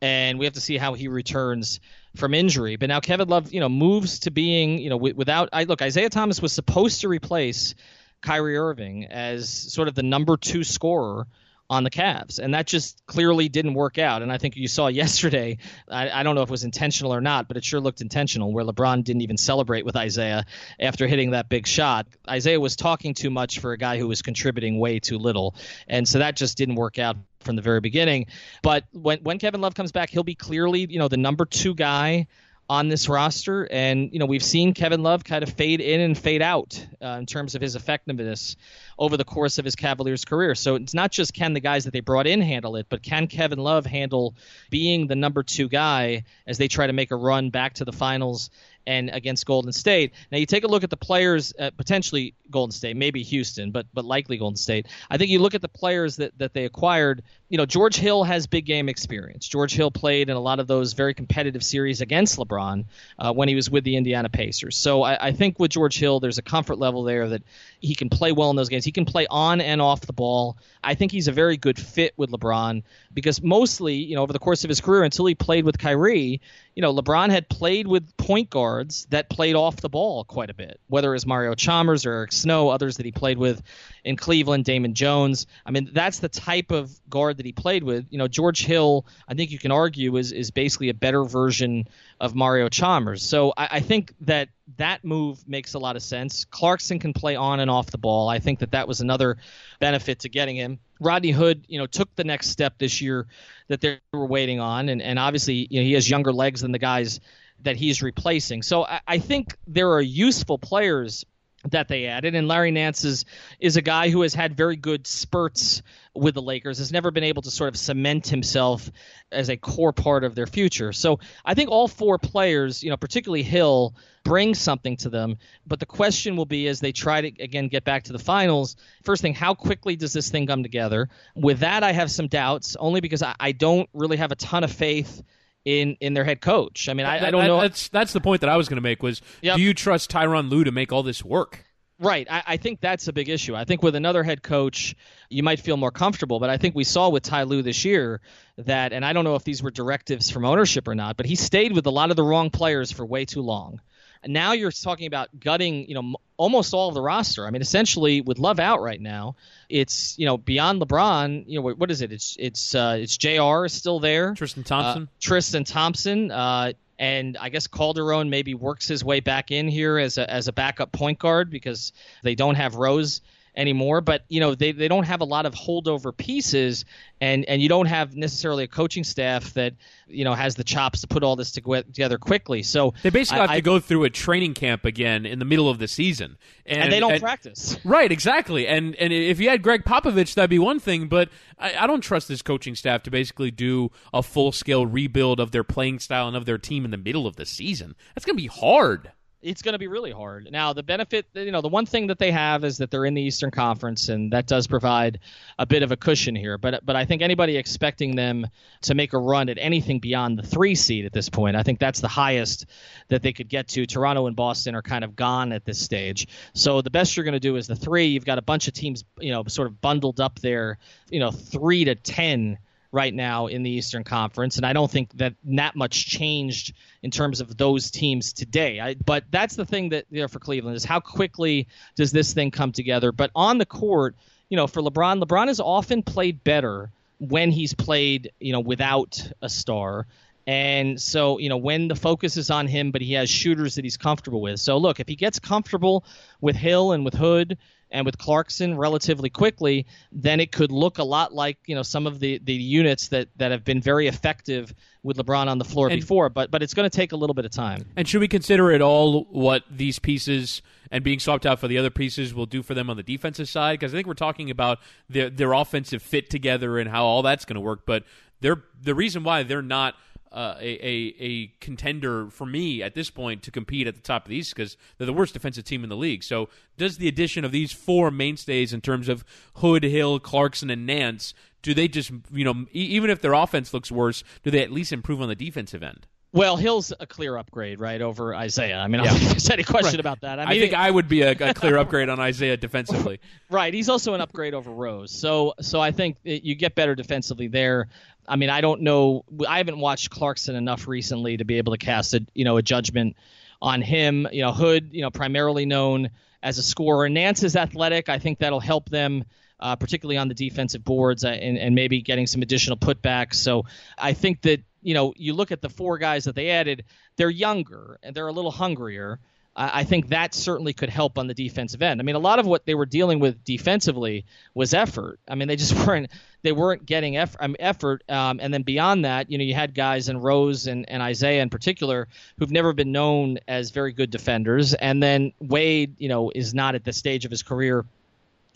and 0.00 0.38
we 0.38 0.44
have 0.44 0.54
to 0.54 0.60
see 0.60 0.76
how 0.76 0.94
he 0.94 1.08
returns 1.08 1.80
from 2.16 2.34
injury. 2.34 2.76
But 2.76 2.88
now 2.88 3.00
Kevin 3.00 3.28
Love, 3.28 3.52
you 3.52 3.60
know, 3.60 3.68
moves 3.68 4.20
to 4.20 4.30
being, 4.30 4.78
you 4.78 4.90
know, 4.90 4.96
without. 4.96 5.48
I 5.52 5.64
look, 5.64 5.82
Isaiah 5.82 6.10
Thomas 6.10 6.40
was 6.40 6.52
supposed 6.52 7.00
to 7.00 7.08
replace 7.08 7.74
Kyrie 8.22 8.56
Irving 8.56 9.06
as 9.06 9.48
sort 9.48 9.88
of 9.88 9.94
the 9.94 10.02
number 10.02 10.36
two 10.36 10.64
scorer 10.64 11.26
on 11.68 11.84
the 11.84 11.90
Cavs, 11.90 12.38
and 12.38 12.54
that 12.54 12.66
just 12.66 13.04
clearly 13.06 13.48
didn't 13.48 13.74
work 13.74 13.98
out. 13.98 14.22
And 14.22 14.32
I 14.32 14.38
think 14.38 14.56
you 14.56 14.68
saw 14.68 14.86
yesterday. 14.86 15.58
I, 15.88 16.10
I, 16.10 16.22
don't 16.22 16.34
know 16.34 16.42
if 16.42 16.48
it 16.48 16.52
was 16.52 16.64
intentional 16.64 17.12
or 17.12 17.20
not, 17.20 17.48
but 17.48 17.56
it 17.56 17.64
sure 17.64 17.80
looked 17.80 18.00
intentional. 18.00 18.52
Where 18.52 18.64
LeBron 18.64 19.04
didn't 19.04 19.22
even 19.22 19.36
celebrate 19.36 19.84
with 19.84 19.96
Isaiah 19.96 20.46
after 20.78 21.06
hitting 21.06 21.30
that 21.32 21.48
big 21.48 21.66
shot. 21.66 22.06
Isaiah 22.28 22.60
was 22.60 22.76
talking 22.76 23.14
too 23.14 23.30
much 23.30 23.58
for 23.58 23.72
a 23.72 23.78
guy 23.78 23.98
who 23.98 24.08
was 24.08 24.22
contributing 24.22 24.78
way 24.78 25.00
too 25.00 25.18
little, 25.18 25.54
and 25.88 26.08
so 26.08 26.18
that 26.20 26.36
just 26.36 26.56
didn't 26.56 26.76
work 26.76 26.98
out 26.98 27.16
from 27.40 27.56
the 27.56 27.62
very 27.62 27.80
beginning. 27.80 28.26
But 28.62 28.84
when 28.92 29.18
when 29.20 29.38
Kevin 29.38 29.60
Love 29.60 29.74
comes 29.74 29.92
back, 29.92 30.10
he'll 30.10 30.22
be 30.24 30.34
clearly 30.34 30.86
you 30.88 30.98
know 30.98 31.08
the 31.08 31.16
number 31.16 31.44
two 31.44 31.74
guy 31.74 32.26
on 32.68 32.88
this 32.88 33.08
roster. 33.08 33.68
And, 33.70 34.12
you 34.12 34.18
know, 34.18 34.26
we've 34.26 34.42
seen 34.42 34.74
Kevin 34.74 35.02
Love 35.02 35.24
kind 35.24 35.42
of 35.42 35.50
fade 35.50 35.80
in 35.80 36.00
and 36.00 36.18
fade 36.18 36.42
out 36.42 36.84
uh, 37.00 37.16
in 37.18 37.26
terms 37.26 37.54
of 37.54 37.62
his 37.62 37.76
effectiveness 37.76 38.56
over 38.98 39.16
the 39.16 39.24
course 39.24 39.58
of 39.58 39.64
his 39.64 39.76
Cavaliers 39.76 40.24
career. 40.24 40.54
So 40.54 40.76
it's 40.76 40.94
not 40.94 41.10
just 41.10 41.34
can 41.34 41.52
the 41.52 41.60
guys 41.60 41.84
that 41.84 41.92
they 41.92 42.00
brought 42.00 42.26
in 42.26 42.40
handle 42.40 42.76
it, 42.76 42.86
but 42.88 43.02
can 43.02 43.26
Kevin 43.26 43.58
Love 43.58 43.86
handle 43.86 44.34
being 44.70 45.06
the 45.06 45.16
number 45.16 45.42
two 45.42 45.68
guy 45.68 46.24
as 46.46 46.58
they 46.58 46.68
try 46.68 46.86
to 46.86 46.92
make 46.92 47.10
a 47.10 47.16
run 47.16 47.50
back 47.50 47.74
to 47.74 47.84
the 47.84 47.92
finals 47.92 48.50
and 48.86 49.10
against 49.10 49.44
Golden 49.46 49.72
State. 49.72 50.12
Now 50.30 50.38
you 50.38 50.46
take 50.46 50.64
a 50.64 50.68
look 50.68 50.84
at 50.84 50.90
the 50.90 50.96
players, 50.96 51.52
uh, 51.58 51.70
potentially 51.76 52.34
Golden 52.50 52.72
State, 52.72 52.96
maybe 52.96 53.22
Houston, 53.22 53.70
but 53.70 53.86
but 53.92 54.04
likely 54.04 54.38
Golden 54.38 54.56
State. 54.56 54.86
I 55.10 55.18
think 55.18 55.30
you 55.30 55.40
look 55.40 55.54
at 55.54 55.62
the 55.62 55.68
players 55.68 56.16
that 56.16 56.38
that 56.38 56.54
they 56.54 56.64
acquired. 56.64 57.22
You 57.48 57.58
know, 57.58 57.66
George 57.66 57.96
Hill 57.96 58.24
has 58.24 58.46
big 58.46 58.64
game 58.64 58.88
experience. 58.88 59.46
George 59.46 59.72
Hill 59.72 59.90
played 59.90 60.28
in 60.30 60.36
a 60.36 60.40
lot 60.40 60.58
of 60.58 60.66
those 60.66 60.94
very 60.94 61.14
competitive 61.14 61.62
series 61.62 62.00
against 62.00 62.38
LeBron 62.38 62.86
uh, 63.18 63.32
when 63.32 63.48
he 63.48 63.54
was 63.54 63.70
with 63.70 63.84
the 63.84 63.96
Indiana 63.96 64.28
Pacers. 64.28 64.76
So 64.76 65.02
I, 65.02 65.28
I 65.28 65.32
think 65.32 65.58
with 65.58 65.70
George 65.70 65.98
Hill, 65.98 66.18
there's 66.18 66.38
a 66.38 66.42
comfort 66.42 66.78
level 66.78 67.04
there 67.04 67.28
that 67.28 67.42
he 67.80 67.94
can 67.94 68.08
play 68.08 68.32
well 68.32 68.50
in 68.50 68.56
those 68.56 68.68
games. 68.68 68.84
He 68.86 68.92
can 68.92 69.04
play 69.04 69.26
on 69.28 69.60
and 69.60 69.82
off 69.82 70.00
the 70.02 70.12
ball. 70.12 70.56
I 70.82 70.94
think 70.94 71.12
he's 71.12 71.28
a 71.28 71.32
very 71.32 71.56
good 71.56 71.78
fit 71.78 72.14
with 72.16 72.30
LeBron 72.30 72.82
because 73.12 73.42
mostly, 73.42 73.94
you 73.94 74.16
know, 74.16 74.22
over 74.22 74.32
the 74.32 74.38
course 74.38 74.64
of 74.64 74.68
his 74.70 74.80
career 74.80 75.02
until 75.02 75.26
he 75.26 75.34
played 75.34 75.64
with 75.64 75.78
Kyrie, 75.78 76.40
you 76.76 76.82
know, 76.82 76.94
LeBron 76.94 77.30
had 77.30 77.48
played 77.48 77.86
with 77.86 78.14
point 78.18 78.50
guards 78.50 79.06
that 79.08 79.30
played 79.30 79.56
off 79.56 79.76
the 79.76 79.88
ball 79.88 80.24
quite 80.24 80.50
a 80.50 80.54
bit, 80.54 80.78
whether 80.88 81.08
it 81.08 81.14
was 81.14 81.26
Mario 81.26 81.54
Chalmers 81.54 82.04
or 82.04 82.12
Eric 82.12 82.32
Snow, 82.32 82.68
others 82.68 82.98
that 82.98 83.06
he 83.06 83.12
played 83.12 83.38
with 83.38 83.62
in 84.04 84.14
Cleveland, 84.16 84.66
Damon 84.66 84.92
Jones. 84.92 85.46
I 85.64 85.70
mean, 85.70 85.88
that's 85.94 86.18
the 86.18 86.28
type 86.28 86.70
of 86.70 86.92
guard 87.08 87.38
that 87.38 87.46
he 87.46 87.52
played 87.52 87.82
with. 87.82 88.06
You 88.10 88.18
know, 88.18 88.28
George 88.28 88.66
Hill, 88.66 89.06
I 89.26 89.32
think 89.32 89.52
you 89.52 89.58
can 89.58 89.72
argue, 89.72 90.18
is 90.18 90.32
is 90.32 90.50
basically 90.50 90.90
a 90.90 90.94
better 90.94 91.24
version 91.24 91.88
of 92.20 92.34
Mario 92.34 92.68
Chalmers. 92.68 93.22
So 93.22 93.54
I, 93.56 93.68
I 93.72 93.80
think 93.80 94.12
that 94.20 94.50
that 94.76 95.02
move 95.02 95.48
makes 95.48 95.72
a 95.72 95.78
lot 95.78 95.96
of 95.96 96.02
sense. 96.02 96.44
Clarkson 96.44 96.98
can 96.98 97.14
play 97.14 97.36
on 97.36 97.60
and 97.60 97.70
off 97.70 97.86
the 97.86 97.98
ball. 97.98 98.28
I 98.28 98.38
think 98.38 98.58
that 98.58 98.72
that 98.72 98.86
was 98.86 99.00
another 99.00 99.38
benefit 99.78 100.20
to 100.20 100.28
getting 100.28 100.56
him. 100.56 100.78
Rodney 101.00 101.30
Hood, 101.30 101.64
you 101.68 101.78
know, 101.78 101.86
took 101.86 102.14
the 102.16 102.24
next 102.24 102.50
step 102.50 102.78
this 102.78 103.00
year 103.00 103.26
that 103.68 103.80
they 103.80 103.98
were 104.12 104.26
waiting 104.26 104.60
on, 104.60 104.88
and, 104.88 105.02
and 105.02 105.18
obviously, 105.18 105.66
you 105.70 105.80
know, 105.80 105.84
he 105.84 105.92
has 105.94 106.08
younger 106.08 106.32
legs 106.32 106.60
than 106.60 106.72
the 106.72 106.78
guys 106.78 107.20
that 107.62 107.76
he's 107.76 108.02
replacing. 108.02 108.62
So 108.62 108.84
I, 108.84 109.00
I 109.06 109.18
think 109.18 109.56
there 109.66 109.92
are 109.92 110.00
useful 110.00 110.58
players 110.58 111.24
that 111.70 111.88
they 111.88 112.06
added. 112.06 112.34
And 112.34 112.48
Larry 112.48 112.70
Nance 112.70 113.04
is, 113.04 113.24
is 113.58 113.76
a 113.76 113.82
guy 113.82 114.10
who 114.10 114.22
has 114.22 114.34
had 114.34 114.56
very 114.56 114.76
good 114.76 115.06
spurts 115.06 115.82
with 116.14 116.34
the 116.34 116.42
Lakers, 116.42 116.78
has 116.78 116.92
never 116.92 117.10
been 117.10 117.24
able 117.24 117.42
to 117.42 117.50
sort 117.50 117.68
of 117.68 117.76
cement 117.76 118.28
himself 118.28 118.90
as 119.30 119.48
a 119.48 119.56
core 119.56 119.92
part 119.92 120.24
of 120.24 120.34
their 120.34 120.46
future. 120.46 120.92
So 120.92 121.20
I 121.44 121.54
think 121.54 121.70
all 121.70 121.88
four 121.88 122.18
players, 122.18 122.82
you 122.82 122.90
know, 122.90 122.96
particularly 122.96 123.42
Hill, 123.42 123.94
bring 124.24 124.54
something 124.54 124.96
to 124.98 125.10
them. 125.10 125.36
But 125.66 125.80
the 125.80 125.86
question 125.86 126.36
will 126.36 126.46
be 126.46 126.68
as 126.68 126.80
they 126.80 126.92
try 126.92 127.20
to, 127.20 127.42
again, 127.42 127.68
get 127.68 127.84
back 127.84 128.04
to 128.04 128.12
the 128.12 128.18
finals, 128.18 128.76
first 129.04 129.22
thing, 129.22 129.34
how 129.34 129.54
quickly 129.54 129.96
does 129.96 130.12
this 130.12 130.30
thing 130.30 130.46
come 130.46 130.62
together? 130.62 131.08
With 131.34 131.60
that, 131.60 131.82
I 131.82 131.92
have 131.92 132.10
some 132.10 132.28
doubts, 132.28 132.76
only 132.76 133.00
because 133.00 133.22
I, 133.22 133.34
I 133.38 133.52
don't 133.52 133.88
really 133.92 134.16
have 134.16 134.32
a 134.32 134.36
ton 134.36 134.64
of 134.64 134.72
faith– 134.72 135.22
in 135.66 135.96
in 136.00 136.14
their 136.14 136.24
head 136.24 136.40
coach. 136.40 136.88
I 136.88 136.94
mean, 136.94 137.04
I, 137.04 137.26
I 137.26 137.30
don't 137.30 137.42
that, 137.42 137.48
know. 137.48 137.60
That's 137.60 137.88
that's 137.88 138.14
the 138.14 138.20
point 138.20 138.40
that 138.40 138.48
I 138.48 138.56
was 138.56 138.70
going 138.70 138.78
to 138.78 138.82
make 138.82 139.02
was 139.02 139.20
yep. 139.42 139.56
do 139.56 139.62
you 139.62 139.74
trust 139.74 140.10
Tyronn 140.10 140.48
Lue 140.48 140.64
to 140.64 140.72
make 140.72 140.92
all 140.92 141.02
this 141.02 141.22
work? 141.22 141.64
Right. 141.98 142.26
I, 142.30 142.42
I, 142.46 142.56
think 142.58 142.82
that's 142.82 143.08
a 143.08 143.12
big 143.12 143.30
issue. 143.30 143.54
I 143.54 143.64
think 143.64 143.82
with 143.82 143.94
another 143.94 144.22
head 144.22 144.42
coach, 144.42 144.94
you 145.30 145.42
might 145.42 145.60
feel 145.60 145.78
more 145.78 145.90
comfortable. 145.90 146.38
But 146.38 146.50
I 146.50 146.58
think 146.58 146.74
we 146.74 146.84
saw 146.84 147.08
with 147.08 147.22
Ty 147.22 147.44
Lue 147.44 147.62
this 147.62 147.86
year 147.86 148.20
that, 148.58 148.92
and 148.92 149.02
I 149.02 149.14
don't 149.14 149.24
know 149.24 149.34
if 149.34 149.44
these 149.44 149.62
were 149.62 149.70
directives 149.70 150.30
from 150.30 150.44
ownership 150.44 150.88
or 150.88 150.94
not, 150.94 151.16
but 151.16 151.24
he 151.24 151.36
stayed 151.36 151.72
with 151.72 151.86
a 151.86 151.90
lot 151.90 152.10
of 152.10 152.16
the 152.16 152.22
wrong 152.22 152.50
players 152.50 152.92
for 152.92 153.06
way 153.06 153.24
too 153.24 153.40
long. 153.40 153.80
Now 154.24 154.52
you're 154.52 154.70
talking 154.70 155.06
about 155.06 155.28
gutting, 155.38 155.88
you 155.88 155.94
know, 155.94 156.16
almost 156.36 156.74
all 156.74 156.88
of 156.88 156.94
the 156.94 157.00
roster. 157.00 157.46
I 157.46 157.50
mean, 157.50 157.62
essentially 157.62 158.20
with 158.20 158.38
Love 158.38 158.60
out 158.60 158.80
right 158.80 159.00
now, 159.00 159.36
it's 159.68 160.18
you 160.18 160.26
know 160.26 160.36
beyond 160.36 160.80
LeBron. 160.80 161.44
You 161.46 161.60
know 161.60 161.74
what 161.74 161.90
is 161.90 162.02
it? 162.02 162.12
It's 162.12 162.36
it's 162.38 162.74
uh, 162.74 162.98
it's 163.00 163.16
Jr. 163.16 163.64
is 163.66 163.72
still 163.72 164.00
there. 164.00 164.34
Tristan 164.34 164.64
Thompson. 164.64 165.02
Uh, 165.04 165.06
Tristan 165.20 165.64
Thompson. 165.64 166.30
Uh, 166.30 166.72
and 166.98 167.36
I 167.36 167.50
guess 167.50 167.66
Calderon 167.66 168.30
maybe 168.30 168.54
works 168.54 168.88
his 168.88 169.04
way 169.04 169.20
back 169.20 169.50
in 169.50 169.68
here 169.68 169.98
as 169.98 170.18
a 170.18 170.30
as 170.30 170.48
a 170.48 170.52
backup 170.52 170.92
point 170.92 171.18
guard 171.18 171.50
because 171.50 171.92
they 172.22 172.34
don't 172.34 172.54
have 172.54 172.74
Rose 172.74 173.20
anymore. 173.56 174.00
But 174.00 174.24
you 174.28 174.40
know 174.40 174.54
they, 174.54 174.72
they 174.72 174.88
don't 174.88 175.04
have 175.04 175.20
a 175.20 175.24
lot 175.24 175.46
of 175.46 175.54
holdover 175.54 176.16
pieces, 176.16 176.84
and 177.20 177.44
and 177.46 177.62
you 177.62 177.68
don't 177.68 177.86
have 177.86 178.16
necessarily 178.16 178.64
a 178.64 178.68
coaching 178.68 179.04
staff 179.04 179.54
that 179.54 179.74
you 180.06 180.24
know 180.24 180.34
has 180.34 180.54
the 180.54 180.64
chops 180.64 181.00
to 181.00 181.06
put 181.06 181.22
all 181.22 181.36
this 181.36 181.52
together 181.52 182.18
quickly. 182.18 182.62
So 182.62 182.94
they 183.02 183.10
basically 183.10 183.40
I, 183.40 183.42
have 183.42 183.50
to 183.50 183.56
I, 183.56 183.60
go 183.60 183.80
through 183.80 184.04
a 184.04 184.10
training 184.10 184.54
camp 184.54 184.84
again 184.84 185.26
in 185.26 185.38
the 185.38 185.44
middle 185.44 185.68
of 185.68 185.78
the 185.78 185.88
season, 185.88 186.36
and, 186.64 186.82
and 186.82 186.92
they 186.92 187.00
don't 187.00 187.20
practice. 187.20 187.78
Right, 187.86 188.10
exactly. 188.10 188.66
And 188.66 188.94
and 188.96 189.12
if 189.12 189.38
you 189.40 189.48
had 189.48 189.62
Gregg 189.62 189.84
Popovich, 189.84 190.34
that'd 190.34 190.50
be 190.50 190.58
one 190.58 190.80
thing. 190.80 191.08
But 191.08 191.28
I, 191.58 191.74
I 191.76 191.86
don't 191.86 192.00
trust 192.00 192.28
this 192.28 192.42
coaching 192.42 192.74
staff 192.74 193.02
to 193.04 193.10
basically 193.10 193.50
do 193.50 193.90
a 194.12 194.22
full 194.22 194.52
scale 194.52 194.86
rebuild 194.86 195.40
of 195.40 195.52
their 195.52 195.64
playing 195.64 196.00
style 196.00 196.26
and 196.28 196.36
of 196.36 196.46
their 196.46 196.58
team 196.58 196.84
in 196.84 196.90
the 196.90 196.96
middle 196.96 197.26
of 197.26 197.36
the 197.36 197.46
season. 197.46 197.94
That's 198.14 198.24
going 198.24 198.36
to 198.36 198.42
be 198.42 198.48
hard 198.48 199.12
it's 199.46 199.62
going 199.62 199.74
to 199.74 199.78
be 199.78 199.86
really 199.86 200.10
hard. 200.10 200.48
Now, 200.50 200.72
the 200.72 200.82
benefit, 200.82 201.26
you 201.34 201.52
know, 201.52 201.60
the 201.60 201.68
one 201.68 201.86
thing 201.86 202.08
that 202.08 202.18
they 202.18 202.32
have 202.32 202.64
is 202.64 202.78
that 202.78 202.90
they're 202.90 203.04
in 203.04 203.14
the 203.14 203.22
Eastern 203.22 203.52
Conference, 203.52 204.08
and 204.08 204.32
that 204.32 204.46
does 204.46 204.66
provide 204.66 205.20
a 205.56 205.64
bit 205.64 205.84
of 205.84 205.92
a 205.92 205.96
cushion 205.96 206.34
here. 206.34 206.58
But 206.58 206.84
but 206.84 206.96
I 206.96 207.04
think 207.04 207.22
anybody 207.22 207.56
expecting 207.56 208.16
them 208.16 208.48
to 208.82 208.94
make 208.94 209.12
a 209.12 209.18
run 209.18 209.48
at 209.48 209.58
anything 209.58 210.00
beyond 210.00 210.36
the 210.38 210.42
three 210.42 210.74
seed 210.74 211.04
at 211.04 211.12
this 211.12 211.28
point, 211.28 211.54
I 211.54 211.62
think 211.62 211.78
that's 211.78 212.00
the 212.00 212.08
highest 212.08 212.66
that 213.08 213.22
they 213.22 213.32
could 213.32 213.48
get 213.48 213.68
to. 213.68 213.86
Toronto 213.86 214.26
and 214.26 214.34
Boston 214.34 214.74
are 214.74 214.82
kind 214.82 215.04
of 215.04 215.14
gone 215.14 215.52
at 215.52 215.64
this 215.64 215.78
stage. 215.78 216.26
So 216.52 216.82
the 216.82 216.90
best 216.90 217.16
you're 217.16 217.24
going 217.24 217.34
to 217.34 217.40
do 217.40 217.54
is 217.54 217.68
the 217.68 217.76
three. 217.76 218.06
You've 218.06 218.24
got 218.24 218.38
a 218.38 218.42
bunch 218.42 218.66
of 218.66 218.74
teams, 218.74 219.04
you 219.20 219.30
know, 219.30 219.44
sort 219.46 219.68
of 219.68 219.80
bundled 219.80 220.20
up 220.20 220.40
there, 220.40 220.78
you 221.08 221.20
know, 221.20 221.30
three 221.30 221.84
to 221.84 221.94
ten 221.94 222.58
right 222.96 223.12
now 223.12 223.46
in 223.46 223.62
the 223.62 223.70
Eastern 223.70 224.02
Conference, 224.04 224.56
and 224.56 224.64
I 224.64 224.72
don't 224.72 224.90
think 224.90 225.12
that 225.18 225.34
that 225.44 225.76
much 225.76 226.06
changed 226.06 226.74
in 227.02 227.10
terms 227.10 227.42
of 227.42 227.56
those 227.58 227.90
teams 227.90 228.32
today. 228.32 228.80
I, 228.80 228.94
but 228.94 229.24
that's 229.30 229.54
the 229.54 229.66
thing 229.66 229.90
that 229.90 230.06
you 230.10 230.22
know 230.22 230.28
for 230.28 230.38
Cleveland 230.38 230.76
is 230.76 230.84
how 230.84 230.98
quickly 230.98 231.68
does 231.94 232.10
this 232.10 232.32
thing 232.32 232.50
come 232.50 232.72
together. 232.72 233.12
But 233.12 233.30
on 233.34 233.58
the 233.58 233.66
court, 233.66 234.16
you 234.48 234.56
know, 234.56 234.66
for 234.66 234.80
LeBron, 234.80 235.22
LeBron 235.22 235.48
has 235.48 235.60
often 235.60 236.02
played 236.02 236.42
better 236.42 236.90
when 237.18 237.50
he's 237.50 237.74
played, 237.74 238.32
you 238.40 238.52
know, 238.52 238.60
without 238.60 239.30
a 239.42 239.48
star. 239.48 240.06
And 240.46 241.00
so, 241.00 241.38
you 241.38 241.50
know, 241.50 241.56
when 241.56 241.88
the 241.88 241.96
focus 241.96 242.38
is 242.38 242.50
on 242.50 242.66
him, 242.66 242.92
but 242.92 243.02
he 243.02 243.12
has 243.14 243.28
shooters 243.28 243.74
that 243.74 243.84
he's 243.84 243.96
comfortable 243.96 244.40
with. 244.40 244.60
So, 244.60 244.78
look, 244.78 245.00
if 245.00 245.08
he 245.08 245.16
gets 245.16 245.38
comfortable 245.38 246.04
with 246.40 246.56
Hill 246.56 246.92
and 246.92 247.04
with 247.04 247.14
Hood 247.14 247.58
and 247.90 248.04
with 248.04 248.18
Clarkson 248.18 248.76
relatively 248.76 249.30
quickly, 249.30 249.86
then 250.12 250.40
it 250.40 250.52
could 250.52 250.72
look 250.72 250.98
a 250.98 251.04
lot 251.04 251.32
like 251.32 251.58
you 251.66 251.74
know 251.74 251.82
some 251.82 252.06
of 252.06 252.20
the, 252.20 252.38
the 252.44 252.52
units 252.52 253.08
that, 253.08 253.28
that 253.36 253.50
have 253.50 253.64
been 253.64 253.80
very 253.80 254.06
effective 254.06 254.74
with 255.02 255.16
LeBron 255.18 255.46
on 255.46 255.58
the 255.58 255.64
floor 255.64 255.88
and, 255.88 256.00
before. 256.00 256.28
But 256.28 256.50
but 256.50 256.62
it's 256.62 256.74
going 256.74 256.88
to 256.88 256.94
take 256.94 257.12
a 257.12 257.16
little 257.16 257.34
bit 257.34 257.44
of 257.44 257.50
time. 257.50 257.84
And 257.96 258.08
should 258.08 258.20
we 258.20 258.28
consider 258.28 258.72
at 258.72 258.82
all 258.82 259.24
what 259.24 259.62
these 259.70 259.98
pieces 259.98 260.62
and 260.90 261.02
being 261.02 261.18
swapped 261.18 261.46
out 261.46 261.60
for 261.60 261.68
the 261.68 261.78
other 261.78 261.90
pieces 261.90 262.34
will 262.34 262.46
do 262.46 262.62
for 262.62 262.74
them 262.74 262.90
on 262.90 262.96
the 262.96 263.02
defensive 263.02 263.48
side? 263.48 263.78
Because 263.78 263.94
I 263.94 263.96
think 263.96 264.06
we're 264.06 264.14
talking 264.14 264.50
about 264.50 264.78
their 265.08 265.30
their 265.30 265.52
offensive 265.52 266.02
fit 266.02 266.28
together 266.30 266.78
and 266.78 266.90
how 266.90 267.04
all 267.04 267.22
that's 267.22 267.44
going 267.44 267.54
to 267.54 267.60
work. 267.60 267.86
But 267.86 268.04
they're 268.40 268.62
the 268.80 268.94
reason 268.94 269.24
why 269.24 269.42
they're 269.42 269.62
not 269.62 269.94
uh, 270.32 270.54
a, 270.58 270.86
a, 270.86 271.14
a 271.18 271.46
contender 271.60 272.28
for 272.30 272.46
me 272.46 272.82
at 272.82 272.94
this 272.94 273.10
point 273.10 273.42
to 273.44 273.50
compete 273.50 273.86
at 273.86 273.94
the 273.94 274.00
top 274.00 274.24
of 274.24 274.30
the 274.30 274.36
East 274.36 274.54
because 274.54 274.76
they're 274.96 275.06
the 275.06 275.12
worst 275.12 275.34
defensive 275.34 275.64
team 275.64 275.82
in 275.82 275.88
the 275.88 275.96
league. 275.96 276.22
So, 276.22 276.48
does 276.76 276.98
the 276.98 277.08
addition 277.08 277.44
of 277.44 277.52
these 277.52 277.72
four 277.72 278.10
mainstays 278.10 278.72
in 278.72 278.80
terms 278.80 279.08
of 279.08 279.24
Hood, 279.56 279.82
Hill, 279.82 280.20
Clarkson, 280.20 280.70
and 280.70 280.86
Nance 280.86 281.34
do 281.66 281.74
they 281.74 281.88
just 281.88 282.12
you 282.32 282.44
know 282.44 282.66
even 282.70 283.10
if 283.10 283.20
their 283.20 283.32
offense 283.32 283.74
looks 283.74 283.90
worse, 283.90 284.22
do 284.44 284.52
they 284.52 284.62
at 284.62 284.70
least 284.70 284.92
improve 284.92 285.20
on 285.20 285.28
the 285.28 285.34
defensive 285.34 285.82
end? 285.82 286.06
Well, 286.32 286.56
Hill's 286.56 286.92
a 286.98 287.06
clear 287.06 287.36
upgrade, 287.36 287.80
right, 287.80 288.02
over 288.02 288.34
Isaiah. 288.34 288.78
I 288.78 288.88
mean, 288.88 289.02
yeah. 289.02 289.06
I 289.06 289.10
don't 289.10 289.18
think 289.18 289.30
there's 289.30 289.50
any 289.50 289.64
question 289.64 289.92
right. 289.92 290.00
about 290.00 290.20
that. 290.20 290.38
I, 290.38 290.44
mean, 290.46 290.58
I 290.58 290.60
think 290.60 290.74
I 290.74 290.90
would 290.90 291.08
be 291.08 291.22
a, 291.22 291.30
a 291.30 291.54
clear 291.54 291.76
upgrade 291.78 292.08
on 292.08 292.20
Isaiah 292.20 292.56
defensively. 292.56 293.20
right. 293.50 293.72
He's 293.72 293.88
also 293.88 294.12
an 294.12 294.20
upgrade 294.20 294.52
over 294.52 294.70
Rose. 294.70 295.12
So, 295.12 295.54
so 295.60 295.80
I 295.80 295.92
think 295.92 296.18
you 296.24 296.54
get 296.54 296.74
better 296.74 296.94
defensively 296.94 297.48
there. 297.48 297.88
I 298.28 298.36
mean, 298.36 298.50
I 298.50 298.60
don't 298.60 298.82
know. 298.82 299.24
I 299.48 299.58
haven't 299.58 299.78
watched 299.78 300.10
Clarkson 300.10 300.56
enough 300.56 300.88
recently 300.88 301.36
to 301.36 301.44
be 301.44 301.58
able 301.58 301.72
to 301.72 301.78
cast 301.78 302.14
a 302.14 302.26
you 302.34 302.44
know 302.44 302.56
a 302.56 302.62
judgment 302.62 303.16
on 303.62 303.82
him. 303.82 304.28
You 304.32 304.42
know, 304.42 304.52
Hood, 304.52 304.90
you 304.92 305.02
know, 305.02 305.10
primarily 305.10 305.66
known 305.66 306.10
as 306.42 306.58
a 306.58 306.62
scorer. 306.62 307.08
Nance 307.08 307.42
is 307.42 307.56
athletic. 307.56 308.08
I 308.08 308.18
think 308.18 308.38
that'll 308.40 308.60
help 308.60 308.88
them. 308.88 309.24
Uh, 309.58 309.74
particularly 309.74 310.18
on 310.18 310.28
the 310.28 310.34
defensive 310.34 310.84
boards 310.84 311.24
uh, 311.24 311.28
and, 311.28 311.56
and 311.56 311.74
maybe 311.74 312.02
getting 312.02 312.26
some 312.26 312.42
additional 312.42 312.76
putbacks. 312.76 313.36
So 313.36 313.64
I 313.96 314.12
think 314.12 314.42
that, 314.42 314.60
you 314.86 314.94
know, 314.94 315.12
you 315.16 315.34
look 315.34 315.50
at 315.50 315.60
the 315.60 315.68
four 315.68 315.98
guys 315.98 316.24
that 316.24 316.36
they 316.36 316.50
added, 316.50 316.84
they're 317.16 317.28
younger 317.28 317.98
and 318.04 318.14
they're 318.14 318.28
a 318.28 318.32
little 318.32 318.52
hungrier. 318.52 319.18
I 319.58 319.84
think 319.84 320.10
that 320.10 320.34
certainly 320.34 320.74
could 320.74 320.90
help 320.90 321.18
on 321.18 321.26
the 321.26 321.34
defensive 321.34 321.80
end. 321.80 321.98
I 321.98 322.04
mean, 322.04 322.14
a 322.14 322.20
lot 322.20 322.38
of 322.38 322.46
what 322.46 322.66
they 322.66 322.74
were 322.74 322.84
dealing 322.84 323.20
with 323.20 323.42
defensively 323.42 324.26
was 324.54 324.74
effort. 324.74 325.18
I 325.26 325.34
mean, 325.34 325.48
they 325.48 325.56
just 325.56 325.72
weren't 325.86 326.10
they 326.42 326.52
weren't 326.52 326.86
getting 326.86 327.16
effort. 327.16 327.56
Effort 327.58 328.04
um, 328.08 328.38
and 328.40 328.54
then 328.54 328.62
beyond 328.62 329.06
that, 329.06 329.28
you 329.30 329.38
know, 329.38 329.44
you 329.44 329.54
had 329.54 329.74
guys 329.74 330.08
in 330.08 330.20
Rose 330.20 330.66
and, 330.68 330.88
and 330.88 331.02
Isaiah 331.02 331.42
in 331.42 331.50
particular 331.50 332.06
who've 332.38 332.52
never 332.52 332.72
been 332.72 332.92
known 332.92 333.38
as 333.48 333.70
very 333.70 333.92
good 333.92 334.10
defenders. 334.10 334.74
And 334.74 335.02
then 335.02 335.32
Wade, 335.40 335.96
you 335.98 336.10
know, 336.10 336.30
is 336.32 336.54
not 336.54 336.76
at 336.76 336.84
the 336.84 336.92
stage 336.92 337.24
of 337.24 337.30
his 337.32 337.42
career 337.42 337.84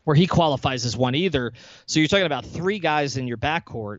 where 0.05 0.15
he 0.15 0.27
qualifies 0.27 0.85
as 0.85 0.97
one 0.97 1.15
either. 1.15 1.55
So 1.87 1.99
you're 1.99 2.09
talking 2.09 2.27
about 2.27 2.45
three 2.45 2.79
guys 2.79 3.17
in 3.17 3.27
your 3.27 3.39
backcourt 3.39 3.99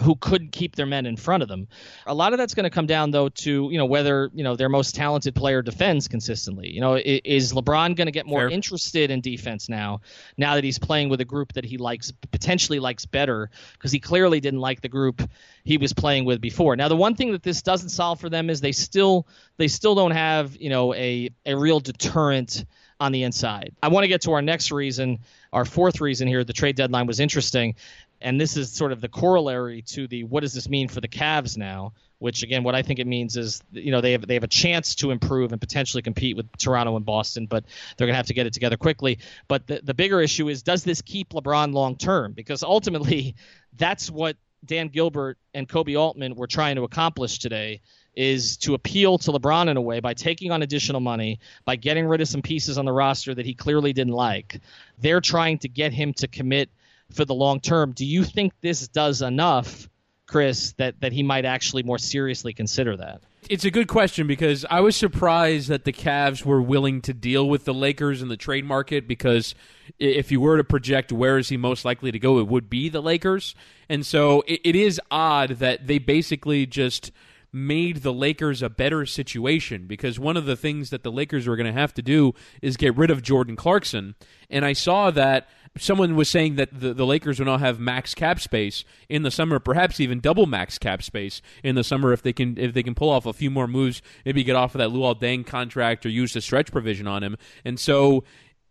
who 0.00 0.16
couldn't 0.16 0.52
keep 0.52 0.74
their 0.74 0.86
men 0.86 1.06
in 1.06 1.16
front 1.16 1.42
of 1.42 1.48
them. 1.48 1.68
A 2.06 2.14
lot 2.14 2.32
of 2.32 2.38
that's 2.38 2.54
going 2.54 2.64
to 2.64 2.70
come 2.70 2.86
down 2.86 3.10
though 3.10 3.28
to 3.28 3.68
you 3.70 3.78
know 3.78 3.84
whether 3.84 4.30
you 4.32 4.42
know 4.42 4.56
their 4.56 4.68
most 4.68 4.94
talented 4.94 5.34
player 5.34 5.62
defends 5.62 6.08
consistently. 6.08 6.70
You 6.70 6.80
know, 6.80 6.96
is 6.96 7.52
LeBron 7.52 7.94
going 7.94 8.06
to 8.06 8.12
get 8.12 8.26
more 8.26 8.40
Fair. 8.40 8.50
interested 8.50 9.10
in 9.10 9.20
defense 9.20 9.68
now? 9.68 10.00
Now 10.36 10.54
that 10.54 10.64
he's 10.64 10.78
playing 10.78 11.10
with 11.10 11.20
a 11.20 11.24
group 11.24 11.52
that 11.54 11.64
he 11.64 11.76
likes 11.76 12.10
potentially 12.30 12.80
likes 12.80 13.04
better 13.04 13.50
because 13.74 13.92
he 13.92 14.00
clearly 14.00 14.40
didn't 14.40 14.60
like 14.60 14.80
the 14.80 14.88
group 14.88 15.22
he 15.64 15.76
was 15.76 15.92
playing 15.92 16.24
with 16.24 16.40
before. 16.40 16.74
Now 16.74 16.88
the 16.88 16.96
one 16.96 17.14
thing 17.14 17.32
that 17.32 17.42
this 17.42 17.62
doesn't 17.62 17.90
solve 17.90 18.18
for 18.18 18.30
them 18.30 18.50
is 18.50 18.60
they 18.60 18.72
still 18.72 19.26
they 19.58 19.68
still 19.68 19.94
don't 19.94 20.12
have 20.12 20.56
you 20.56 20.70
know 20.70 20.94
a 20.94 21.30
a 21.44 21.54
real 21.54 21.80
deterrent 21.80 22.64
on 23.02 23.10
the 23.10 23.24
inside. 23.24 23.74
I 23.82 23.88
want 23.88 24.04
to 24.04 24.08
get 24.08 24.22
to 24.22 24.32
our 24.32 24.42
next 24.42 24.70
reason, 24.70 25.18
our 25.52 25.64
fourth 25.64 26.00
reason 26.00 26.28
here. 26.28 26.44
The 26.44 26.52
trade 26.52 26.76
deadline 26.76 27.08
was 27.08 27.18
interesting, 27.18 27.74
and 28.22 28.40
this 28.40 28.56
is 28.56 28.72
sort 28.72 28.92
of 28.92 29.00
the 29.00 29.08
corollary 29.08 29.82
to 29.82 30.06
the 30.06 30.24
what 30.24 30.40
does 30.40 30.54
this 30.54 30.68
mean 30.68 30.88
for 30.88 31.00
the 31.00 31.08
Cavs 31.08 31.56
now? 31.56 31.92
Which 32.18 32.42
again, 32.42 32.62
what 32.62 32.74
I 32.74 32.82
think 32.82 33.00
it 33.00 33.06
means 33.06 33.36
is 33.36 33.62
you 33.72 33.90
know 33.90 34.00
they 34.00 34.12
have 34.12 34.26
they 34.26 34.34
have 34.34 34.44
a 34.44 34.48
chance 34.48 34.94
to 34.96 35.10
improve 35.10 35.52
and 35.52 35.60
potentially 35.60 36.02
compete 36.02 36.36
with 36.36 36.46
Toronto 36.56 36.96
and 36.96 37.04
Boston, 37.04 37.46
but 37.46 37.64
they're 37.96 38.06
to 38.06 38.14
have 38.14 38.26
to 38.26 38.34
get 38.34 38.46
it 38.46 38.52
together 38.52 38.76
quickly. 38.76 39.18
But 39.48 39.66
the 39.66 39.80
the 39.82 39.94
bigger 39.94 40.20
issue 40.20 40.48
is 40.48 40.62
does 40.62 40.84
this 40.84 41.02
keep 41.02 41.30
LeBron 41.30 41.72
long 41.72 41.96
term? 41.96 42.32
Because 42.32 42.62
ultimately, 42.62 43.34
that's 43.76 44.10
what 44.10 44.36
Dan 44.64 44.88
Gilbert 44.88 45.38
and 45.54 45.68
Koby 45.68 45.98
Altman 45.98 46.36
were 46.36 46.46
trying 46.46 46.76
to 46.76 46.84
accomplish 46.84 47.38
today 47.38 47.80
is 48.14 48.58
to 48.58 48.74
appeal 48.74 49.16
to 49.18 49.32
LeBron 49.32 49.68
in 49.68 49.76
a 49.76 49.80
way 49.80 49.98
by 50.00 50.14
taking 50.14 50.50
on 50.52 50.62
additional 50.62 51.00
money, 51.00 51.40
by 51.64 51.76
getting 51.76 52.06
rid 52.06 52.20
of 52.20 52.28
some 52.28 52.42
pieces 52.42 52.76
on 52.76 52.84
the 52.84 52.92
roster 52.92 53.34
that 53.34 53.46
he 53.46 53.54
clearly 53.54 53.92
didn't 53.92 54.12
like. 54.12 54.60
They're 54.98 55.22
trying 55.22 55.58
to 55.58 55.68
get 55.68 55.92
him 55.92 56.12
to 56.14 56.28
commit 56.28 56.68
for 57.14 57.24
the 57.24 57.34
long 57.34 57.60
term. 57.60 57.92
Do 57.92 58.04
you 58.04 58.24
think 58.24 58.52
this 58.60 58.88
does 58.88 59.22
enough, 59.22 59.88
Chris, 60.26 60.72
that, 60.78 61.00
that 61.00 61.12
he 61.12 61.22
might 61.22 61.44
actually 61.44 61.82
more 61.82 61.98
seriously 61.98 62.52
consider 62.52 62.96
that? 62.96 63.22
It's 63.48 63.64
a 63.64 63.72
good 63.72 63.88
question 63.88 64.28
because 64.28 64.64
I 64.70 64.80
was 64.80 64.94
surprised 64.94 65.68
that 65.68 65.84
the 65.84 65.92
Cavs 65.92 66.44
were 66.44 66.62
willing 66.62 67.00
to 67.02 67.12
deal 67.12 67.48
with 67.48 67.64
the 67.64 67.74
Lakers 67.74 68.22
in 68.22 68.28
the 68.28 68.36
trade 68.36 68.64
market 68.64 69.08
because 69.08 69.56
if 69.98 70.30
you 70.30 70.40
were 70.40 70.56
to 70.56 70.64
project 70.64 71.10
where 71.10 71.38
is 71.38 71.48
he 71.48 71.56
most 71.56 71.84
likely 71.84 72.12
to 72.12 72.20
go, 72.20 72.38
it 72.38 72.46
would 72.46 72.70
be 72.70 72.88
the 72.88 73.02
Lakers. 73.02 73.56
And 73.88 74.06
so 74.06 74.42
it, 74.46 74.60
it 74.62 74.76
is 74.76 75.00
odd 75.10 75.50
that 75.56 75.88
they 75.88 75.98
basically 75.98 76.66
just 76.66 77.10
made 77.52 77.98
the 77.98 78.12
Lakers 78.12 78.62
a 78.62 78.70
better 78.70 79.04
situation 79.04 79.86
because 79.86 80.18
one 80.18 80.36
of 80.36 80.46
the 80.46 80.56
things 80.56 80.90
that 80.90 81.02
the 81.02 81.12
Lakers 81.12 81.46
were 81.46 81.56
going 81.56 81.72
to 81.72 81.78
have 81.78 81.92
to 81.94 82.02
do 82.02 82.34
is 82.62 82.76
get 82.76 82.96
rid 82.96 83.10
of 83.10 83.22
Jordan 83.22 83.56
Clarkson. 83.56 84.14
And 84.48 84.64
I 84.64 84.72
saw 84.72 85.10
that 85.10 85.48
someone 85.78 86.16
was 86.16 86.28
saying 86.28 86.56
that 86.56 86.68
the, 86.72 86.92
the 86.92 87.06
Lakers 87.06 87.38
will 87.38 87.46
now 87.46 87.58
have 87.58 87.80
max 87.80 88.14
cap 88.14 88.40
space 88.40 88.84
in 89.08 89.22
the 89.22 89.30
summer, 89.30 89.58
perhaps 89.58 90.00
even 90.00 90.20
double 90.20 90.46
max 90.46 90.78
cap 90.78 91.02
space 91.02 91.40
in 91.62 91.74
the 91.74 91.84
summer 91.84 92.12
if 92.12 92.22
they 92.22 92.32
can 92.32 92.58
if 92.58 92.74
they 92.74 92.82
can 92.82 92.94
pull 92.94 93.10
off 93.10 93.26
a 93.26 93.32
few 93.32 93.50
more 93.50 93.66
moves, 93.66 94.02
maybe 94.24 94.44
get 94.44 94.56
off 94.56 94.74
of 94.74 94.78
that 94.80 94.90
Luol 94.90 95.18
Deng 95.18 95.46
contract 95.46 96.04
or 96.04 96.10
use 96.10 96.32
the 96.32 96.40
stretch 96.40 96.70
provision 96.70 97.06
on 97.06 97.22
him. 97.22 97.36
And 97.64 97.80
so 97.80 98.24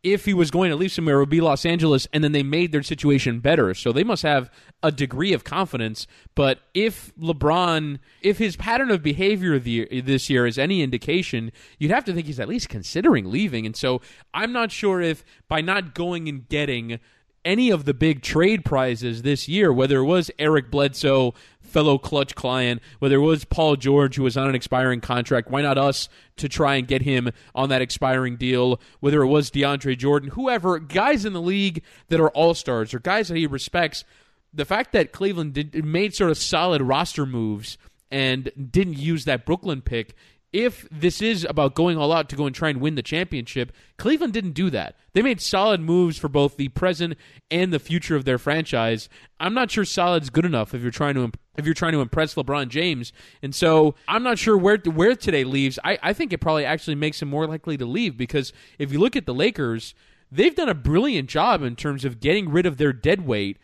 if 0.03 0.25
he 0.25 0.33
was 0.33 0.49
going 0.49 0.71
to 0.71 0.75
leave 0.75 0.91
somewhere, 0.91 1.17
it 1.17 1.19
would 1.19 1.29
be 1.29 1.41
Los 1.41 1.65
Angeles, 1.65 2.07
and 2.11 2.23
then 2.23 2.31
they 2.31 2.41
made 2.41 2.71
their 2.71 2.81
situation 2.81 3.39
better. 3.39 3.73
So 3.73 3.91
they 3.91 4.03
must 4.03 4.23
have 4.23 4.49
a 4.81 4.91
degree 4.91 5.31
of 5.33 5.43
confidence. 5.43 6.07
But 6.33 6.59
if 6.73 7.15
LeBron, 7.17 7.99
if 8.21 8.39
his 8.39 8.55
pattern 8.55 8.89
of 8.89 9.03
behavior 9.03 9.59
the, 9.59 10.01
this 10.01 10.29
year 10.29 10.47
is 10.47 10.57
any 10.57 10.81
indication, 10.81 11.51
you'd 11.77 11.91
have 11.91 12.05
to 12.05 12.13
think 12.13 12.25
he's 12.25 12.39
at 12.39 12.49
least 12.49 12.67
considering 12.67 13.29
leaving. 13.29 13.65
And 13.65 13.75
so 13.75 14.01
I'm 14.33 14.51
not 14.51 14.71
sure 14.71 15.01
if 15.01 15.23
by 15.47 15.61
not 15.61 15.93
going 15.93 16.27
and 16.27 16.49
getting 16.49 16.99
any 17.45 17.69
of 17.69 17.85
the 17.85 17.93
big 17.93 18.21
trade 18.21 18.65
prizes 18.65 19.21
this 19.21 19.47
year, 19.47 19.71
whether 19.73 19.97
it 19.97 20.05
was 20.05 20.31
Eric 20.37 20.71
Bledsoe 20.71 21.33
fellow 21.71 21.97
Klutch 21.97 22.35
client, 22.35 22.81
whether 22.99 23.15
it 23.15 23.19
was 23.19 23.45
Paul 23.45 23.75
George 23.75 24.15
who 24.15 24.23
was 24.23 24.37
on 24.37 24.49
an 24.49 24.55
expiring 24.55 25.01
contract, 25.01 25.49
why 25.49 25.61
not 25.61 25.77
us 25.77 26.09
to 26.37 26.47
try 26.47 26.75
and 26.75 26.87
get 26.87 27.01
him 27.01 27.31
on 27.55 27.69
that 27.69 27.81
expiring 27.81 28.35
deal, 28.35 28.79
whether 28.99 29.21
it 29.21 29.27
was 29.27 29.49
DeAndre 29.49 29.97
Jordan, 29.97 30.31
whoever, 30.31 30.79
guys 30.79 31.25
in 31.25 31.33
the 31.33 31.41
league 31.41 31.83
that 32.09 32.19
are 32.19 32.29
all 32.29 32.53
stars 32.53 32.93
or 32.93 32.99
guys 32.99 33.27
that 33.29 33.37
he 33.37 33.47
respects. 33.47 34.03
The 34.53 34.65
fact 34.65 34.91
that 34.91 35.11
Cleveland 35.11 35.53
did, 35.53 35.85
made 35.85 36.13
sort 36.13 36.29
of 36.29 36.37
solid 36.37 36.81
roster 36.81 37.25
moves 37.25 37.77
and 38.11 38.51
didn't 38.71 38.97
use 38.97 39.25
that 39.25 39.45
Brooklyn 39.45 39.81
pick 39.81 40.13
if 40.53 40.85
this 40.91 41.21
is 41.21 41.45
about 41.45 41.75
going 41.75 41.97
all 41.97 42.11
out 42.11 42.27
to 42.29 42.35
go 42.35 42.45
and 42.45 42.53
try 42.53 42.69
and 42.69 42.81
win 42.81 42.95
the 42.95 43.01
championship, 43.01 43.71
Cleveland 43.97 44.33
didn't 44.33 44.51
do 44.51 44.69
that. 44.69 44.95
They 45.13 45.21
made 45.21 45.39
solid 45.39 45.79
moves 45.79 46.17
for 46.17 46.27
both 46.27 46.57
the 46.57 46.67
present 46.69 47.17
and 47.49 47.71
the 47.71 47.79
future 47.79 48.15
of 48.15 48.25
their 48.25 48.37
franchise. 48.37 49.07
I'm 49.39 49.53
not 49.53 49.71
sure 49.71 49.85
solid's 49.85 50.29
good 50.29 50.45
enough 50.45 50.73
if 50.73 50.81
you're 50.81 50.91
trying 50.91 51.15
to 51.15 51.31
if 51.57 51.65
you're 51.65 51.73
trying 51.73 51.93
to 51.93 52.01
impress 52.01 52.35
LeBron 52.35 52.69
James. 52.69 53.11
And 53.41 53.53
so 53.53 53.95
I'm 54.07 54.23
not 54.23 54.39
sure 54.39 54.57
where 54.57 54.77
where 54.77 55.15
today 55.15 55.43
leaves. 55.43 55.79
I, 55.83 55.97
I 56.03 56.13
think 56.13 56.33
it 56.33 56.39
probably 56.39 56.65
actually 56.65 56.95
makes 56.95 57.21
him 57.21 57.29
more 57.29 57.47
likely 57.47 57.77
to 57.77 57.85
leave 57.85 58.17
because 58.17 58.51
if 58.77 58.91
you 58.91 58.99
look 58.99 59.15
at 59.15 59.25
the 59.25 59.33
Lakers, 59.33 59.93
they've 60.31 60.55
done 60.55 60.69
a 60.69 60.73
brilliant 60.73 61.29
job 61.29 61.61
in 61.61 61.75
terms 61.75 62.03
of 62.03 62.19
getting 62.19 62.49
rid 62.49 62.65
of 62.65 62.77
their 62.77 62.93
dead 62.93 63.25
weight 63.25 63.57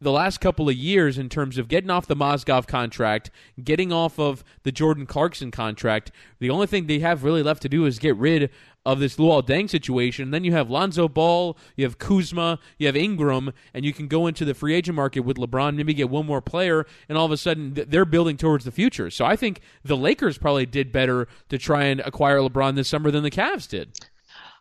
the 0.00 0.12
last 0.12 0.40
couple 0.40 0.68
of 0.68 0.74
years 0.74 1.16
in 1.16 1.28
terms 1.28 1.56
of 1.56 1.68
getting 1.68 1.90
off 1.90 2.06
the 2.06 2.16
Mozgov 2.16 2.66
contract, 2.66 3.30
getting 3.62 3.92
off 3.92 4.18
of 4.18 4.44
the 4.62 4.72
Jordan 4.72 5.06
Clarkson 5.06 5.50
contract. 5.50 6.12
The 6.38 6.50
only 6.50 6.66
thing 6.66 6.86
they 6.86 6.98
have 6.98 7.24
really 7.24 7.42
left 7.42 7.62
to 7.62 7.68
do 7.68 7.86
is 7.86 7.98
get 7.98 8.14
rid 8.16 8.50
of 8.84 9.00
this 9.00 9.16
Luol 9.16 9.44
Deng 9.44 9.68
situation. 9.68 10.30
Then 10.30 10.44
you 10.44 10.52
have 10.52 10.70
Lonzo 10.70 11.08
Ball, 11.08 11.56
you 11.76 11.84
have 11.84 11.98
Kuzma, 11.98 12.58
you 12.78 12.86
have 12.86 12.96
Ingram, 12.96 13.52
and 13.72 13.84
you 13.84 13.92
can 13.92 14.06
go 14.06 14.26
into 14.26 14.44
the 14.44 14.54
free 14.54 14.74
agent 14.74 14.96
market 14.96 15.20
with 15.20 15.38
LeBron, 15.38 15.74
maybe 15.76 15.94
get 15.94 16.10
one 16.10 16.26
more 16.26 16.42
player, 16.42 16.86
and 17.08 17.16
all 17.16 17.24
of 17.24 17.32
a 17.32 17.36
sudden 17.36 17.72
they're 17.74 18.04
building 18.04 18.36
towards 18.36 18.64
the 18.64 18.70
future. 18.70 19.10
So 19.10 19.24
I 19.24 19.34
think 19.34 19.60
the 19.82 19.96
Lakers 19.96 20.36
probably 20.38 20.66
did 20.66 20.92
better 20.92 21.26
to 21.48 21.58
try 21.58 21.84
and 21.84 22.00
acquire 22.00 22.38
LeBron 22.38 22.76
this 22.76 22.88
summer 22.88 23.10
than 23.10 23.22
the 23.22 23.30
Cavs 23.30 23.66
did. 23.66 23.98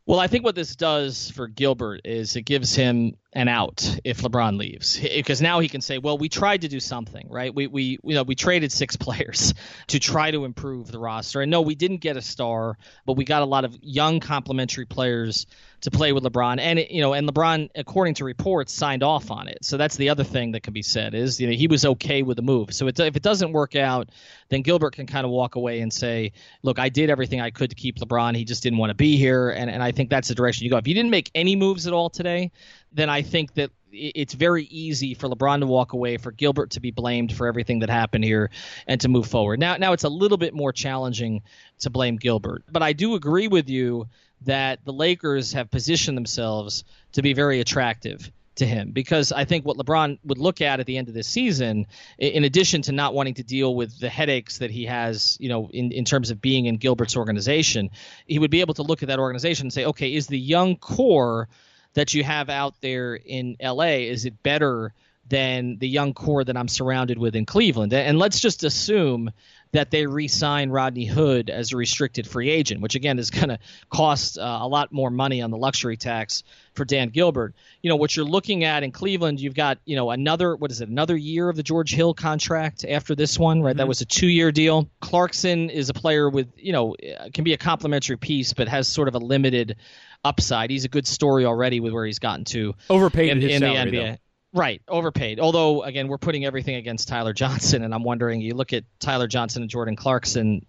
Well, 0.07 0.19
I 0.19 0.27
think 0.27 0.43
what 0.45 0.53
this 0.53 0.75
does 0.75 1.31
for 1.31 1.47
Gilbert 1.47 2.01
is 2.05 2.35
it 2.35 2.43
gives 2.43 2.75
him 2.75 3.17
an 3.33 3.47
out 3.47 3.99
if 4.03 4.21
LeBron 4.21 4.57
leaves 4.57 4.99
because 5.15 5.41
now 5.41 5.59
he 5.59 5.67
can 5.67 5.81
say, 5.81 5.97
"Well, 5.97 6.19
we 6.19 6.29
tried 6.29 6.61
to 6.61 6.67
do 6.67 6.79
something, 6.79 7.27
right? 7.29 7.53
We 7.53 7.65
we 7.65 7.97
you 8.03 8.13
know 8.13 8.21
we 8.21 8.35
traded 8.35 8.71
six 8.71 8.95
players 9.05 9.53
to 9.87 9.99
try 9.99 10.29
to 10.29 10.45
improve 10.45 10.91
the 10.91 10.99
roster, 10.99 11.41
and 11.41 11.49
no, 11.49 11.61
we 11.61 11.73
didn't 11.73 11.97
get 11.97 12.17
a 12.17 12.21
star, 12.21 12.77
but 13.05 13.13
we 13.13 13.25
got 13.25 13.41
a 13.41 13.45
lot 13.45 13.65
of 13.65 13.75
young 13.81 14.19
complementary 14.19 14.85
players 14.85 15.47
to 15.85 15.91
play 15.91 16.11
with 16.13 16.23
LeBron, 16.23 16.59
and 16.59 16.79
it, 16.79 16.89
you 16.89 16.99
know, 16.99 17.13
and 17.13 17.27
LeBron, 17.27 17.69
according 17.75 18.15
to 18.15 18.25
reports, 18.25 18.73
signed 18.73 19.03
off 19.03 19.29
on 19.29 19.47
it. 19.47 19.63
So 19.63 19.77
that's 19.77 19.95
the 19.95 20.09
other 20.09 20.23
thing 20.23 20.51
that 20.51 20.63
can 20.63 20.73
be 20.73 20.81
said 20.81 21.13
is 21.13 21.39
you 21.39 21.47
know 21.47 21.53
he 21.53 21.67
was 21.67 21.85
okay 21.85 22.23
with 22.23 22.37
the 22.37 22.43
move. 22.43 22.73
So 22.73 22.87
it, 22.87 22.99
if 22.99 23.15
it 23.15 23.21
doesn't 23.21 23.51
work 23.51 23.75
out, 23.75 24.09
then 24.49 24.63
Gilbert 24.63 24.95
can 24.95 25.05
kind 25.05 25.25
of 25.25 25.31
walk 25.31 25.55
away 25.55 25.81
and 25.81 25.93
say, 25.93 26.33
"Look, 26.63 26.79
I 26.79 26.89
did 26.89 27.11
everything 27.11 27.39
I 27.39 27.51
could 27.51 27.69
to 27.69 27.75
keep 27.75 27.99
LeBron. 27.99 28.35
He 28.35 28.45
just 28.45 28.63
didn't 28.63 28.79
want 28.79 28.89
to 28.89 28.95
be 28.95 29.15
here," 29.15 29.51
and 29.51 29.69
and 29.69 29.81
I 29.81 29.91
think 29.91 30.09
that's 30.09 30.27
the 30.27 30.35
direction 30.35 30.65
you 30.65 30.71
go. 30.71 30.77
If 30.77 30.87
you 30.87 30.95
didn't 30.95 31.11
make 31.11 31.29
any 31.35 31.55
moves 31.55 31.85
at 31.85 31.93
all 31.93 32.09
today, 32.09 32.51
then 32.91 33.09
I 33.09 33.21
think 33.21 33.53
that 33.53 33.69
it's 33.91 34.33
very 34.33 34.65
easy 34.65 35.13
for 35.13 35.29
LeBron 35.29 35.59
to 35.59 35.67
walk 35.67 35.93
away, 35.93 36.17
for 36.17 36.31
Gilbert 36.31 36.71
to 36.71 36.81
be 36.81 36.91
blamed 36.91 37.31
for 37.31 37.47
everything 37.47 37.79
that 37.79 37.89
happened 37.89 38.23
here, 38.23 38.49
and 38.87 38.99
to 39.01 39.07
move 39.07 39.27
forward. 39.27 39.59
Now, 39.59 39.77
now 39.77 39.93
it's 39.93 40.03
a 40.03 40.09
little 40.09 40.37
bit 40.37 40.53
more 40.53 40.73
challenging 40.73 41.43
to 41.79 41.89
blame 41.91 42.17
Gilbert, 42.17 42.63
but 42.71 42.81
I 42.81 42.91
do 42.93 43.13
agree 43.13 43.47
with 43.47 43.69
you 43.69 44.07
that 44.41 44.83
the 44.85 44.93
Lakers 44.93 45.53
have 45.53 45.71
positioned 45.71 46.17
themselves 46.17 46.83
to 47.13 47.21
be 47.21 47.33
very 47.33 47.59
attractive 47.59 48.31
to 48.55 48.65
him 48.65 48.91
because 48.91 49.31
I 49.31 49.45
think 49.45 49.65
what 49.65 49.77
LeBron 49.77 50.19
would 50.25 50.37
look 50.37 50.61
at 50.61 50.79
at 50.79 50.85
the 50.85 50.97
end 50.97 51.07
of 51.07 51.13
this 51.13 51.27
season, 51.27 51.87
in 52.17 52.43
addition 52.43 52.81
to 52.83 52.91
not 52.91 53.13
wanting 53.13 53.35
to 53.35 53.43
deal 53.43 53.75
with 53.75 53.99
the 53.99 54.09
headaches 54.09 54.59
that 54.59 54.71
he 54.71 54.85
has, 54.85 55.37
you 55.39 55.49
know, 55.49 55.69
in, 55.71 55.91
in 55.91 56.05
terms 56.05 56.31
of 56.31 56.41
being 56.41 56.65
in 56.65 56.77
Gilbert's 56.77 57.17
organization, 57.17 57.89
he 58.25 58.39
would 58.39 58.51
be 58.51 58.61
able 58.61 58.73
to 58.75 58.83
look 58.83 59.03
at 59.03 59.09
that 59.09 59.19
organization 59.19 59.65
and 59.65 59.73
say, 59.73 59.85
okay, 59.85 60.13
is 60.13 60.27
the 60.27 60.39
young 60.39 60.77
core 60.77 61.47
that 61.93 62.13
you 62.13 62.23
have 62.23 62.49
out 62.49 62.75
there 62.81 63.15
in 63.15 63.55
LA, 63.61 64.05
is 64.05 64.25
it 64.25 64.41
better 64.43 64.93
than 65.27 65.77
the 65.79 65.87
young 65.87 66.13
core 66.13 66.43
that 66.43 66.55
I'm 66.55 66.67
surrounded 66.67 67.17
with 67.17 67.35
in 67.35 67.45
Cleveland? 67.45 67.93
And 67.93 68.19
let's 68.19 68.39
just 68.39 68.63
assume 68.63 69.31
that 69.71 69.91
they 69.91 70.05
re-sign 70.05 70.69
Rodney 70.69 71.05
Hood 71.05 71.49
as 71.49 71.71
a 71.71 71.77
restricted 71.77 72.27
free 72.27 72.49
agent, 72.49 72.81
which 72.81 72.95
again 72.95 73.19
is 73.19 73.29
going 73.29 73.49
to 73.49 73.59
cost 73.89 74.37
uh, 74.37 74.59
a 74.61 74.67
lot 74.67 74.91
more 74.91 75.09
money 75.09 75.41
on 75.41 75.51
the 75.51 75.57
luxury 75.57 75.97
tax 75.97 76.43
for 76.73 76.85
Dan 76.85 77.09
Gilbert. 77.09 77.53
You 77.81 77.89
know 77.89 77.95
what 77.95 78.15
you're 78.15 78.25
looking 78.25 78.63
at 78.63 78.83
in 78.83 78.91
Cleveland, 78.91 79.39
you've 79.39 79.55
got 79.55 79.79
you 79.85 79.95
know 79.95 80.11
another 80.11 80.55
what 80.55 80.71
is 80.71 80.81
it 80.81 80.89
another 80.89 81.15
year 81.15 81.49
of 81.49 81.55
the 81.55 81.63
George 81.63 81.93
Hill 81.93 82.13
contract 82.13 82.85
after 82.87 83.15
this 83.15 83.37
one, 83.37 83.61
right? 83.61 83.71
Mm-hmm. 83.71 83.77
That 83.79 83.87
was 83.87 84.01
a 84.01 84.05
two-year 84.05 84.51
deal. 84.51 84.89
Clarkson 85.01 85.69
is 85.69 85.89
a 85.89 85.93
player 85.93 86.29
with 86.29 86.51
you 86.57 86.71
know 86.71 86.95
can 87.33 87.43
be 87.43 87.53
a 87.53 87.57
complementary 87.57 88.17
piece, 88.17 88.53
but 88.53 88.67
has 88.67 88.87
sort 88.87 89.07
of 89.07 89.15
a 89.15 89.19
limited 89.19 89.77
upside. 90.23 90.69
He's 90.71 90.85
a 90.85 90.89
good 90.89 91.07
story 91.07 91.45
already 91.45 91.79
with 91.79 91.93
where 91.93 92.05
he's 92.05 92.19
gotten 92.19 92.45
to 92.45 92.75
overpaid 92.89 93.29
in, 93.29 93.41
in 93.41 93.59
salary, 93.59 93.91
the 93.91 93.97
NBA. 93.97 94.11
Though. 94.11 94.17
Right, 94.55 94.81
overpaid. 94.87 95.41
Although 95.41 95.83
again, 95.83 96.07
we're 96.07 96.17
putting 96.17 96.45
everything 96.45 96.75
against 96.75 97.09
Tyler 97.09 97.33
Johnson, 97.33 97.83
and 97.83 97.93
I'm 97.93 98.03
wondering. 98.03 98.39
You 98.39 98.55
look 98.55 98.71
at 98.71 98.85
Tyler 98.99 99.27
Johnson 99.27 99.61
and 99.61 99.69
Jordan 99.69 99.97
Clarkson. 99.97 100.65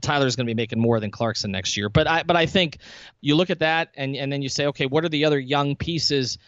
Tyler's 0.00 0.36
going 0.36 0.46
to 0.46 0.50
be 0.50 0.56
making 0.56 0.80
more 0.80 1.00
than 1.00 1.10
Clarkson 1.10 1.50
next 1.52 1.76
year. 1.76 1.90
But 1.90 2.08
I, 2.08 2.22
but 2.22 2.34
I 2.34 2.46
think 2.46 2.78
you 3.20 3.36
look 3.36 3.50
at 3.50 3.58
that, 3.58 3.90
and 3.94 4.16
and 4.16 4.32
then 4.32 4.40
you 4.40 4.48
say, 4.48 4.66
okay, 4.68 4.86
what 4.86 5.04
are 5.04 5.10
the 5.10 5.26
other 5.26 5.38
young 5.38 5.76
pieces 5.76 6.38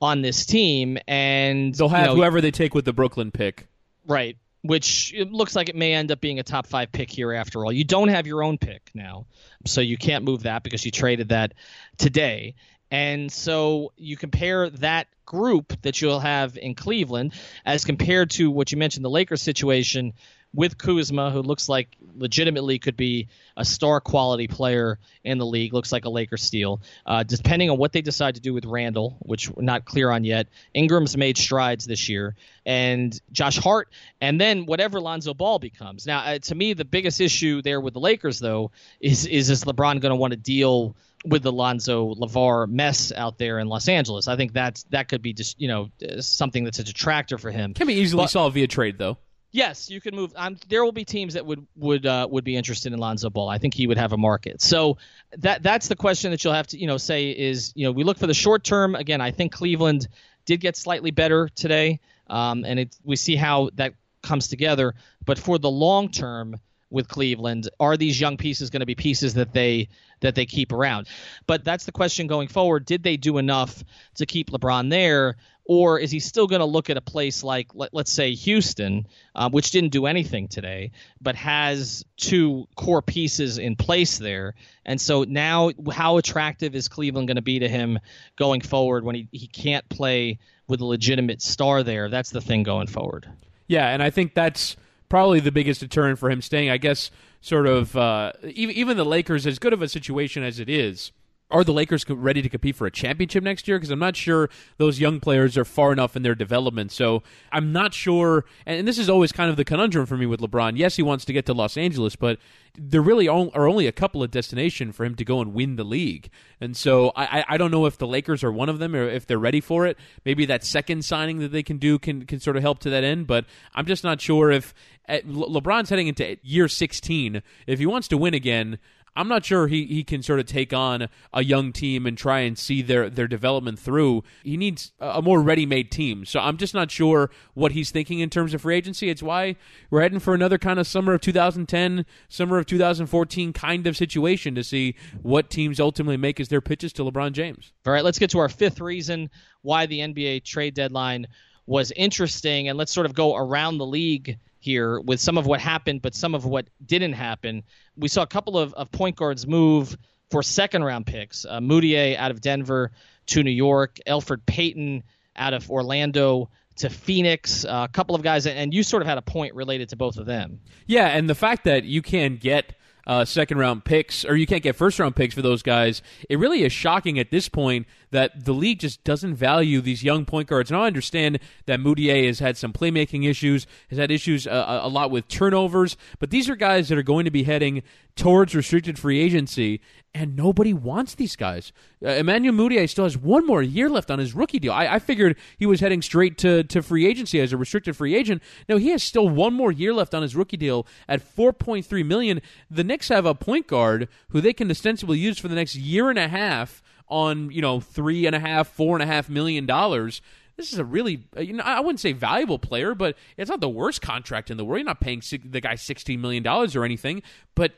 on 0.00 0.22
this 0.22 0.46
team? 0.46 0.96
And 1.06 1.74
they'll 1.74 1.90
have 1.90 2.00
you 2.00 2.06
know, 2.06 2.16
whoever 2.16 2.40
they 2.40 2.50
take 2.50 2.74
with 2.74 2.86
the 2.86 2.94
Brooklyn 2.94 3.30
pick. 3.30 3.68
Right, 4.06 4.38
which 4.62 5.12
it 5.14 5.30
looks 5.30 5.54
like 5.54 5.68
it 5.68 5.76
may 5.76 5.92
end 5.92 6.10
up 6.10 6.22
being 6.22 6.38
a 6.38 6.42
top 6.42 6.66
five 6.66 6.90
pick 6.90 7.10
here 7.10 7.34
after 7.34 7.66
all. 7.66 7.72
You 7.72 7.84
don't 7.84 8.08
have 8.08 8.26
your 8.26 8.42
own 8.42 8.56
pick 8.56 8.90
now, 8.94 9.26
so 9.66 9.82
you 9.82 9.98
can't 9.98 10.24
move 10.24 10.44
that 10.44 10.62
because 10.62 10.86
you 10.86 10.90
traded 10.90 11.28
that 11.28 11.52
today. 11.98 12.54
And 12.90 13.30
so 13.30 13.92
you 13.96 14.16
compare 14.16 14.70
that 14.70 15.06
group 15.24 15.80
that 15.82 16.00
you'll 16.00 16.20
have 16.20 16.58
in 16.58 16.74
Cleveland 16.74 17.34
as 17.64 17.84
compared 17.84 18.30
to 18.30 18.50
what 18.50 18.72
you 18.72 18.78
mentioned, 18.78 19.04
the 19.04 19.10
Lakers 19.10 19.42
situation 19.42 20.12
with 20.52 20.76
Kuzma, 20.76 21.30
who 21.30 21.42
looks 21.42 21.68
like 21.68 21.96
legitimately 22.16 22.80
could 22.80 22.96
be 22.96 23.28
a 23.56 23.64
star 23.64 24.00
quality 24.00 24.48
player 24.48 24.98
in 25.22 25.38
the 25.38 25.46
league, 25.46 25.72
looks 25.72 25.92
like 25.92 26.04
a 26.04 26.08
Lakers 26.08 26.42
steal. 26.42 26.80
Uh, 27.06 27.22
depending 27.22 27.70
on 27.70 27.78
what 27.78 27.92
they 27.92 28.02
decide 28.02 28.34
to 28.34 28.40
do 28.40 28.52
with 28.52 28.64
Randle, 28.64 29.16
which 29.20 29.48
we're 29.48 29.62
not 29.62 29.84
clear 29.84 30.10
on 30.10 30.24
yet, 30.24 30.48
Ingram's 30.74 31.16
made 31.16 31.38
strides 31.38 31.86
this 31.86 32.08
year, 32.08 32.34
and 32.66 33.20
Josh 33.30 33.58
Hart, 33.58 33.88
and 34.20 34.40
then 34.40 34.66
whatever 34.66 35.00
Lonzo 35.00 35.34
Ball 35.34 35.60
becomes. 35.60 36.04
Now, 36.04 36.18
uh, 36.20 36.38
to 36.40 36.54
me, 36.56 36.72
the 36.72 36.84
biggest 36.84 37.20
issue 37.20 37.62
there 37.62 37.80
with 37.80 37.94
the 37.94 38.00
Lakers, 38.00 38.40
though, 38.40 38.72
is 38.98 39.26
is 39.26 39.50
is 39.50 39.62
LeBron 39.62 40.00
going 40.00 40.10
to 40.10 40.16
want 40.16 40.32
to 40.32 40.36
deal– 40.36 40.96
with 41.24 41.42
the 41.42 41.52
Lonzo 41.52 42.14
LaVar 42.14 42.68
mess 42.68 43.12
out 43.12 43.38
there 43.38 43.58
in 43.58 43.68
Los 43.68 43.88
Angeles. 43.88 44.28
I 44.28 44.36
think 44.36 44.52
that's 44.52 44.84
that 44.84 45.08
could 45.08 45.22
be 45.22 45.32
just 45.32 45.60
you 45.60 45.68
know 45.68 45.90
something 46.20 46.64
that's 46.64 46.78
a 46.78 46.84
detractor 46.84 47.38
for 47.38 47.50
him. 47.50 47.74
Can 47.74 47.86
be 47.86 47.94
easily 47.94 48.24
but, 48.24 48.30
solved 48.30 48.54
via 48.54 48.66
trade 48.66 48.98
though. 48.98 49.18
Yes, 49.52 49.90
you 49.90 50.00
can 50.00 50.14
move. 50.14 50.32
Um, 50.36 50.56
there 50.68 50.84
will 50.84 50.92
be 50.92 51.04
teams 51.04 51.34
that 51.34 51.44
would 51.44 51.66
would 51.76 52.06
uh, 52.06 52.26
would 52.30 52.44
be 52.44 52.56
interested 52.56 52.92
in 52.92 52.98
Lonzo 52.98 53.30
Ball. 53.30 53.48
I 53.48 53.58
think 53.58 53.74
he 53.74 53.86
would 53.86 53.98
have 53.98 54.12
a 54.12 54.16
market. 54.16 54.62
So 54.62 54.98
that 55.38 55.62
that's 55.62 55.88
the 55.88 55.96
question 55.96 56.30
that 56.30 56.44
you'll 56.44 56.54
have 56.54 56.68
to 56.68 56.78
you 56.78 56.86
know 56.86 56.98
say 56.98 57.30
is 57.30 57.72
you 57.74 57.84
know 57.84 57.92
we 57.92 58.04
look 58.04 58.18
for 58.18 58.28
the 58.28 58.34
short 58.34 58.62
term. 58.62 58.94
Again, 58.94 59.20
I 59.20 59.32
think 59.32 59.52
Cleveland 59.52 60.06
did 60.46 60.60
get 60.60 60.76
slightly 60.76 61.10
better 61.10 61.48
today, 61.48 62.00
um, 62.28 62.64
and 62.64 62.78
it, 62.78 62.96
we 63.04 63.16
see 63.16 63.34
how 63.34 63.70
that 63.74 63.94
comes 64.22 64.48
together. 64.48 64.94
But 65.24 65.38
for 65.38 65.58
the 65.58 65.70
long 65.70 66.10
term, 66.10 66.56
with 66.90 67.08
Cleveland. 67.08 67.68
Are 67.78 67.96
these 67.96 68.20
young 68.20 68.36
pieces 68.36 68.70
going 68.70 68.80
to 68.80 68.86
be 68.86 68.94
pieces 68.94 69.34
that 69.34 69.52
they 69.52 69.88
that 70.20 70.34
they 70.34 70.46
keep 70.46 70.72
around? 70.72 71.08
But 71.46 71.64
that's 71.64 71.84
the 71.86 71.92
question 71.92 72.26
going 72.26 72.48
forward. 72.48 72.84
Did 72.84 73.02
they 73.02 73.16
do 73.16 73.38
enough 73.38 73.82
to 74.16 74.26
keep 74.26 74.50
LeBron 74.50 74.90
there? 74.90 75.36
Or 75.70 76.00
is 76.00 76.10
he 76.10 76.18
still 76.18 76.48
going 76.48 76.60
to 76.60 76.66
look 76.66 76.90
at 76.90 76.96
a 76.96 77.00
place 77.00 77.44
like, 77.44 77.68
let, 77.74 77.94
us 77.94 78.10
say, 78.10 78.34
Houston, 78.34 79.06
uh, 79.36 79.50
which 79.50 79.70
didn't 79.70 79.90
do 79.90 80.06
anything 80.06 80.48
today, 80.48 80.90
but 81.20 81.36
has 81.36 82.04
two 82.16 82.66
core 82.74 83.02
pieces 83.02 83.56
in 83.56 83.76
place 83.76 84.18
there? 84.18 84.56
And 84.84 85.00
so 85.00 85.22
now, 85.22 85.70
how 85.92 86.16
attractive 86.16 86.74
is 86.74 86.88
Cleveland 86.88 87.28
going 87.28 87.36
to 87.36 87.42
be 87.42 87.60
to 87.60 87.68
him 87.68 88.00
going 88.34 88.62
forward 88.62 89.04
when 89.04 89.14
he, 89.14 89.28
he 89.30 89.46
can't 89.46 89.88
play 89.88 90.40
with 90.66 90.80
a 90.80 90.84
legitimate 90.84 91.40
star 91.40 91.84
there? 91.84 92.08
That's 92.08 92.30
the 92.30 92.40
thing 92.40 92.64
going 92.64 92.88
forward. 92.88 93.30
Yeah, 93.68 93.90
and 93.90 94.02
I 94.02 94.10
think 94.10 94.34
that's 94.34 94.74
probably 95.10 95.40
the 95.40 95.52
biggest 95.52 95.80
deterrent 95.80 96.18
for 96.18 96.30
him 96.30 96.40
staying. 96.40 96.70
I 96.70 96.78
guess 96.78 97.10
sort 97.42 97.66
of 97.66 97.94
uh, 97.94 98.32
even 98.42 98.74
even 98.74 98.96
the 98.96 99.04
Lakers, 99.04 99.46
as 99.46 99.58
good 99.58 99.74
of 99.74 99.82
a 99.82 99.88
situation 99.88 100.42
as 100.42 100.58
it 100.58 100.70
is, 100.70 101.12
are 101.50 101.64
the 101.64 101.72
Lakers 101.72 102.04
ready 102.08 102.42
to 102.42 102.48
compete 102.48 102.76
for 102.76 102.86
a 102.86 102.90
championship 102.90 103.42
next 103.42 103.68
year? 103.68 103.78
Because 103.78 103.90
I'm 103.90 103.98
not 103.98 104.16
sure 104.16 104.48
those 104.78 105.00
young 105.00 105.20
players 105.20 105.56
are 105.56 105.64
far 105.64 105.92
enough 105.92 106.16
in 106.16 106.22
their 106.22 106.34
development. 106.34 106.92
So 106.92 107.22
I'm 107.52 107.72
not 107.72 107.94
sure. 107.94 108.44
And 108.66 108.86
this 108.86 108.98
is 108.98 109.08
always 109.08 109.32
kind 109.32 109.50
of 109.50 109.56
the 109.56 109.64
conundrum 109.64 110.06
for 110.06 110.16
me 110.16 110.26
with 110.26 110.40
LeBron. 110.40 110.76
Yes, 110.76 110.96
he 110.96 111.02
wants 111.02 111.24
to 111.26 111.32
get 111.32 111.46
to 111.46 111.54
Los 111.54 111.76
Angeles, 111.76 112.16
but 112.16 112.38
there 112.78 113.02
really 113.02 113.28
are 113.28 113.68
only 113.68 113.86
a 113.86 113.92
couple 113.92 114.22
of 114.22 114.30
destinations 114.30 114.94
for 114.94 115.04
him 115.04 115.14
to 115.16 115.24
go 115.24 115.40
and 115.40 115.52
win 115.52 115.76
the 115.76 115.84
league. 115.84 116.30
And 116.60 116.76
so 116.76 117.12
I, 117.16 117.44
I 117.48 117.56
don't 117.56 117.70
know 117.70 117.86
if 117.86 117.98
the 117.98 118.06
Lakers 118.06 118.44
are 118.44 118.52
one 118.52 118.68
of 118.68 118.78
them 118.78 118.94
or 118.94 119.08
if 119.08 119.26
they're 119.26 119.38
ready 119.38 119.60
for 119.60 119.86
it. 119.86 119.98
Maybe 120.24 120.46
that 120.46 120.64
second 120.64 121.04
signing 121.04 121.38
that 121.38 121.52
they 121.52 121.62
can 121.62 121.78
do 121.78 121.98
can, 121.98 122.26
can 122.26 122.40
sort 122.40 122.56
of 122.56 122.62
help 122.62 122.78
to 122.80 122.90
that 122.90 123.04
end. 123.04 123.26
But 123.26 123.46
I'm 123.74 123.86
just 123.86 124.04
not 124.04 124.20
sure 124.20 124.50
if 124.50 124.72
eh, 125.08 125.20
Le- 125.24 125.60
LeBron's 125.60 125.90
heading 125.90 126.08
into 126.08 126.36
year 126.42 126.68
16. 126.68 127.42
If 127.66 127.78
he 127.78 127.86
wants 127.86 128.08
to 128.08 128.16
win 128.16 128.34
again, 128.34 128.78
I'm 129.16 129.28
not 129.28 129.44
sure 129.44 129.66
he, 129.66 129.86
he 129.86 130.04
can 130.04 130.22
sort 130.22 130.40
of 130.40 130.46
take 130.46 130.72
on 130.72 131.08
a 131.32 131.42
young 131.42 131.72
team 131.72 132.06
and 132.06 132.16
try 132.16 132.40
and 132.40 132.56
see 132.56 132.80
their, 132.82 133.10
their 133.10 133.26
development 133.26 133.78
through. 133.78 134.22
He 134.44 134.56
needs 134.56 134.92
a 135.00 135.20
more 135.20 135.40
ready 135.42 135.66
made 135.66 135.90
team. 135.90 136.24
So 136.24 136.40
I'm 136.40 136.56
just 136.56 136.74
not 136.74 136.90
sure 136.90 137.30
what 137.54 137.72
he's 137.72 137.90
thinking 137.90 138.20
in 138.20 138.30
terms 138.30 138.54
of 138.54 138.62
free 138.62 138.76
agency. 138.76 139.10
It's 139.10 139.22
why 139.22 139.56
we're 139.90 140.02
heading 140.02 140.20
for 140.20 140.34
another 140.34 140.58
kind 140.58 140.78
of 140.78 140.86
summer 140.86 141.14
of 141.14 141.20
2010, 141.20 142.06
summer 142.28 142.58
of 142.58 142.66
2014 142.66 143.52
kind 143.52 143.86
of 143.86 143.96
situation 143.96 144.54
to 144.54 144.62
see 144.64 144.94
what 145.22 145.50
teams 145.50 145.80
ultimately 145.80 146.16
make 146.16 146.38
as 146.38 146.48
their 146.48 146.60
pitches 146.60 146.92
to 146.94 147.02
LeBron 147.02 147.32
James. 147.32 147.72
All 147.86 147.92
right, 147.92 148.04
let's 148.04 148.18
get 148.18 148.30
to 148.30 148.38
our 148.38 148.48
fifth 148.48 148.80
reason 148.80 149.30
why 149.62 149.86
the 149.86 150.00
NBA 150.00 150.44
trade 150.44 150.74
deadline 150.74 151.26
was 151.66 151.92
interesting. 151.92 152.68
And 152.68 152.78
let's 152.78 152.92
sort 152.92 153.06
of 153.06 153.14
go 153.14 153.36
around 153.36 153.78
the 153.78 153.86
league 153.86 154.38
here 154.60 155.00
with 155.00 155.20
some 155.20 155.38
of 155.38 155.46
what 155.46 155.60
happened, 155.60 156.02
but 156.02 156.14
some 156.14 156.34
of 156.34 156.44
what 156.44 156.68
didn't 156.84 157.14
happen. 157.14 157.64
We 157.96 158.08
saw 158.08 158.22
a 158.22 158.26
couple 158.26 158.58
of, 158.58 158.72
of 158.74 158.92
point 158.92 159.16
guards 159.16 159.46
move 159.46 159.96
for 160.30 160.42
second 160.42 160.84
round 160.84 161.06
picks. 161.06 161.44
Uh, 161.44 161.58
Mudiay 161.60 162.16
out 162.16 162.30
of 162.30 162.40
Denver 162.40 162.92
to 163.26 163.42
New 163.42 163.50
York, 163.50 163.98
Elfrid 164.06 164.46
Payton 164.46 165.02
out 165.36 165.54
of 165.54 165.70
Orlando 165.70 166.50
to 166.76 166.88
Phoenix, 166.88 167.64
uh, 167.64 167.86
a 167.88 167.92
couple 167.92 168.14
of 168.14 168.22
guys, 168.22 168.46
and 168.46 168.72
you 168.72 168.82
sort 168.82 169.02
of 169.02 169.08
had 169.08 169.18
a 169.18 169.22
point 169.22 169.54
related 169.54 169.90
to 169.90 169.96
both 169.96 170.16
of 170.16 170.26
them. 170.26 170.60
Yeah, 170.86 171.08
and 171.08 171.28
the 171.28 171.34
fact 171.34 171.64
that 171.64 171.84
you 171.84 172.00
can 172.00 172.36
get 172.36 172.74
uh, 173.06 173.24
second 173.24 173.58
round 173.58 173.84
picks, 173.84 174.24
or 174.24 174.36
you 174.36 174.46
can't 174.46 174.62
get 174.62 174.76
first 174.76 174.98
round 174.98 175.16
picks 175.16 175.34
for 175.34 175.42
those 175.42 175.62
guys. 175.62 176.02
It 176.28 176.38
really 176.38 176.62
is 176.62 176.72
shocking 176.72 177.18
at 177.18 177.30
this 177.30 177.48
point 177.48 177.86
that 178.10 178.44
the 178.44 178.52
league 178.52 178.80
just 178.80 179.04
doesn't 179.04 179.34
value 179.36 179.80
these 179.80 180.02
young 180.02 180.24
point 180.24 180.48
guards. 180.48 180.70
And 180.70 180.80
I 180.80 180.86
understand 180.86 181.38
that 181.66 181.80
Mudiay 181.80 182.26
has 182.26 182.40
had 182.40 182.56
some 182.56 182.72
playmaking 182.72 183.28
issues, 183.28 183.66
has 183.88 183.98
had 183.98 184.10
issues 184.10 184.46
uh, 184.46 184.80
a 184.82 184.88
lot 184.88 185.10
with 185.10 185.28
turnovers, 185.28 185.96
but 186.18 186.30
these 186.30 186.48
are 186.48 186.56
guys 186.56 186.88
that 186.88 186.98
are 186.98 187.02
going 187.02 187.24
to 187.24 187.30
be 187.30 187.44
heading 187.44 187.82
towards 188.16 188.54
restricted 188.54 188.98
free 188.98 189.20
agency, 189.20 189.80
and 190.14 190.36
nobody 190.36 190.72
wants 190.72 191.14
these 191.14 191.36
guys. 191.36 191.72
Uh, 192.04 192.10
Emmanuel 192.10 192.54
Mudiay 192.54 192.88
still 192.88 193.04
has 193.04 193.16
one 193.16 193.46
more 193.46 193.62
year 193.62 193.88
left 193.88 194.10
on 194.10 194.18
his 194.18 194.34
rookie 194.34 194.58
deal. 194.58 194.72
I, 194.72 194.86
I, 194.86 194.98
figured 194.98 195.36
he 195.58 195.66
was 195.66 195.80
heading 195.80 196.02
straight 196.02 196.36
to, 196.38 196.64
to 196.64 196.82
free 196.82 197.06
agency 197.06 197.40
as 197.40 197.52
a 197.52 197.56
restricted 197.56 197.96
free 197.96 198.14
agent. 198.14 198.42
No, 198.68 198.76
he 198.76 198.88
has 198.88 199.02
still 199.02 199.28
one 199.28 199.54
more 199.54 199.70
year 199.70 199.94
left 199.94 200.14
on 200.14 200.22
his 200.22 200.34
rookie 200.34 200.56
deal 200.56 200.86
at 201.08 201.20
4.3 201.20 202.04
million. 202.04 202.42
The 202.70 202.84
Knicks 202.84 203.08
have 203.08 203.26
a 203.26 203.34
point 203.34 203.66
guard 203.68 204.08
who 204.30 204.40
they 204.40 204.52
can 204.52 204.70
ostensibly 204.70 205.18
use 205.18 205.38
for 205.38 205.48
the 205.48 205.54
next 205.54 205.76
year 205.76 206.10
and 206.10 206.18
a 206.18 206.28
half 206.28 206.82
on 207.10 207.50
you 207.50 207.60
know 207.60 207.80
three 207.80 208.26
and 208.26 208.34
a 208.34 208.40
half, 208.40 208.68
four 208.68 208.96
and 208.96 209.02
a 209.02 209.06
half 209.06 209.28
million 209.28 209.66
dollars. 209.66 210.22
This 210.56 210.72
is 210.72 210.78
a 210.78 210.84
really, 210.84 211.24
uh, 211.36 211.40
you 211.40 211.54
know, 211.54 211.62
I 211.64 211.80
wouldn't 211.80 212.00
say 212.00 212.12
valuable 212.12 212.58
player, 212.58 212.94
but 212.94 213.16
it's 213.36 213.48
not 213.50 213.60
the 213.60 213.68
worst 213.68 214.02
contract 214.02 214.50
in 214.50 214.56
the 214.56 214.64
world. 214.64 214.78
You're 214.78 214.86
not 214.86 215.00
paying 215.00 215.22
the 215.44 215.60
guy 215.60 215.74
sixteen 215.74 216.20
million 216.20 216.42
dollars 216.42 216.76
or 216.76 216.84
anything, 216.84 217.22
but 217.54 217.72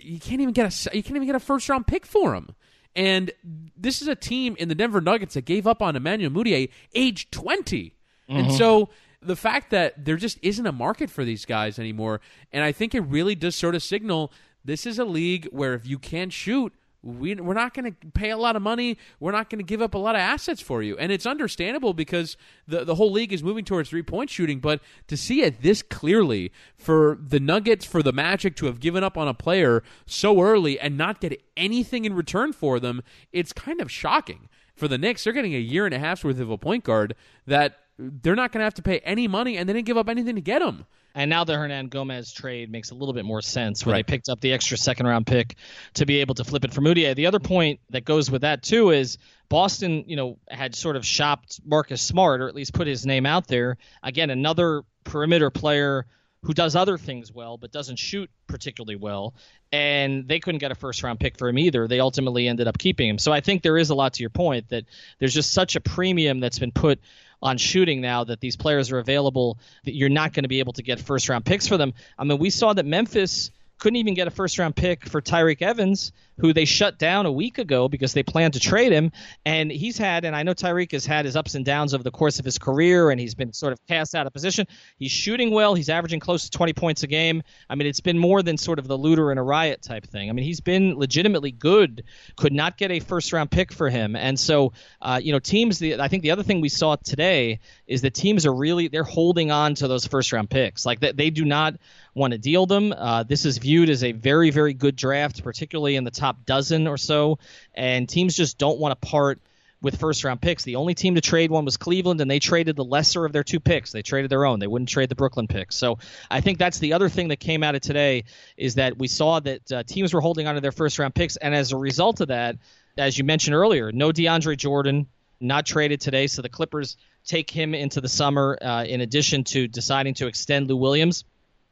you 0.00 0.18
can't 0.18 0.40
even 0.40 0.52
get 0.52 0.86
a 0.86 0.96
you 0.96 1.02
can't 1.02 1.16
even 1.16 1.26
get 1.26 1.36
a 1.36 1.40
first 1.40 1.68
round 1.68 1.86
pick 1.86 2.06
for 2.06 2.34
him. 2.34 2.54
And 2.94 3.30
this 3.76 4.00
is 4.00 4.08
a 4.08 4.14
team 4.14 4.56
in 4.58 4.68
the 4.68 4.74
Denver 4.74 5.02
Nuggets 5.02 5.34
that 5.34 5.44
gave 5.44 5.66
up 5.66 5.82
on 5.82 5.96
Emmanuel 5.96 6.30
Mudiay 6.30 6.70
age 6.94 7.30
20. 7.30 7.94
Mm-hmm. 8.28 8.38
And 8.38 8.52
so 8.54 8.88
the 9.20 9.36
fact 9.36 9.70
that 9.70 10.04
there 10.04 10.16
just 10.16 10.38
isn't 10.40 10.66
a 10.66 10.72
market 10.72 11.10
for 11.10 11.24
these 11.24 11.44
guys 11.44 11.78
anymore, 11.78 12.20
and 12.52 12.64
I 12.64 12.72
think 12.72 12.94
it 12.94 13.00
really 13.00 13.34
does 13.34 13.54
sort 13.54 13.74
of 13.74 13.82
signal 13.82 14.32
this 14.64 14.84
is 14.84 14.98
a 14.98 15.04
league 15.04 15.46
where 15.52 15.74
if 15.74 15.86
you 15.86 15.98
can't 15.98 16.32
shoot, 16.32 16.72
we, 17.06 17.34
we're 17.36 17.54
not 17.54 17.72
going 17.72 17.94
to 17.94 18.06
pay 18.12 18.30
a 18.30 18.36
lot 18.36 18.56
of 18.56 18.62
money. 18.62 18.98
We're 19.20 19.32
not 19.32 19.48
going 19.48 19.58
to 19.58 19.64
give 19.64 19.80
up 19.80 19.94
a 19.94 19.98
lot 19.98 20.16
of 20.16 20.20
assets 20.20 20.60
for 20.60 20.82
you. 20.82 20.96
And 20.98 21.12
it's 21.12 21.26
understandable 21.26 21.94
because 21.94 22.36
the, 22.66 22.84
the 22.84 22.96
whole 22.96 23.12
league 23.12 23.32
is 23.32 23.42
moving 23.42 23.64
towards 23.64 23.90
three 23.90 24.02
point 24.02 24.28
shooting. 24.28 24.58
But 24.58 24.80
to 25.06 25.16
see 25.16 25.42
it 25.42 25.62
this 25.62 25.82
clearly 25.82 26.52
for 26.76 27.18
the 27.20 27.38
Nuggets, 27.38 27.84
for 27.84 28.02
the 28.02 28.12
Magic 28.12 28.56
to 28.56 28.66
have 28.66 28.80
given 28.80 29.04
up 29.04 29.16
on 29.16 29.28
a 29.28 29.34
player 29.34 29.82
so 30.06 30.42
early 30.42 30.80
and 30.80 30.98
not 30.98 31.20
get 31.20 31.40
anything 31.56 32.04
in 32.04 32.14
return 32.14 32.52
for 32.52 32.80
them, 32.80 33.02
it's 33.32 33.52
kind 33.52 33.80
of 33.80 33.90
shocking. 33.90 34.48
For 34.74 34.88
the 34.88 34.98
Knicks, 34.98 35.24
they're 35.24 35.32
getting 35.32 35.54
a 35.54 35.58
year 35.58 35.86
and 35.86 35.94
a 35.94 35.98
half's 35.98 36.24
worth 36.24 36.40
of 36.40 36.50
a 36.50 36.58
point 36.58 36.84
guard 36.84 37.14
that 37.46 37.78
they're 37.98 38.34
not 38.34 38.52
going 38.52 38.60
to 38.60 38.64
have 38.64 38.74
to 38.74 38.82
pay 38.82 38.98
any 39.00 39.28
money 39.28 39.56
and 39.56 39.68
they 39.68 39.72
didn't 39.72 39.86
give 39.86 39.96
up 39.96 40.08
anything 40.08 40.34
to 40.34 40.40
get 40.40 40.62
him. 40.62 40.84
And 41.14 41.30
now 41.30 41.44
the 41.44 41.54
Hernangomez 41.54 42.34
trade 42.34 42.70
makes 42.70 42.90
a 42.90 42.94
little 42.94 43.14
bit 43.14 43.24
more 43.24 43.40
sense 43.40 43.86
where 43.86 43.94
right. 43.94 44.06
they 44.06 44.10
picked 44.10 44.28
up 44.28 44.40
the 44.40 44.52
extra 44.52 44.76
second 44.76 45.06
round 45.06 45.26
pick 45.26 45.56
to 45.94 46.04
be 46.04 46.20
able 46.20 46.34
to 46.34 46.44
flip 46.44 46.64
it 46.64 46.74
for 46.74 46.82
Mudiay. 46.82 47.14
The 47.14 47.26
other 47.26 47.40
point 47.40 47.80
that 47.90 48.04
goes 48.04 48.30
with 48.30 48.42
that 48.42 48.62
too 48.62 48.90
is 48.90 49.16
Boston, 49.48 50.04
you 50.06 50.16
know, 50.16 50.36
had 50.46 50.74
sort 50.74 50.94
of 50.94 51.06
shopped 51.06 51.60
Marcus 51.64 52.02
Smart 52.02 52.42
or 52.42 52.48
at 52.48 52.54
least 52.54 52.74
put 52.74 52.86
his 52.86 53.06
name 53.06 53.24
out 53.24 53.48
there. 53.48 53.78
Again, 54.02 54.28
another 54.28 54.82
perimeter 55.04 55.50
player 55.50 56.04
who 56.42 56.52
does 56.52 56.76
other 56.76 56.98
things 56.98 57.32
well 57.32 57.56
but 57.56 57.72
doesn't 57.72 57.98
shoot 57.98 58.30
particularly 58.46 58.96
well. 58.96 59.34
And 59.72 60.28
they 60.28 60.38
couldn't 60.38 60.58
get 60.58 60.70
a 60.70 60.74
first 60.74 61.02
round 61.02 61.18
pick 61.18 61.38
for 61.38 61.48
him 61.48 61.58
either. 61.58 61.88
They 61.88 61.98
ultimately 61.98 62.46
ended 62.46 62.68
up 62.68 62.76
keeping 62.76 63.08
him. 63.08 63.18
So 63.18 63.32
I 63.32 63.40
think 63.40 63.62
there 63.62 63.78
is 63.78 63.88
a 63.88 63.94
lot 63.94 64.12
to 64.14 64.22
your 64.22 64.30
point 64.30 64.68
that 64.68 64.84
there's 65.18 65.32
just 65.32 65.52
such 65.52 65.76
a 65.76 65.80
premium 65.80 66.40
that's 66.40 66.58
been 66.58 66.72
put 66.72 67.00
on 67.42 67.58
shooting 67.58 68.00
now 68.00 68.24
that 68.24 68.40
these 68.40 68.56
players 68.56 68.90
are 68.92 68.98
available 68.98 69.58
that 69.84 69.94
you're 69.94 70.08
not 70.08 70.32
going 70.32 70.44
to 70.44 70.48
be 70.48 70.60
able 70.60 70.72
to 70.74 70.82
get 70.82 71.00
first 71.00 71.28
round 71.28 71.44
picks 71.44 71.66
for 71.66 71.76
them. 71.76 71.92
I 72.18 72.24
mean, 72.24 72.38
we 72.38 72.50
saw 72.50 72.72
that 72.72 72.86
Memphis 72.86 73.50
couldn't 73.78 73.96
even 73.96 74.14
get 74.14 74.26
a 74.26 74.30
first 74.30 74.58
round 74.58 74.76
pick 74.76 75.06
for 75.06 75.20
Tyreke 75.20 75.62
Evans 75.62 76.12
who 76.38 76.52
they 76.52 76.64
shut 76.64 76.98
down 76.98 77.26
a 77.26 77.32
week 77.32 77.58
ago 77.58 77.88
because 77.88 78.12
they 78.12 78.22
planned 78.22 78.54
to 78.54 78.60
trade 78.60 78.92
him. 78.92 79.10
And 79.44 79.70
he's 79.70 79.96
had, 79.96 80.24
and 80.24 80.36
I 80.36 80.42
know 80.42 80.54
Tyreke 80.54 80.92
has 80.92 81.06
had 81.06 81.24
his 81.24 81.36
ups 81.36 81.54
and 81.54 81.64
downs 81.64 81.94
over 81.94 82.02
the 82.02 82.10
course 82.10 82.38
of 82.38 82.44
his 82.44 82.58
career, 82.58 83.10
and 83.10 83.18
he's 83.18 83.34
been 83.34 83.52
sort 83.52 83.72
of 83.72 83.84
cast 83.86 84.14
out 84.14 84.26
of 84.26 84.32
position. 84.32 84.66
He's 84.98 85.10
shooting 85.10 85.50
well. 85.50 85.74
He's 85.74 85.88
averaging 85.88 86.20
close 86.20 86.44
to 86.44 86.50
20 86.50 86.72
points 86.74 87.02
a 87.02 87.06
game. 87.06 87.42
I 87.70 87.74
mean, 87.74 87.86
it's 87.86 88.00
been 88.00 88.18
more 88.18 88.42
than 88.42 88.58
sort 88.58 88.78
of 88.78 88.86
the 88.86 88.98
looter 88.98 89.32
in 89.32 89.38
a 89.38 89.42
riot 89.42 89.82
type 89.82 90.06
thing. 90.06 90.28
I 90.28 90.32
mean, 90.32 90.44
he's 90.44 90.60
been 90.60 90.98
legitimately 90.98 91.52
good. 91.52 92.04
Could 92.36 92.52
not 92.52 92.76
get 92.76 92.90
a 92.90 93.00
first 93.00 93.32
round 93.32 93.50
pick 93.50 93.72
for 93.72 93.88
him. 93.88 94.14
And 94.14 94.38
so, 94.38 94.72
uh, 95.00 95.20
you 95.22 95.32
know, 95.32 95.38
teams. 95.38 95.78
The 95.78 96.00
I 96.00 96.08
think 96.08 96.22
the 96.22 96.30
other 96.32 96.42
thing 96.42 96.60
we 96.60 96.68
saw 96.68 96.96
today 96.96 97.60
is 97.86 98.02
that 98.02 98.14
teams 98.14 98.46
are 98.46 98.54
really 98.54 98.88
they're 98.88 99.04
holding 99.04 99.50
on 99.50 99.74
to 99.76 99.88
those 99.88 100.06
first 100.06 100.32
round 100.32 100.50
picks. 100.50 100.84
Like 100.84 101.00
they, 101.00 101.12
they 101.12 101.30
do 101.30 101.44
not 101.44 101.76
want 102.16 102.32
to 102.32 102.38
deal 102.38 102.66
them. 102.66 102.92
Uh, 102.96 103.22
this 103.22 103.44
is 103.44 103.58
viewed 103.58 103.90
as 103.90 104.02
a 104.02 104.12
very 104.12 104.50
very 104.50 104.74
good 104.74 104.96
draft, 104.96 105.44
particularly 105.44 105.96
in 105.96 106.02
the 106.02 106.10
top 106.10 106.44
dozen 106.46 106.88
or 106.88 106.96
so, 106.96 107.38
and 107.74 108.08
teams 108.08 108.34
just 108.34 108.58
don't 108.58 108.80
want 108.80 109.00
to 109.00 109.06
part 109.06 109.40
with 109.82 110.00
first 110.00 110.24
round 110.24 110.40
picks. 110.40 110.64
The 110.64 110.76
only 110.76 110.94
team 110.94 111.14
to 111.16 111.20
trade 111.20 111.50
one 111.50 111.66
was 111.66 111.76
Cleveland, 111.76 112.20
and 112.20 112.30
they 112.30 112.38
traded 112.38 112.74
the 112.74 112.84
lesser 112.84 113.24
of 113.26 113.32
their 113.32 113.44
two 113.44 113.60
picks. 113.60 113.92
They 113.92 114.02
traded 114.02 114.30
their 114.30 114.46
own. 114.46 114.58
They 114.58 114.66
wouldn't 114.66 114.88
trade 114.88 115.10
the 115.10 115.14
Brooklyn 115.14 115.46
picks. 115.46 115.76
So 115.76 115.98
I 116.30 116.40
think 116.40 116.58
that's 116.58 116.78
the 116.78 116.94
other 116.94 117.10
thing 117.10 117.28
that 117.28 117.38
came 117.38 117.62
out 117.62 117.74
of 117.74 117.82
today 117.82 118.24
is 118.56 118.76
that 118.76 118.98
we 118.98 119.08
saw 119.08 119.38
that 119.40 119.70
uh, 119.70 119.82
teams 119.82 120.14
were 120.14 120.22
holding 120.22 120.46
on 120.46 120.54
to 120.54 120.60
their 120.62 120.72
first 120.72 120.98
round 120.98 121.14
picks, 121.14 121.36
and 121.36 121.54
as 121.54 121.72
a 121.72 121.76
result 121.76 122.22
of 122.22 122.28
that, 122.28 122.56
as 122.96 123.18
you 123.18 123.24
mentioned 123.24 123.54
earlier, 123.54 123.92
no 123.92 124.10
DeAndre 124.10 124.56
Jordan, 124.56 125.06
not 125.38 125.66
traded 125.66 126.00
today. 126.00 126.26
So 126.28 126.40
the 126.40 126.48
Clippers 126.48 126.96
take 127.26 127.50
him 127.50 127.74
into 127.74 128.00
the 128.00 128.08
summer, 128.08 128.58
uh, 128.62 128.84
in 128.84 129.02
addition 129.02 129.44
to 129.44 129.68
deciding 129.68 130.14
to 130.14 130.26
extend 130.28 130.68
Lou 130.68 130.76
Williams 130.76 131.24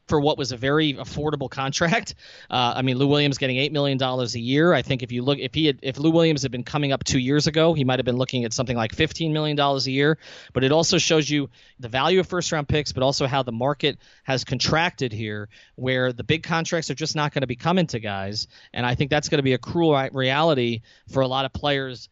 for 0.06 0.20
what 0.20 0.36
was 0.38 0.52
a 0.52 0.56
very 0.56 0.94
affordable 0.94 1.50
contract. 1.50 2.14
Uh, 2.50 2.74
I 2.76 2.82
mean, 2.82 2.98
Lou 2.98 3.06
Williams 3.06 3.38
getting 3.38 3.56
eight 3.56 3.72
million 3.72 3.96
dollars 3.96 4.34
a 4.34 4.40
year. 4.40 4.72
I 4.72 4.82
think 4.82 5.02
if 5.02 5.10
you 5.10 5.22
look, 5.22 5.38
if 5.38 5.54
he 5.54 5.66
had, 5.66 5.78
if 5.82 5.98
Lou 5.98 6.10
Williams 6.10 6.42
had 6.42 6.52
been 6.52 6.62
coming 6.62 6.92
up 6.92 7.02
two 7.02 7.18
years 7.18 7.46
ago, 7.46 7.74
he 7.74 7.84
might 7.84 7.98
have 7.98 8.04
been 8.04 8.16
looking 8.16 8.44
at 8.44 8.52
something 8.52 8.76
like 8.76 8.94
fifteen 8.94 9.32
million 9.32 9.56
dollars 9.56 9.86
a 9.86 9.90
year. 9.90 10.18
But 10.52 10.62
it 10.62 10.72
also 10.72 10.98
shows 10.98 11.28
you 11.28 11.48
the 11.80 11.88
value 11.88 12.20
of 12.20 12.26
first 12.26 12.52
round 12.52 12.68
picks, 12.68 12.92
but 12.92 13.02
also 13.02 13.26
how 13.26 13.42
the 13.42 13.52
market 13.52 13.98
has 14.24 14.44
contracted 14.44 15.12
here, 15.12 15.48
where 15.76 16.12
the 16.12 16.24
big 16.24 16.42
contracts 16.42 16.90
are 16.90 16.94
just 16.94 17.16
not 17.16 17.32
going 17.32 17.42
to 17.42 17.46
be 17.46 17.56
coming 17.56 17.86
to 17.88 17.98
guys. 17.98 18.46
And 18.72 18.84
I 18.84 18.94
think 18.94 19.10
that's 19.10 19.28
going 19.28 19.38
to 19.38 19.42
be 19.44 19.54
a 19.54 19.58
cruel 19.58 20.08
reality 20.12 20.82
for 21.08 21.20
a 21.20 21.28
lot 21.28 21.44
of 21.44 21.52
players 21.52 22.08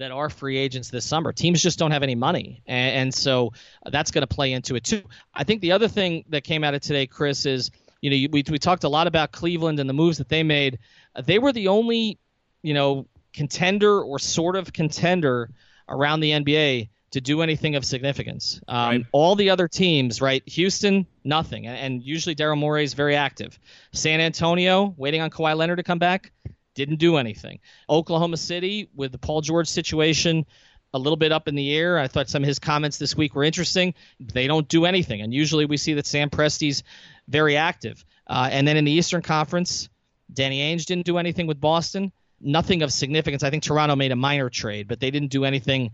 that 0.00 0.10
are 0.10 0.30
free 0.30 0.56
agents 0.56 0.88
this 0.88 1.04
summer. 1.04 1.30
Teams 1.30 1.62
just 1.62 1.78
don't 1.78 1.90
have 1.90 2.02
any 2.02 2.14
money, 2.14 2.62
and, 2.66 2.96
and 2.96 3.14
so 3.14 3.52
that's 3.84 4.10
going 4.10 4.22
to 4.22 4.34
play 4.34 4.52
into 4.52 4.74
it 4.74 4.82
too. 4.82 5.02
I 5.34 5.44
think 5.44 5.60
the 5.60 5.72
other 5.72 5.88
thing 5.88 6.24
that 6.30 6.42
came 6.42 6.64
out 6.64 6.74
of 6.74 6.80
today, 6.80 7.06
Chris, 7.06 7.44
is 7.44 7.70
you 8.00 8.10
know 8.10 8.28
we 8.32 8.42
we 8.50 8.58
talked 8.58 8.84
a 8.84 8.88
lot 8.88 9.06
about 9.06 9.30
Cleveland 9.30 9.78
and 9.78 9.88
the 9.88 9.94
moves 9.94 10.18
that 10.18 10.28
they 10.28 10.42
made. 10.42 10.78
They 11.24 11.38
were 11.38 11.52
the 11.52 11.68
only 11.68 12.18
you 12.62 12.74
know 12.74 13.06
contender 13.34 14.00
or 14.02 14.18
sort 14.18 14.56
of 14.56 14.72
contender 14.72 15.50
around 15.88 16.20
the 16.20 16.30
NBA 16.30 16.88
to 17.10 17.20
do 17.20 17.42
anything 17.42 17.74
of 17.74 17.84
significance. 17.84 18.60
Um, 18.68 18.76
right. 18.76 19.06
All 19.12 19.36
the 19.36 19.50
other 19.50 19.68
teams, 19.68 20.22
right? 20.22 20.42
Houston, 20.48 21.06
nothing, 21.24 21.66
and, 21.66 21.76
and 21.76 22.02
usually 22.02 22.34
Daryl 22.34 22.56
Morey 22.56 22.84
is 22.84 22.94
very 22.94 23.16
active. 23.16 23.58
San 23.92 24.20
Antonio, 24.20 24.94
waiting 24.96 25.20
on 25.20 25.28
Kawhi 25.28 25.54
Leonard 25.56 25.76
to 25.76 25.82
come 25.82 25.98
back 25.98 26.32
didn't 26.80 26.98
do 26.98 27.16
anything. 27.16 27.60
Oklahoma 27.88 28.36
City 28.36 28.88
with 28.94 29.12
the 29.12 29.18
Paul 29.18 29.42
George 29.42 29.68
situation 29.68 30.46
a 30.92 30.98
little 30.98 31.16
bit 31.16 31.32
up 31.32 31.48
in 31.48 31.54
the 31.54 31.72
air. 31.74 31.98
I 31.98 32.08
thought 32.08 32.28
some 32.28 32.42
of 32.42 32.48
his 32.48 32.58
comments 32.58 32.98
this 32.98 33.16
week 33.16 33.34
were 33.34 33.44
interesting. 33.44 33.94
They 34.18 34.46
don't 34.46 34.68
do 34.68 34.84
anything, 34.84 35.20
and 35.20 35.32
usually 35.32 35.66
we 35.66 35.76
see 35.76 35.94
that 35.94 36.06
Sam 36.06 36.30
Presti's 36.30 36.82
very 37.28 37.56
active. 37.56 38.04
Uh, 38.26 38.48
and 38.50 38.66
then 38.66 38.76
in 38.76 38.84
the 38.84 38.92
Eastern 38.92 39.22
Conference, 39.22 39.88
Danny 40.32 40.60
Ainge 40.60 40.86
didn't 40.86 41.06
do 41.06 41.18
anything 41.18 41.46
with 41.46 41.60
Boston. 41.60 42.12
Nothing 42.40 42.82
of 42.82 42.92
significance. 42.92 43.42
I 43.42 43.50
think 43.50 43.62
Toronto 43.62 43.96
made 43.96 44.12
a 44.12 44.16
minor 44.16 44.48
trade, 44.48 44.88
but 44.88 44.98
they 44.98 45.10
didn't 45.10 45.30
do 45.30 45.44
anything 45.44 45.90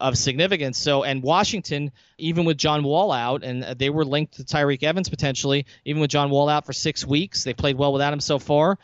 of 0.00 0.16
significance. 0.16 0.78
So, 0.78 1.04
and 1.04 1.22
Washington, 1.22 1.92
even 2.16 2.46
with 2.46 2.56
John 2.56 2.82
Wall 2.82 3.12
out, 3.12 3.44
and 3.44 3.62
they 3.78 3.90
were 3.90 4.04
linked 4.04 4.34
to 4.34 4.44
Tyreke 4.44 4.82
Evans 4.82 5.10
potentially, 5.10 5.66
even 5.84 6.00
with 6.00 6.10
John 6.10 6.30
Wall 6.30 6.48
out 6.48 6.64
for 6.64 6.72
six 6.72 7.06
weeks, 7.06 7.44
they 7.44 7.52
played 7.52 7.76
well 7.76 7.92
without 7.92 8.12
him 8.12 8.20
so 8.20 8.38
far 8.38 8.78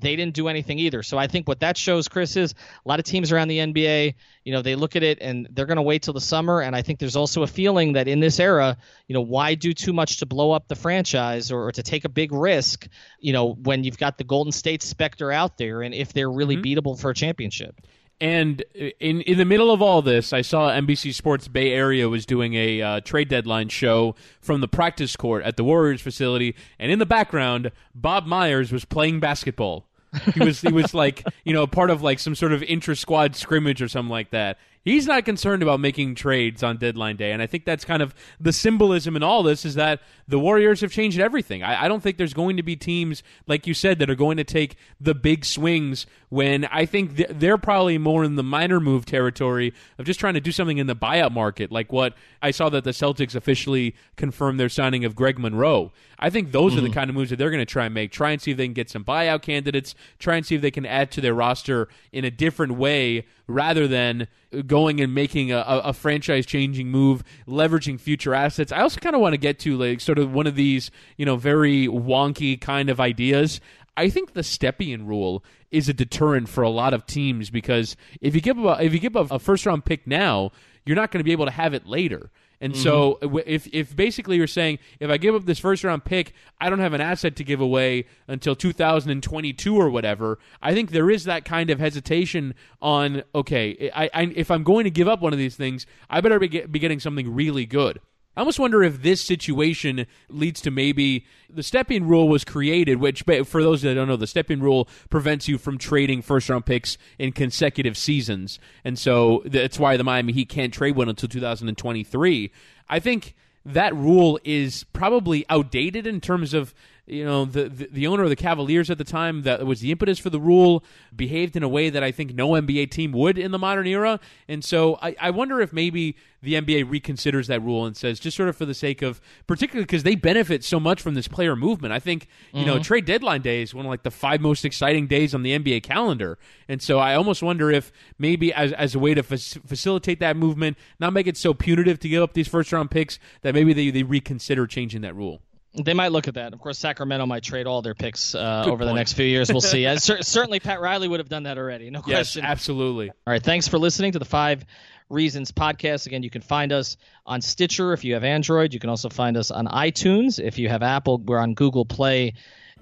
they 0.00 0.16
didn't 0.16 0.34
do 0.34 0.48
anything 0.48 0.78
either. 0.78 1.02
So 1.02 1.18
I 1.18 1.26
think 1.26 1.48
what 1.48 1.60
that 1.60 1.76
shows, 1.76 2.08
Chris, 2.08 2.36
is 2.36 2.54
a 2.84 2.88
lot 2.88 2.98
of 2.98 3.04
teams 3.04 3.32
around 3.32 3.48
the 3.48 3.58
NBA, 3.58 4.14
you 4.44 4.52
know, 4.52 4.62
they 4.62 4.74
look 4.74 4.96
at 4.96 5.02
it 5.02 5.18
and 5.20 5.48
they're 5.50 5.66
going 5.66 5.76
to 5.76 5.82
wait 5.82 6.02
till 6.02 6.14
the 6.14 6.20
summer. 6.20 6.60
And 6.60 6.74
I 6.74 6.82
think 6.82 6.98
there's 6.98 7.16
also 7.16 7.42
a 7.42 7.46
feeling 7.46 7.94
that 7.94 8.08
in 8.08 8.20
this 8.20 8.40
era, 8.40 8.76
you 9.06 9.14
know, 9.14 9.20
why 9.20 9.54
do 9.54 9.72
too 9.72 9.92
much 9.92 10.18
to 10.18 10.26
blow 10.26 10.52
up 10.52 10.68
the 10.68 10.76
franchise 10.76 11.50
or, 11.50 11.68
or 11.68 11.72
to 11.72 11.82
take 11.82 12.04
a 12.04 12.08
big 12.08 12.32
risk, 12.32 12.88
you 13.20 13.32
know, 13.32 13.54
when 13.54 13.84
you've 13.84 13.98
got 13.98 14.18
the 14.18 14.24
Golden 14.24 14.52
State 14.52 14.82
specter 14.82 15.32
out 15.32 15.58
there 15.58 15.82
and 15.82 15.94
if 15.94 16.12
they're 16.12 16.30
really 16.30 16.56
mm-hmm. 16.56 16.78
beatable 16.78 16.98
for 16.98 17.10
a 17.10 17.14
championship. 17.14 17.80
And 18.20 18.64
in 18.74 19.20
in 19.20 19.38
the 19.38 19.44
middle 19.44 19.70
of 19.70 19.80
all 19.80 20.02
this, 20.02 20.32
I 20.32 20.42
saw 20.42 20.70
NBC 20.70 21.14
Sports 21.14 21.46
Bay 21.46 21.72
Area 21.72 22.08
was 22.08 22.26
doing 22.26 22.54
a 22.54 22.82
uh, 22.82 23.00
trade 23.00 23.28
deadline 23.28 23.68
show 23.68 24.16
from 24.40 24.60
the 24.60 24.66
practice 24.66 25.14
court 25.14 25.44
at 25.44 25.56
the 25.56 25.62
Warriors 25.62 26.00
facility, 26.00 26.56
and 26.80 26.90
in 26.90 26.98
the 26.98 27.06
background, 27.06 27.70
Bob 27.94 28.26
Myers 28.26 28.72
was 28.72 28.84
playing 28.84 29.20
basketball. 29.20 29.87
He 30.34 30.40
was 30.40 30.60
he 30.60 30.72
was 30.72 30.94
like 30.94 31.26
you 31.44 31.52
know 31.52 31.66
part 31.66 31.90
of 31.90 32.02
like 32.02 32.18
some 32.18 32.34
sort 32.34 32.52
of 32.52 32.62
intra 32.62 32.96
squad 32.96 33.36
scrimmage 33.36 33.82
or 33.82 33.88
something 33.88 34.10
like 34.10 34.30
that 34.30 34.58
he's 34.84 35.06
not 35.06 35.24
concerned 35.24 35.62
about 35.62 35.80
making 35.80 36.14
trades 36.14 36.62
on 36.62 36.76
deadline 36.76 37.16
day. 37.16 37.32
And 37.32 37.42
I 37.42 37.46
think 37.46 37.64
that's 37.64 37.84
kind 37.84 38.02
of 38.02 38.14
the 38.40 38.52
symbolism 38.52 39.16
in 39.16 39.22
all 39.22 39.42
this 39.42 39.64
is 39.64 39.74
that 39.74 40.00
the 40.26 40.38
Warriors 40.38 40.80
have 40.80 40.92
changed 40.92 41.18
everything. 41.18 41.62
I, 41.62 41.84
I, 41.84 41.88
don't 41.88 42.02
think 42.02 42.16
there's 42.16 42.34
going 42.34 42.56
to 42.56 42.62
be 42.62 42.76
teams, 42.76 43.22
like 43.46 43.66
you 43.66 43.74
said, 43.74 43.98
that 43.98 44.10
are 44.10 44.14
going 44.14 44.36
to 44.36 44.44
take 44.44 44.76
the 45.00 45.14
big 45.14 45.44
swings 45.44 46.06
when 46.28 46.64
I 46.66 46.86
think 46.86 47.16
th- 47.16 47.30
they're 47.32 47.58
probably 47.58 47.98
more 47.98 48.24
in 48.24 48.36
the 48.36 48.42
minor 48.42 48.80
move 48.80 49.06
territory 49.06 49.72
of 49.98 50.04
just 50.04 50.20
trying 50.20 50.34
to 50.34 50.40
do 50.40 50.52
something 50.52 50.78
in 50.78 50.86
the 50.86 50.96
buyout 50.96 51.32
market, 51.32 51.72
like 51.72 51.92
what 51.92 52.14
I 52.42 52.50
saw 52.50 52.68
that 52.70 52.84
the 52.84 52.90
Celtics 52.90 53.34
officially 53.34 53.94
confirmed 54.16 54.60
their 54.60 54.68
signing 54.68 55.04
of 55.04 55.16
Greg 55.16 55.38
Monroe. 55.38 55.92
I 56.18 56.30
think 56.30 56.52
those 56.52 56.72
mm-hmm. 56.72 56.78
are 56.78 56.82
the 56.82 56.88
mm-hmm. 56.88 56.94
kind 56.94 57.10
of 57.10 57.16
moves 57.16 57.30
that 57.30 57.36
they're 57.36 57.50
going 57.50 57.60
to 57.60 57.66
try 57.66 57.86
and 57.86 57.94
make. 57.94 58.12
Try 58.12 58.32
and 58.32 58.42
see 58.42 58.50
if 58.50 58.56
they 58.56 58.66
can 58.66 58.74
get 58.74 58.90
some 58.90 59.04
buyout 59.04 59.42
candidates. 59.42 59.94
Try 60.18 60.36
and 60.36 60.44
see 60.44 60.56
if 60.56 60.62
they 60.62 60.70
can 60.70 60.84
add 60.84 61.10
to 61.12 61.20
their 61.20 61.34
roster 61.34 61.88
in 62.12 62.24
a 62.24 62.30
different 62.30 62.74
way 62.74 63.26
rather 63.48 63.88
than 63.88 64.28
going 64.66 65.00
and 65.00 65.14
making 65.14 65.50
a, 65.50 65.64
a 65.66 65.92
franchise 65.92 66.46
changing 66.46 66.88
move, 66.88 67.24
leveraging 67.48 67.98
future 67.98 68.34
assets. 68.34 68.70
I 68.70 68.82
also 68.82 69.00
kind 69.00 69.16
of 69.16 69.22
want 69.22 69.32
to 69.32 69.38
get 69.38 69.58
to 69.60 69.76
like 69.76 70.00
sort 70.00 70.18
of 70.18 70.32
one 70.32 70.46
of 70.46 70.54
these, 70.54 70.90
you 71.16 71.26
know, 71.26 71.36
very 71.36 71.88
wonky 71.88 72.60
kind 72.60 72.90
of 72.90 73.00
ideas. 73.00 73.60
I 73.96 74.10
think 74.10 74.34
the 74.34 74.42
Stepien 74.42 75.08
rule 75.08 75.42
is 75.70 75.88
a 75.88 75.94
deterrent 75.94 76.48
for 76.48 76.62
a 76.62 76.70
lot 76.70 76.94
of 76.94 77.06
teams 77.06 77.50
because 77.50 77.96
if 78.20 78.34
you 78.34 78.40
give 78.40 78.58
a, 78.58 78.78
if 78.80 78.92
you 78.92 79.00
give 79.00 79.16
a, 79.16 79.26
a 79.30 79.38
first 79.38 79.66
round 79.66 79.84
pick 79.84 80.06
now, 80.06 80.52
you're 80.86 80.96
not 80.96 81.10
going 81.10 81.20
to 81.20 81.24
be 81.24 81.32
able 81.32 81.46
to 81.46 81.50
have 81.50 81.74
it 81.74 81.86
later. 81.86 82.30
And 82.60 82.72
mm-hmm. 82.72 82.82
so 82.82 83.18
if 83.46 83.66
if 83.72 83.94
basically 83.94 84.36
you're 84.36 84.46
saying 84.46 84.78
if 85.00 85.10
I 85.10 85.16
give 85.16 85.34
up 85.34 85.44
this 85.44 85.58
first 85.58 85.84
round 85.84 86.04
pick, 86.04 86.32
I 86.60 86.70
don't 86.70 86.80
have 86.80 86.92
an 86.92 87.00
asset 87.00 87.36
to 87.36 87.44
give 87.44 87.60
away 87.60 88.06
until 88.26 88.56
2022 88.56 89.76
or 89.76 89.90
whatever. 89.90 90.38
I 90.60 90.74
think 90.74 90.90
there 90.90 91.10
is 91.10 91.24
that 91.24 91.44
kind 91.44 91.70
of 91.70 91.78
hesitation 91.78 92.54
on 92.82 93.22
okay, 93.34 93.90
I, 93.94 94.10
I 94.12 94.22
if 94.34 94.50
I'm 94.50 94.64
going 94.64 94.84
to 94.84 94.90
give 94.90 95.08
up 95.08 95.20
one 95.20 95.32
of 95.32 95.38
these 95.38 95.56
things, 95.56 95.86
I 96.10 96.20
better 96.20 96.38
be, 96.38 96.48
get, 96.48 96.72
be 96.72 96.78
getting 96.78 97.00
something 97.00 97.32
really 97.32 97.66
good. 97.66 98.00
I 98.38 98.40
almost 98.40 98.60
wonder 98.60 98.84
if 98.84 99.02
this 99.02 99.20
situation 99.20 100.06
leads 100.28 100.60
to 100.60 100.70
maybe 100.70 101.26
the 101.50 101.62
Stepien 101.62 102.08
rule 102.08 102.28
was 102.28 102.44
created, 102.44 102.98
which 103.00 103.24
for 103.44 103.64
those 103.64 103.82
that 103.82 103.94
don't 103.94 104.06
know, 104.06 104.14
the 104.14 104.26
Stepien 104.26 104.62
rule 104.62 104.88
prevents 105.10 105.48
you 105.48 105.58
from 105.58 105.76
trading 105.76 106.22
first 106.22 106.48
round 106.48 106.64
picks 106.64 106.98
in 107.18 107.32
consecutive 107.32 107.98
seasons, 107.98 108.60
and 108.84 108.96
so 108.96 109.42
that's 109.44 109.76
why 109.76 109.96
the 109.96 110.04
Miami 110.04 110.32
Heat 110.32 110.48
can't 110.48 110.72
trade 110.72 110.94
one 110.94 111.08
until 111.08 111.28
2023. 111.28 112.52
I 112.88 113.00
think 113.00 113.34
that 113.66 113.92
rule 113.96 114.38
is 114.44 114.84
probably 114.92 115.44
outdated 115.50 116.06
in 116.06 116.20
terms 116.20 116.54
of 116.54 116.72
you 117.08 117.24
know 117.24 117.44
the, 117.44 117.68
the, 117.68 117.88
the 117.90 118.06
owner 118.06 118.22
of 118.22 118.28
the 118.28 118.36
Cavaliers 118.36 118.90
at 118.90 118.98
the 118.98 119.04
time 119.04 119.42
that 119.42 119.64
was 119.66 119.80
the 119.80 119.90
impetus 119.90 120.18
for 120.18 120.30
the 120.30 120.40
rule 120.40 120.84
behaved 121.14 121.56
in 121.56 121.62
a 121.62 121.68
way 121.68 121.90
that 121.90 122.02
I 122.02 122.12
think 122.12 122.34
no 122.34 122.50
NBA 122.50 122.90
team 122.90 123.12
would 123.12 123.38
in 123.38 123.50
the 123.50 123.58
modern 123.58 123.86
era, 123.86 124.20
and 124.46 124.64
so 124.64 124.98
I, 125.00 125.16
I 125.20 125.30
wonder 125.30 125.60
if 125.60 125.72
maybe 125.72 126.16
the 126.42 126.54
NBA 126.54 126.84
reconsiders 126.84 127.46
that 127.46 127.60
rule 127.62 127.84
and 127.84 127.96
says 127.96 128.20
just 128.20 128.36
sort 128.36 128.48
of 128.48 128.56
for 128.56 128.64
the 128.64 128.74
sake 128.74 129.02
of 129.02 129.20
particularly 129.46 129.84
because 129.84 130.04
they 130.04 130.14
benefit 130.14 130.62
so 130.62 130.78
much 130.78 131.02
from 131.02 131.14
this 131.14 131.26
player 131.26 131.56
movement. 131.56 131.92
I 131.92 131.98
think 131.98 132.28
you 132.52 132.60
mm-hmm. 132.60 132.68
know 132.68 132.78
trade 132.78 133.04
deadline 133.04 133.42
day 133.42 133.62
is 133.62 133.74
one 133.74 133.86
of 133.86 133.90
like 133.90 134.02
the 134.02 134.10
five 134.10 134.40
most 134.40 134.64
exciting 134.64 135.06
days 135.06 135.34
on 135.34 135.42
the 135.42 135.58
NBA 135.58 135.82
calendar, 135.82 136.38
and 136.68 136.82
so 136.82 136.98
I 136.98 137.14
almost 137.14 137.42
wonder 137.42 137.70
if 137.70 137.90
maybe 138.18 138.52
as 138.52 138.72
as 138.72 138.94
a 138.94 138.98
way 138.98 139.14
to 139.14 139.22
fa- 139.22 139.38
facilitate 139.38 140.20
that 140.20 140.36
movement, 140.36 140.76
not 141.00 141.12
make 141.12 141.26
it 141.26 141.36
so 141.36 141.54
punitive 141.54 141.98
to 142.00 142.08
give 142.08 142.22
up 142.22 142.34
these 142.34 142.48
first 142.48 142.72
round 142.72 142.90
picks, 142.90 143.18
that 143.42 143.54
maybe 143.54 143.72
they 143.72 143.90
they 143.90 144.02
reconsider 144.02 144.66
changing 144.66 145.00
that 145.00 145.16
rule. 145.16 145.40
They 145.74 145.94
might 145.94 146.12
look 146.12 146.28
at 146.28 146.34
that. 146.34 146.54
Of 146.54 146.60
course, 146.60 146.78
Sacramento 146.78 147.26
might 147.26 147.42
trade 147.42 147.66
all 147.66 147.82
their 147.82 147.94
picks 147.94 148.34
uh, 148.34 148.64
over 148.66 148.78
point. 148.78 148.88
the 148.88 148.94
next 148.94 149.12
few 149.12 149.26
years. 149.26 149.50
We'll 149.50 149.60
see. 149.60 149.84
cer- 149.98 150.22
certainly, 150.22 150.60
Pat 150.60 150.80
Riley 150.80 151.08
would 151.08 151.20
have 151.20 151.28
done 151.28 151.44
that 151.44 151.58
already. 151.58 151.90
No 151.90 152.00
question. 152.00 152.42
Yes, 152.42 152.50
absolutely. 152.50 153.10
All 153.10 153.16
right. 153.26 153.42
Thanks 153.42 153.68
for 153.68 153.78
listening 153.78 154.12
to 154.12 154.18
the 154.18 154.24
Five 154.24 154.64
Reasons 155.10 155.52
podcast. 155.52 156.06
Again, 156.06 156.22
you 156.22 156.30
can 156.30 156.42
find 156.42 156.72
us 156.72 156.96
on 157.26 157.40
Stitcher 157.40 157.92
if 157.92 158.04
you 158.04 158.14
have 158.14 158.24
Android. 158.24 158.74
You 158.74 158.80
can 158.80 158.90
also 158.90 159.08
find 159.08 159.36
us 159.36 159.50
on 159.50 159.66
iTunes 159.66 160.42
if 160.42 160.58
you 160.58 160.68
have 160.68 160.82
Apple. 160.82 161.18
We're 161.18 161.38
on 161.38 161.54
Google 161.54 161.84
Play 161.84 162.34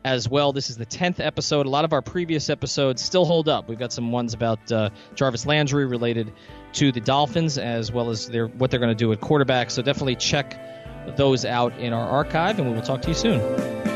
as 0.05 0.29
well. 0.29 0.53
This 0.53 0.71
is 0.71 0.77
the 0.77 0.87
10th 0.87 1.19
episode. 1.19 1.67
A 1.67 1.69
lot 1.69 1.85
of 1.85 1.93
our 1.93 2.03
previous 2.03 2.49
episodes 2.49 3.03
still 3.03 3.25
hold 3.25 3.49
up. 3.49 3.69
We've 3.69 3.79
got 3.79 3.93
some 3.93 4.13
ones 4.13 4.35
about 4.35 4.71
uh, 4.71 4.91
Jarvis 5.17 5.47
Landry 5.47 5.85
related 5.87 6.33
to 6.75 6.93
the 6.93 7.01
Dolphins, 7.01 7.59
as 7.59 7.91
well 7.91 8.11
as 8.11 8.29
their, 8.29 8.47
what 8.47 8.71
they're 8.71 8.81
going 8.81 8.97
to 8.97 9.05
do 9.05 9.13
at 9.13 9.21
quarterback. 9.21 9.71
So 9.71 9.83
definitely 9.83 10.15
check 10.17 10.61
those 11.15 11.45
out 11.45 11.77
in 11.79 11.93
our 11.93 12.09
archive, 12.09 12.59
and 12.59 12.69
we 12.69 12.75
will 12.75 12.83
talk 12.83 13.03
to 13.03 13.09
you 13.09 13.15
soon. 13.15 13.96